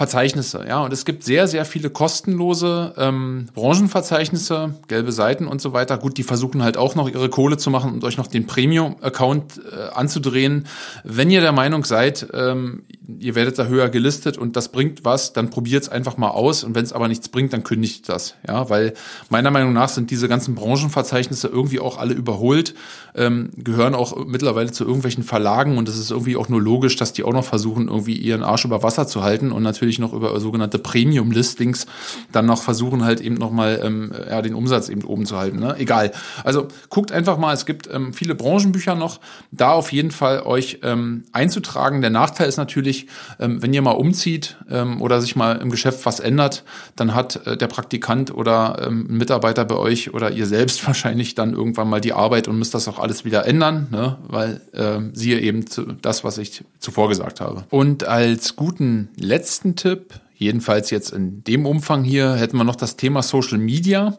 Verzeichnisse, 0.00 0.64
ja, 0.66 0.80
und 0.80 0.94
es 0.94 1.04
gibt 1.04 1.24
sehr, 1.24 1.46
sehr 1.46 1.66
viele 1.66 1.90
kostenlose 1.90 2.94
ähm, 2.96 3.48
Branchenverzeichnisse, 3.52 4.76
gelbe 4.88 5.12
Seiten 5.12 5.46
und 5.46 5.60
so 5.60 5.74
weiter. 5.74 5.98
Gut, 5.98 6.16
die 6.16 6.22
versuchen 6.22 6.62
halt 6.62 6.78
auch 6.78 6.94
noch 6.94 7.06
ihre 7.06 7.28
Kohle 7.28 7.58
zu 7.58 7.68
machen 7.68 7.92
und 7.92 8.02
euch 8.04 8.16
noch 8.16 8.26
den 8.26 8.46
Premium-Account 8.46 9.60
äh, 9.70 9.90
anzudrehen. 9.92 10.66
Wenn 11.04 11.30
ihr 11.30 11.42
der 11.42 11.52
Meinung 11.52 11.84
seid, 11.84 12.28
ähm, 12.32 12.84
ihr 13.18 13.34
werdet 13.34 13.58
da 13.58 13.66
höher 13.66 13.90
gelistet 13.90 14.38
und 14.38 14.56
das 14.56 14.70
bringt 14.70 15.04
was, 15.04 15.34
dann 15.34 15.50
probiert 15.50 15.82
es 15.82 15.88
einfach 15.90 16.16
mal 16.16 16.30
aus 16.30 16.64
und 16.64 16.74
wenn 16.74 16.84
es 16.84 16.94
aber 16.94 17.08
nichts 17.08 17.28
bringt, 17.28 17.52
dann 17.52 17.62
kündigt 17.62 18.08
das, 18.08 18.36
ja, 18.48 18.70
weil 18.70 18.94
meiner 19.28 19.50
Meinung 19.50 19.74
nach 19.74 19.90
sind 19.90 20.10
diese 20.10 20.28
ganzen 20.28 20.54
Branchenverzeichnisse 20.54 21.48
irgendwie 21.48 21.80
auch 21.80 21.98
alle 21.98 22.14
überholt, 22.14 22.74
ähm, 23.14 23.50
gehören 23.56 23.94
auch 23.94 24.16
mittlerweile 24.26 24.72
zu 24.72 24.84
irgendwelchen 24.84 25.24
Verlagen 25.24 25.76
und 25.76 25.88
es 25.88 25.98
ist 25.98 26.10
irgendwie 26.10 26.36
auch 26.36 26.48
nur 26.48 26.62
logisch, 26.62 26.96
dass 26.96 27.12
die 27.12 27.24
auch 27.24 27.32
noch 27.32 27.44
versuchen, 27.44 27.88
irgendwie 27.88 28.14
ihren 28.14 28.42
Arsch 28.42 28.64
über 28.64 28.82
Wasser 28.82 29.06
zu 29.06 29.22
halten 29.22 29.52
und 29.52 29.62
natürlich 29.62 29.89
noch 29.98 30.12
über 30.12 30.38
sogenannte 30.40 30.78
Premium-Listings 30.78 31.86
dann 32.32 32.46
noch 32.46 32.62
versuchen 32.62 33.04
halt 33.04 33.20
eben 33.20 33.34
nochmal 33.34 33.80
ähm, 33.82 34.12
ja, 34.28 34.42
den 34.42 34.54
Umsatz 34.54 34.88
eben 34.88 35.02
oben 35.04 35.26
zu 35.26 35.36
halten. 35.36 35.58
Ne? 35.58 35.76
Egal. 35.78 36.12
Also 36.44 36.68
guckt 36.88 37.12
einfach 37.12 37.38
mal, 37.38 37.54
es 37.54 37.66
gibt 37.66 37.88
ähm, 37.92 38.12
viele 38.12 38.34
Branchenbücher 38.34 38.94
noch, 38.94 39.20
da 39.50 39.72
auf 39.72 39.92
jeden 39.92 40.10
Fall 40.10 40.42
euch 40.42 40.78
ähm, 40.82 41.24
einzutragen. 41.32 42.00
Der 42.00 42.10
Nachteil 42.10 42.48
ist 42.48 42.56
natürlich, 42.56 43.06
ähm, 43.38 43.62
wenn 43.62 43.72
ihr 43.72 43.82
mal 43.82 43.92
umzieht 43.92 44.56
ähm, 44.70 45.00
oder 45.00 45.20
sich 45.20 45.36
mal 45.36 45.56
im 45.56 45.70
Geschäft 45.70 46.06
was 46.06 46.20
ändert, 46.20 46.64
dann 46.96 47.14
hat 47.14 47.46
äh, 47.46 47.56
der 47.56 47.66
Praktikant 47.66 48.32
oder 48.32 48.82
ähm, 48.86 49.06
ein 49.10 49.16
Mitarbeiter 49.16 49.64
bei 49.64 49.76
euch 49.76 50.14
oder 50.14 50.30
ihr 50.30 50.46
selbst 50.46 50.86
wahrscheinlich 50.86 51.34
dann 51.34 51.52
irgendwann 51.52 51.88
mal 51.88 52.00
die 52.00 52.12
Arbeit 52.12 52.48
und 52.48 52.58
müsst 52.58 52.74
das 52.74 52.88
auch 52.88 52.98
alles 52.98 53.24
wieder 53.24 53.46
ändern, 53.46 53.88
ne? 53.90 54.16
weil 54.28 54.60
äh, 54.72 55.00
siehe 55.12 55.40
eben 55.40 55.66
zu, 55.66 55.84
das, 56.00 56.24
was 56.24 56.38
ich 56.38 56.64
zuvor 56.78 57.08
gesagt 57.08 57.40
habe. 57.40 57.64
Und 57.70 58.04
als 58.04 58.56
guten 58.56 59.08
letzten 59.16 59.76
Tipp, 59.80 60.14
jedenfalls 60.34 60.90
jetzt 60.90 61.10
in 61.10 61.42
dem 61.44 61.64
Umfang 61.66 62.04
hier, 62.04 62.34
hätten 62.34 62.56
wir 62.56 62.64
noch 62.64 62.76
das 62.76 62.96
Thema 62.96 63.22
Social 63.22 63.58
Media, 63.58 64.18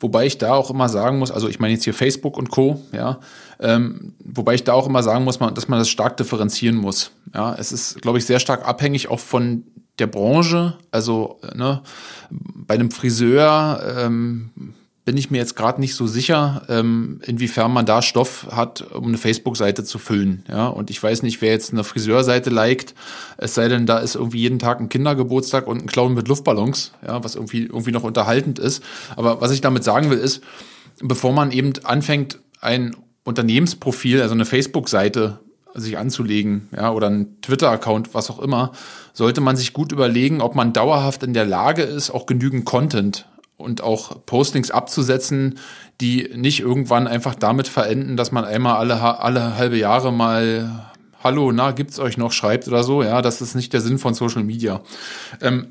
wobei 0.00 0.26
ich 0.26 0.38
da 0.38 0.54
auch 0.54 0.70
immer 0.70 0.88
sagen 0.88 1.18
muss, 1.18 1.30
also 1.30 1.48
ich 1.48 1.60
meine 1.60 1.74
jetzt 1.74 1.84
hier 1.84 1.94
Facebook 1.94 2.38
und 2.38 2.50
Co., 2.50 2.82
ja, 2.92 3.20
ähm, 3.60 4.14
wobei 4.24 4.54
ich 4.54 4.64
da 4.64 4.72
auch 4.72 4.86
immer 4.86 5.02
sagen 5.02 5.24
muss, 5.24 5.38
dass 5.38 5.68
man 5.68 5.78
das 5.78 5.88
stark 5.88 6.16
differenzieren 6.16 6.76
muss. 6.76 7.10
Ja, 7.34 7.54
es 7.54 7.72
ist, 7.72 8.00
glaube 8.00 8.18
ich, 8.18 8.24
sehr 8.24 8.40
stark 8.40 8.66
abhängig 8.66 9.08
auch 9.08 9.20
von 9.20 9.64
der 9.98 10.06
Branche. 10.06 10.78
Also 10.90 11.38
ne, 11.54 11.82
bei 12.30 12.74
einem 12.74 12.90
Friseur 12.90 13.82
ähm, 13.98 14.50
bin 15.04 15.16
ich 15.16 15.30
mir 15.30 15.38
jetzt 15.38 15.56
gerade 15.56 15.80
nicht 15.80 15.96
so 15.96 16.06
sicher, 16.06 16.62
ähm, 16.68 17.20
inwiefern 17.26 17.72
man 17.72 17.86
da 17.86 18.02
Stoff 18.02 18.46
hat, 18.52 18.82
um 18.92 19.08
eine 19.08 19.18
Facebook-Seite 19.18 19.82
zu 19.82 19.98
füllen. 19.98 20.44
Ja, 20.48 20.68
und 20.68 20.90
ich 20.90 21.02
weiß 21.02 21.22
nicht, 21.24 21.42
wer 21.42 21.50
jetzt 21.50 21.72
eine 21.72 21.82
Friseurseite 21.82 22.50
liked, 22.50 22.94
es 23.36 23.54
sei 23.54 23.68
denn, 23.68 23.84
da 23.84 23.98
ist 23.98 24.14
irgendwie 24.14 24.38
jeden 24.38 24.60
Tag 24.60 24.80
ein 24.80 24.88
Kindergeburtstag 24.88 25.66
und 25.66 25.82
ein 25.82 25.86
Clown 25.86 26.14
mit 26.14 26.28
Luftballons, 26.28 26.92
ja, 27.04 27.22
was 27.24 27.34
irgendwie 27.34 27.64
irgendwie 27.64 27.90
noch 27.90 28.04
unterhaltend 28.04 28.60
ist. 28.60 28.82
Aber 29.16 29.40
was 29.40 29.50
ich 29.50 29.60
damit 29.60 29.82
sagen 29.82 30.08
will, 30.10 30.18
ist, 30.18 30.40
bevor 31.00 31.32
man 31.32 31.50
eben 31.50 31.72
anfängt, 31.82 32.38
ein 32.60 32.94
Unternehmensprofil, 33.24 34.22
also 34.22 34.34
eine 34.34 34.44
Facebook-Seite 34.44 35.40
sich 35.74 35.98
anzulegen, 35.98 36.68
ja, 36.76 36.92
oder 36.92 37.08
ein 37.08 37.40
Twitter-Account, 37.40 38.14
was 38.14 38.30
auch 38.30 38.38
immer, 38.38 38.70
sollte 39.14 39.40
man 39.40 39.56
sich 39.56 39.72
gut 39.72 39.90
überlegen, 39.90 40.40
ob 40.40 40.54
man 40.54 40.72
dauerhaft 40.72 41.24
in 41.24 41.34
der 41.34 41.46
Lage 41.46 41.82
ist, 41.82 42.10
auch 42.10 42.26
genügend 42.26 42.64
Content 42.64 43.26
und 43.56 43.82
auch 43.82 44.24
Postings 44.26 44.70
abzusetzen, 44.70 45.58
die 46.00 46.30
nicht 46.34 46.60
irgendwann 46.60 47.06
einfach 47.06 47.34
damit 47.34 47.68
verenden, 47.68 48.16
dass 48.16 48.32
man 48.32 48.44
einmal 48.44 48.76
alle, 48.76 49.20
alle 49.20 49.56
halbe 49.56 49.76
Jahre 49.76 50.12
mal 50.12 50.88
Hallo, 51.22 51.52
na, 51.52 51.70
gibt's 51.70 52.00
euch 52.00 52.16
noch, 52.16 52.32
schreibt 52.32 52.66
oder 52.66 52.82
so. 52.82 53.04
Ja, 53.04 53.22
das 53.22 53.40
ist 53.40 53.54
nicht 53.54 53.72
der 53.72 53.80
Sinn 53.80 53.98
von 53.98 54.12
Social 54.12 54.42
Media. 54.42 54.80
Ähm, 55.40 55.68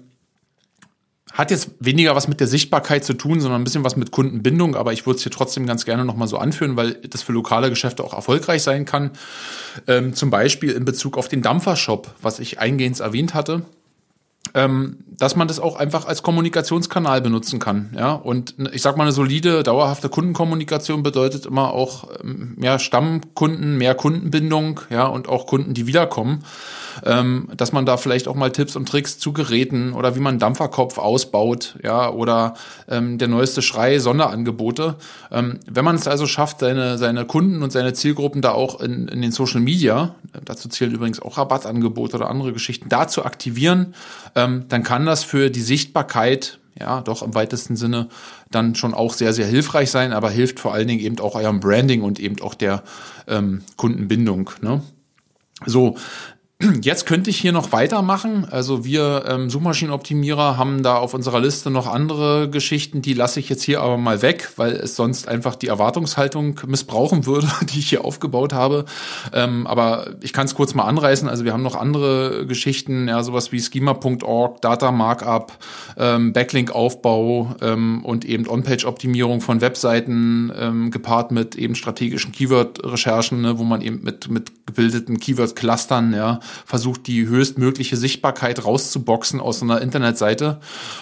hat 1.33 1.51
jetzt 1.51 1.71
weniger 1.79 2.15
was 2.15 2.29
mit 2.29 2.39
der 2.39 2.47
Sichtbarkeit 2.47 3.03
zu 3.03 3.13
tun, 3.13 3.41
sondern 3.41 3.61
ein 3.61 3.63
bisschen 3.63 3.83
was 3.83 3.97
mit 3.97 4.11
Kundenbindung, 4.11 4.75
aber 4.75 4.93
ich 4.93 5.05
würde 5.05 5.17
es 5.17 5.23
hier 5.23 5.31
trotzdem 5.31 5.65
ganz 5.65 5.83
gerne 5.83 6.05
nochmal 6.05 6.27
so 6.29 6.37
anführen, 6.37 6.77
weil 6.77 6.93
das 6.93 7.21
für 7.21 7.33
lokale 7.33 7.69
Geschäfte 7.69 8.03
auch 8.03 8.13
erfolgreich 8.13 8.63
sein 8.63 8.85
kann. 8.85 9.11
Ähm, 9.87 10.13
zum 10.13 10.29
Beispiel 10.29 10.71
in 10.71 10.85
Bezug 10.85 11.17
auf 11.17 11.27
den 11.27 11.41
Dampfershop, 11.41 12.13
was 12.21 12.39
ich 12.39 12.59
eingehend 12.59 12.99
erwähnt 12.99 13.33
hatte 13.33 13.63
ähm, 14.53 14.97
dass 15.17 15.35
man 15.35 15.47
das 15.47 15.59
auch 15.59 15.75
einfach 15.75 16.05
als 16.05 16.23
Kommunikationskanal 16.23 17.21
benutzen 17.21 17.59
kann. 17.59 17.91
Ja, 17.95 18.13
und 18.13 18.55
ich 18.73 18.81
sag 18.81 18.97
mal, 18.97 19.03
eine 19.03 19.11
solide, 19.11 19.63
dauerhafte 19.63 20.09
Kundenkommunikation 20.09 21.03
bedeutet 21.03 21.45
immer 21.45 21.73
auch 21.73 22.07
ähm, 22.23 22.55
mehr 22.57 22.79
Stammkunden, 22.79 23.77
mehr 23.77 23.95
Kundenbindung, 23.95 24.81
ja, 24.89 25.05
und 25.05 25.29
auch 25.29 25.45
Kunden, 25.45 25.73
die 25.73 25.87
wiederkommen 25.87 26.43
ähm, 27.05 27.47
dass 27.55 27.71
man 27.71 27.85
da 27.85 27.97
vielleicht 27.97 28.27
auch 28.27 28.35
mal 28.35 28.51
Tipps 28.51 28.75
und 28.75 28.87
Tricks 28.87 29.19
zu 29.19 29.33
Geräten 29.33 29.93
oder 29.93 30.15
wie 30.15 30.19
man 30.19 30.39
Dampferkopf 30.39 30.97
ausbaut, 30.97 31.75
ja, 31.83 32.09
oder 32.09 32.55
ähm, 32.89 33.17
der 33.17 33.27
neueste 33.27 33.61
Schrei, 33.61 33.99
Sonderangebote. 33.99 34.95
Ähm, 35.31 35.59
wenn 35.69 35.85
man 35.85 35.95
es 35.95 36.07
also 36.07 36.27
schafft, 36.27 36.59
seine, 36.59 36.97
seine 36.97 37.25
Kunden 37.25 37.63
und 37.63 37.71
seine 37.71 37.93
Zielgruppen 37.93 38.41
da 38.41 38.51
auch 38.51 38.79
in, 38.81 39.07
in 39.07 39.21
den 39.21 39.31
Social 39.31 39.61
Media, 39.61 40.15
dazu 40.45 40.69
zählen 40.69 40.93
übrigens 40.93 41.21
auch 41.21 41.37
Rabattangebote 41.37 42.17
oder 42.17 42.29
andere 42.29 42.53
Geschichten, 42.53 42.89
da 42.89 43.07
zu 43.07 43.25
aktivieren, 43.25 43.93
ähm, 44.43 44.65
dann 44.67 44.83
kann 44.83 45.05
das 45.05 45.23
für 45.23 45.49
die 45.49 45.61
Sichtbarkeit 45.61 46.59
ja, 46.79 47.01
doch 47.01 47.21
im 47.21 47.35
weitesten 47.35 47.75
Sinne 47.75 48.07
dann 48.49 48.75
schon 48.75 48.93
auch 48.93 49.13
sehr, 49.13 49.33
sehr 49.33 49.45
hilfreich 49.45 49.91
sein, 49.91 50.13
aber 50.13 50.29
hilft 50.29 50.59
vor 50.59 50.73
allen 50.73 50.87
Dingen 50.87 51.01
eben 51.01 51.19
auch 51.19 51.35
eurem 51.35 51.59
Branding 51.59 52.01
und 52.01 52.19
eben 52.19 52.41
auch 52.41 52.55
der 52.55 52.83
ähm, 53.27 53.63
Kundenbindung. 53.77 54.49
Ne? 54.61 54.81
So, 55.65 55.97
Jetzt 56.81 57.05
könnte 57.07 57.29
ich 57.29 57.37
hier 57.37 57.53
noch 57.53 57.71
weitermachen. 57.71 58.45
Also 58.49 58.85
wir 58.85 59.25
ähm, 59.27 59.49
Suchmaschinenoptimierer 59.49 60.57
haben 60.57 60.83
da 60.83 60.95
auf 60.95 61.13
unserer 61.15 61.39
Liste 61.39 61.71
noch 61.71 61.87
andere 61.87 62.49
Geschichten, 62.49 63.01
die 63.01 63.13
lasse 63.13 63.39
ich 63.39 63.49
jetzt 63.49 63.63
hier 63.63 63.81
aber 63.81 63.97
mal 63.97 64.21
weg, 64.21 64.51
weil 64.57 64.73
es 64.73 64.95
sonst 64.95 65.27
einfach 65.27 65.55
die 65.55 65.67
Erwartungshaltung 65.67 66.59
missbrauchen 66.67 67.25
würde, 67.25 67.49
die 67.73 67.79
ich 67.79 67.89
hier 67.89 68.05
aufgebaut 68.05 68.53
habe. 68.53 68.85
Ähm, 69.33 69.65
aber 69.65 70.11
ich 70.21 70.33
kann 70.33 70.45
es 70.45 70.53
kurz 70.53 70.75
mal 70.75 70.83
anreißen. 70.83 71.27
Also 71.27 71.45
wir 71.45 71.53
haben 71.53 71.63
noch 71.63 71.75
andere 71.75 72.45
Geschichten, 72.45 73.07
ja, 73.07 73.23
sowas 73.23 73.51
wie 73.51 73.59
schema.org, 73.59 74.61
Data 74.61 74.91
Markup, 74.91 75.57
ähm, 75.97 76.31
Backlink-Aufbau 76.33 77.55
ähm, 77.61 78.05
und 78.05 78.23
eben 78.23 78.47
On-Page-Optimierung 78.47 79.41
von 79.41 79.61
Webseiten 79.61 80.51
ähm, 80.55 80.91
gepaart 80.91 81.31
mit 81.31 81.55
eben 81.55 81.73
strategischen 81.73 82.31
Keyword-Recherchen, 82.31 83.41
ne, 83.41 83.57
wo 83.57 83.63
man 83.63 83.81
eben 83.81 84.03
mit, 84.03 84.29
mit 84.29 84.67
gebildeten 84.67 85.19
Keyword-Clustern, 85.19 86.13
ja, 86.13 86.39
versucht, 86.65 87.07
die 87.07 87.27
höchstmögliche 87.27 87.97
Sichtbarkeit 87.97 88.65
rauszuboxen 88.65 89.39
aus 89.39 89.61
einer 89.61 89.81
Internetseite. 89.81 90.59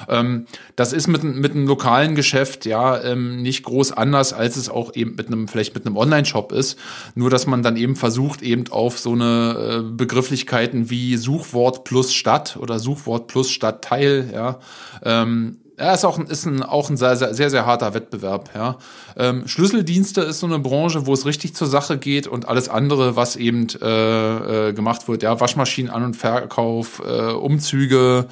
Ähm, 0.07 0.45
das 0.76 0.93
ist 0.93 1.07
mit, 1.07 1.23
mit 1.23 1.51
einem 1.51 1.67
lokalen 1.67 2.15
Geschäft 2.15 2.65
ja 2.65 3.01
ähm, 3.01 3.41
nicht 3.41 3.63
groß 3.63 3.91
anders, 3.91 4.34
als 4.34 4.57
es 4.57 4.69
auch 4.69 4.95
eben 4.95 5.15
mit 5.15 5.28
einem, 5.28 5.47
vielleicht 5.47 5.76
mit 5.76 5.86
einem 5.86 5.97
Online-Shop 5.97 6.51
ist. 6.51 6.78
Nur, 7.15 7.30
dass 7.30 7.47
man 7.47 7.63
dann 7.63 7.78
eben 7.78 7.95
versucht, 7.95 8.41
eben 8.41 8.65
auf 8.69 8.99
so 8.99 9.13
eine 9.13 9.84
äh, 9.86 9.91
Begrifflichkeiten 9.91 10.89
wie 10.89 11.17
Suchwort 11.17 11.84
plus 11.84 12.13
Stadt 12.13 12.57
oder 12.57 12.80
Suchwort 12.80 13.28
plus 13.28 13.49
Stadtteil, 13.49 14.30
ja, 14.34 14.59
ähm, 15.03 15.57
ja, 15.80 15.93
ist 15.93 16.03
auch, 16.03 16.19
ist 16.19 16.45
ein, 16.45 16.61
auch 16.61 16.89
ein 16.89 16.97
sehr, 16.97 17.15
sehr, 17.15 17.34
sehr, 17.34 17.49
sehr 17.49 17.65
harter 17.65 17.93
Wettbewerb. 17.93 18.49
Ja. 18.53 18.77
Ähm, 19.15 19.47
Schlüsseldienste 19.47 20.21
ist 20.21 20.39
so 20.39 20.47
eine 20.47 20.59
Branche, 20.59 21.05
wo 21.05 21.13
es 21.13 21.25
richtig 21.25 21.55
zur 21.55 21.67
Sache 21.67 21.97
geht 21.97 22.27
und 22.27 22.47
alles 22.47 22.67
andere, 22.67 23.15
was 23.15 23.38
eben 23.38 23.67
äh, 23.82 24.69
äh, 24.69 24.73
gemacht 24.73 25.07
wird, 25.07 25.23
ja, 25.23 25.39
Waschmaschinen 25.39 25.89
An- 25.91 26.03
und 26.03 26.15
Verkauf, 26.15 27.01
äh, 27.05 27.32
Umzüge. 27.32 28.27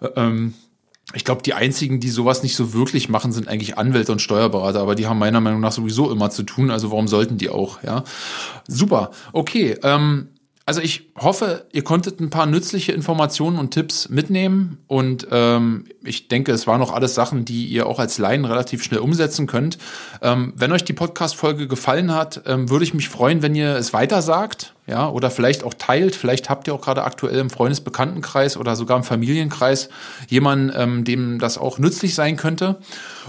Äh, 0.00 0.08
ähm, 0.16 0.54
ich 1.14 1.24
glaube, 1.24 1.42
die 1.42 1.54
einzigen, 1.54 2.00
die 2.00 2.08
sowas 2.08 2.42
nicht 2.42 2.56
so 2.56 2.72
wirklich 2.72 3.08
machen, 3.08 3.32
sind 3.32 3.48
eigentlich 3.48 3.76
Anwälte 3.76 4.12
und 4.12 4.22
Steuerberater, 4.22 4.80
aber 4.80 4.94
die 4.94 5.06
haben 5.06 5.18
meiner 5.18 5.40
Meinung 5.40 5.60
nach 5.60 5.72
sowieso 5.72 6.10
immer 6.10 6.30
zu 6.30 6.44
tun, 6.44 6.70
also 6.70 6.90
warum 6.90 7.08
sollten 7.08 7.36
die 7.36 7.50
auch, 7.50 7.82
ja? 7.82 8.04
Super, 8.68 9.10
okay. 9.32 9.76
Ähm, 9.82 10.28
also 10.64 10.80
ich 10.80 11.10
hoffe, 11.16 11.66
ihr 11.72 11.82
konntet 11.82 12.20
ein 12.20 12.30
paar 12.30 12.46
nützliche 12.46 12.92
Informationen 12.92 13.58
und 13.58 13.72
Tipps 13.72 14.08
mitnehmen 14.08 14.78
und 14.86 15.26
ähm, 15.30 15.86
ich 16.04 16.28
denke, 16.28 16.52
es 16.52 16.66
waren 16.66 16.78
noch 16.78 16.92
alles 16.92 17.14
Sachen, 17.14 17.44
die 17.44 17.66
ihr 17.66 17.86
auch 17.86 17.98
als 17.98 18.18
Laien 18.18 18.44
relativ 18.44 18.84
schnell 18.84 19.00
umsetzen 19.00 19.46
könnt. 19.46 19.78
Ähm, 20.20 20.52
wenn 20.56 20.70
euch 20.70 20.84
die 20.84 20.92
Podcast-Folge 20.92 21.66
gefallen 21.66 22.14
hat, 22.14 22.42
ähm, 22.46 22.70
würde 22.70 22.84
ich 22.84 22.94
mich 22.94 23.08
freuen, 23.08 23.42
wenn 23.42 23.54
ihr 23.54 23.74
es 23.74 23.92
weiter 23.92 24.22
sagt 24.22 24.74
ja, 24.86 25.08
oder 25.08 25.30
vielleicht 25.30 25.62
auch 25.62 25.74
teilt. 25.74 26.16
Vielleicht 26.16 26.50
habt 26.50 26.66
ihr 26.66 26.74
auch 26.74 26.80
gerade 26.80 27.04
aktuell 27.04 27.38
im 27.38 27.50
Freundesbekanntenkreis 27.50 28.56
oder 28.56 28.74
sogar 28.74 28.96
im 28.96 29.04
Familienkreis 29.04 29.88
jemanden, 30.28 30.72
ähm, 30.76 31.04
dem 31.04 31.38
das 31.38 31.56
auch 31.56 31.78
nützlich 31.78 32.14
sein 32.14 32.36
könnte. 32.36 32.78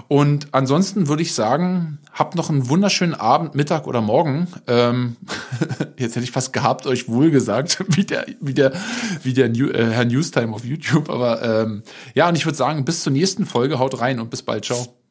Und 0.07 0.47
ansonsten 0.51 1.07
würde 1.07 1.21
ich 1.21 1.35
sagen, 1.35 1.99
habt 2.11 2.35
noch 2.35 2.49
einen 2.49 2.69
wunderschönen 2.69 3.13
Abend, 3.13 3.53
Mittag 3.53 3.85
oder 3.85 4.01
Morgen. 4.01 4.47
Ähm, 4.65 5.15
jetzt 5.97 6.15
hätte 6.15 6.23
ich 6.23 6.31
fast 6.31 6.53
gehabt, 6.53 6.87
euch 6.87 7.07
wohl 7.07 7.29
gesagt, 7.29 7.83
wie 7.95 8.05
der, 8.05 8.25
wie 8.41 8.55
der, 8.55 8.73
wie 9.21 9.33
der 9.33 9.49
New, 9.49 9.69
äh, 9.69 9.91
Herr 9.91 10.05
Newstime 10.05 10.53
auf 10.53 10.65
YouTube. 10.65 11.09
Aber 11.09 11.43
ähm, 11.43 11.83
ja, 12.15 12.29
und 12.29 12.35
ich 12.35 12.45
würde 12.45 12.57
sagen, 12.57 12.83
bis 12.83 13.03
zur 13.03 13.13
nächsten 13.13 13.45
Folge, 13.45 13.77
haut 13.77 13.99
rein 13.99 14.19
und 14.19 14.31
bis 14.31 14.41
bald, 14.41 14.65
ciao. 14.65 15.02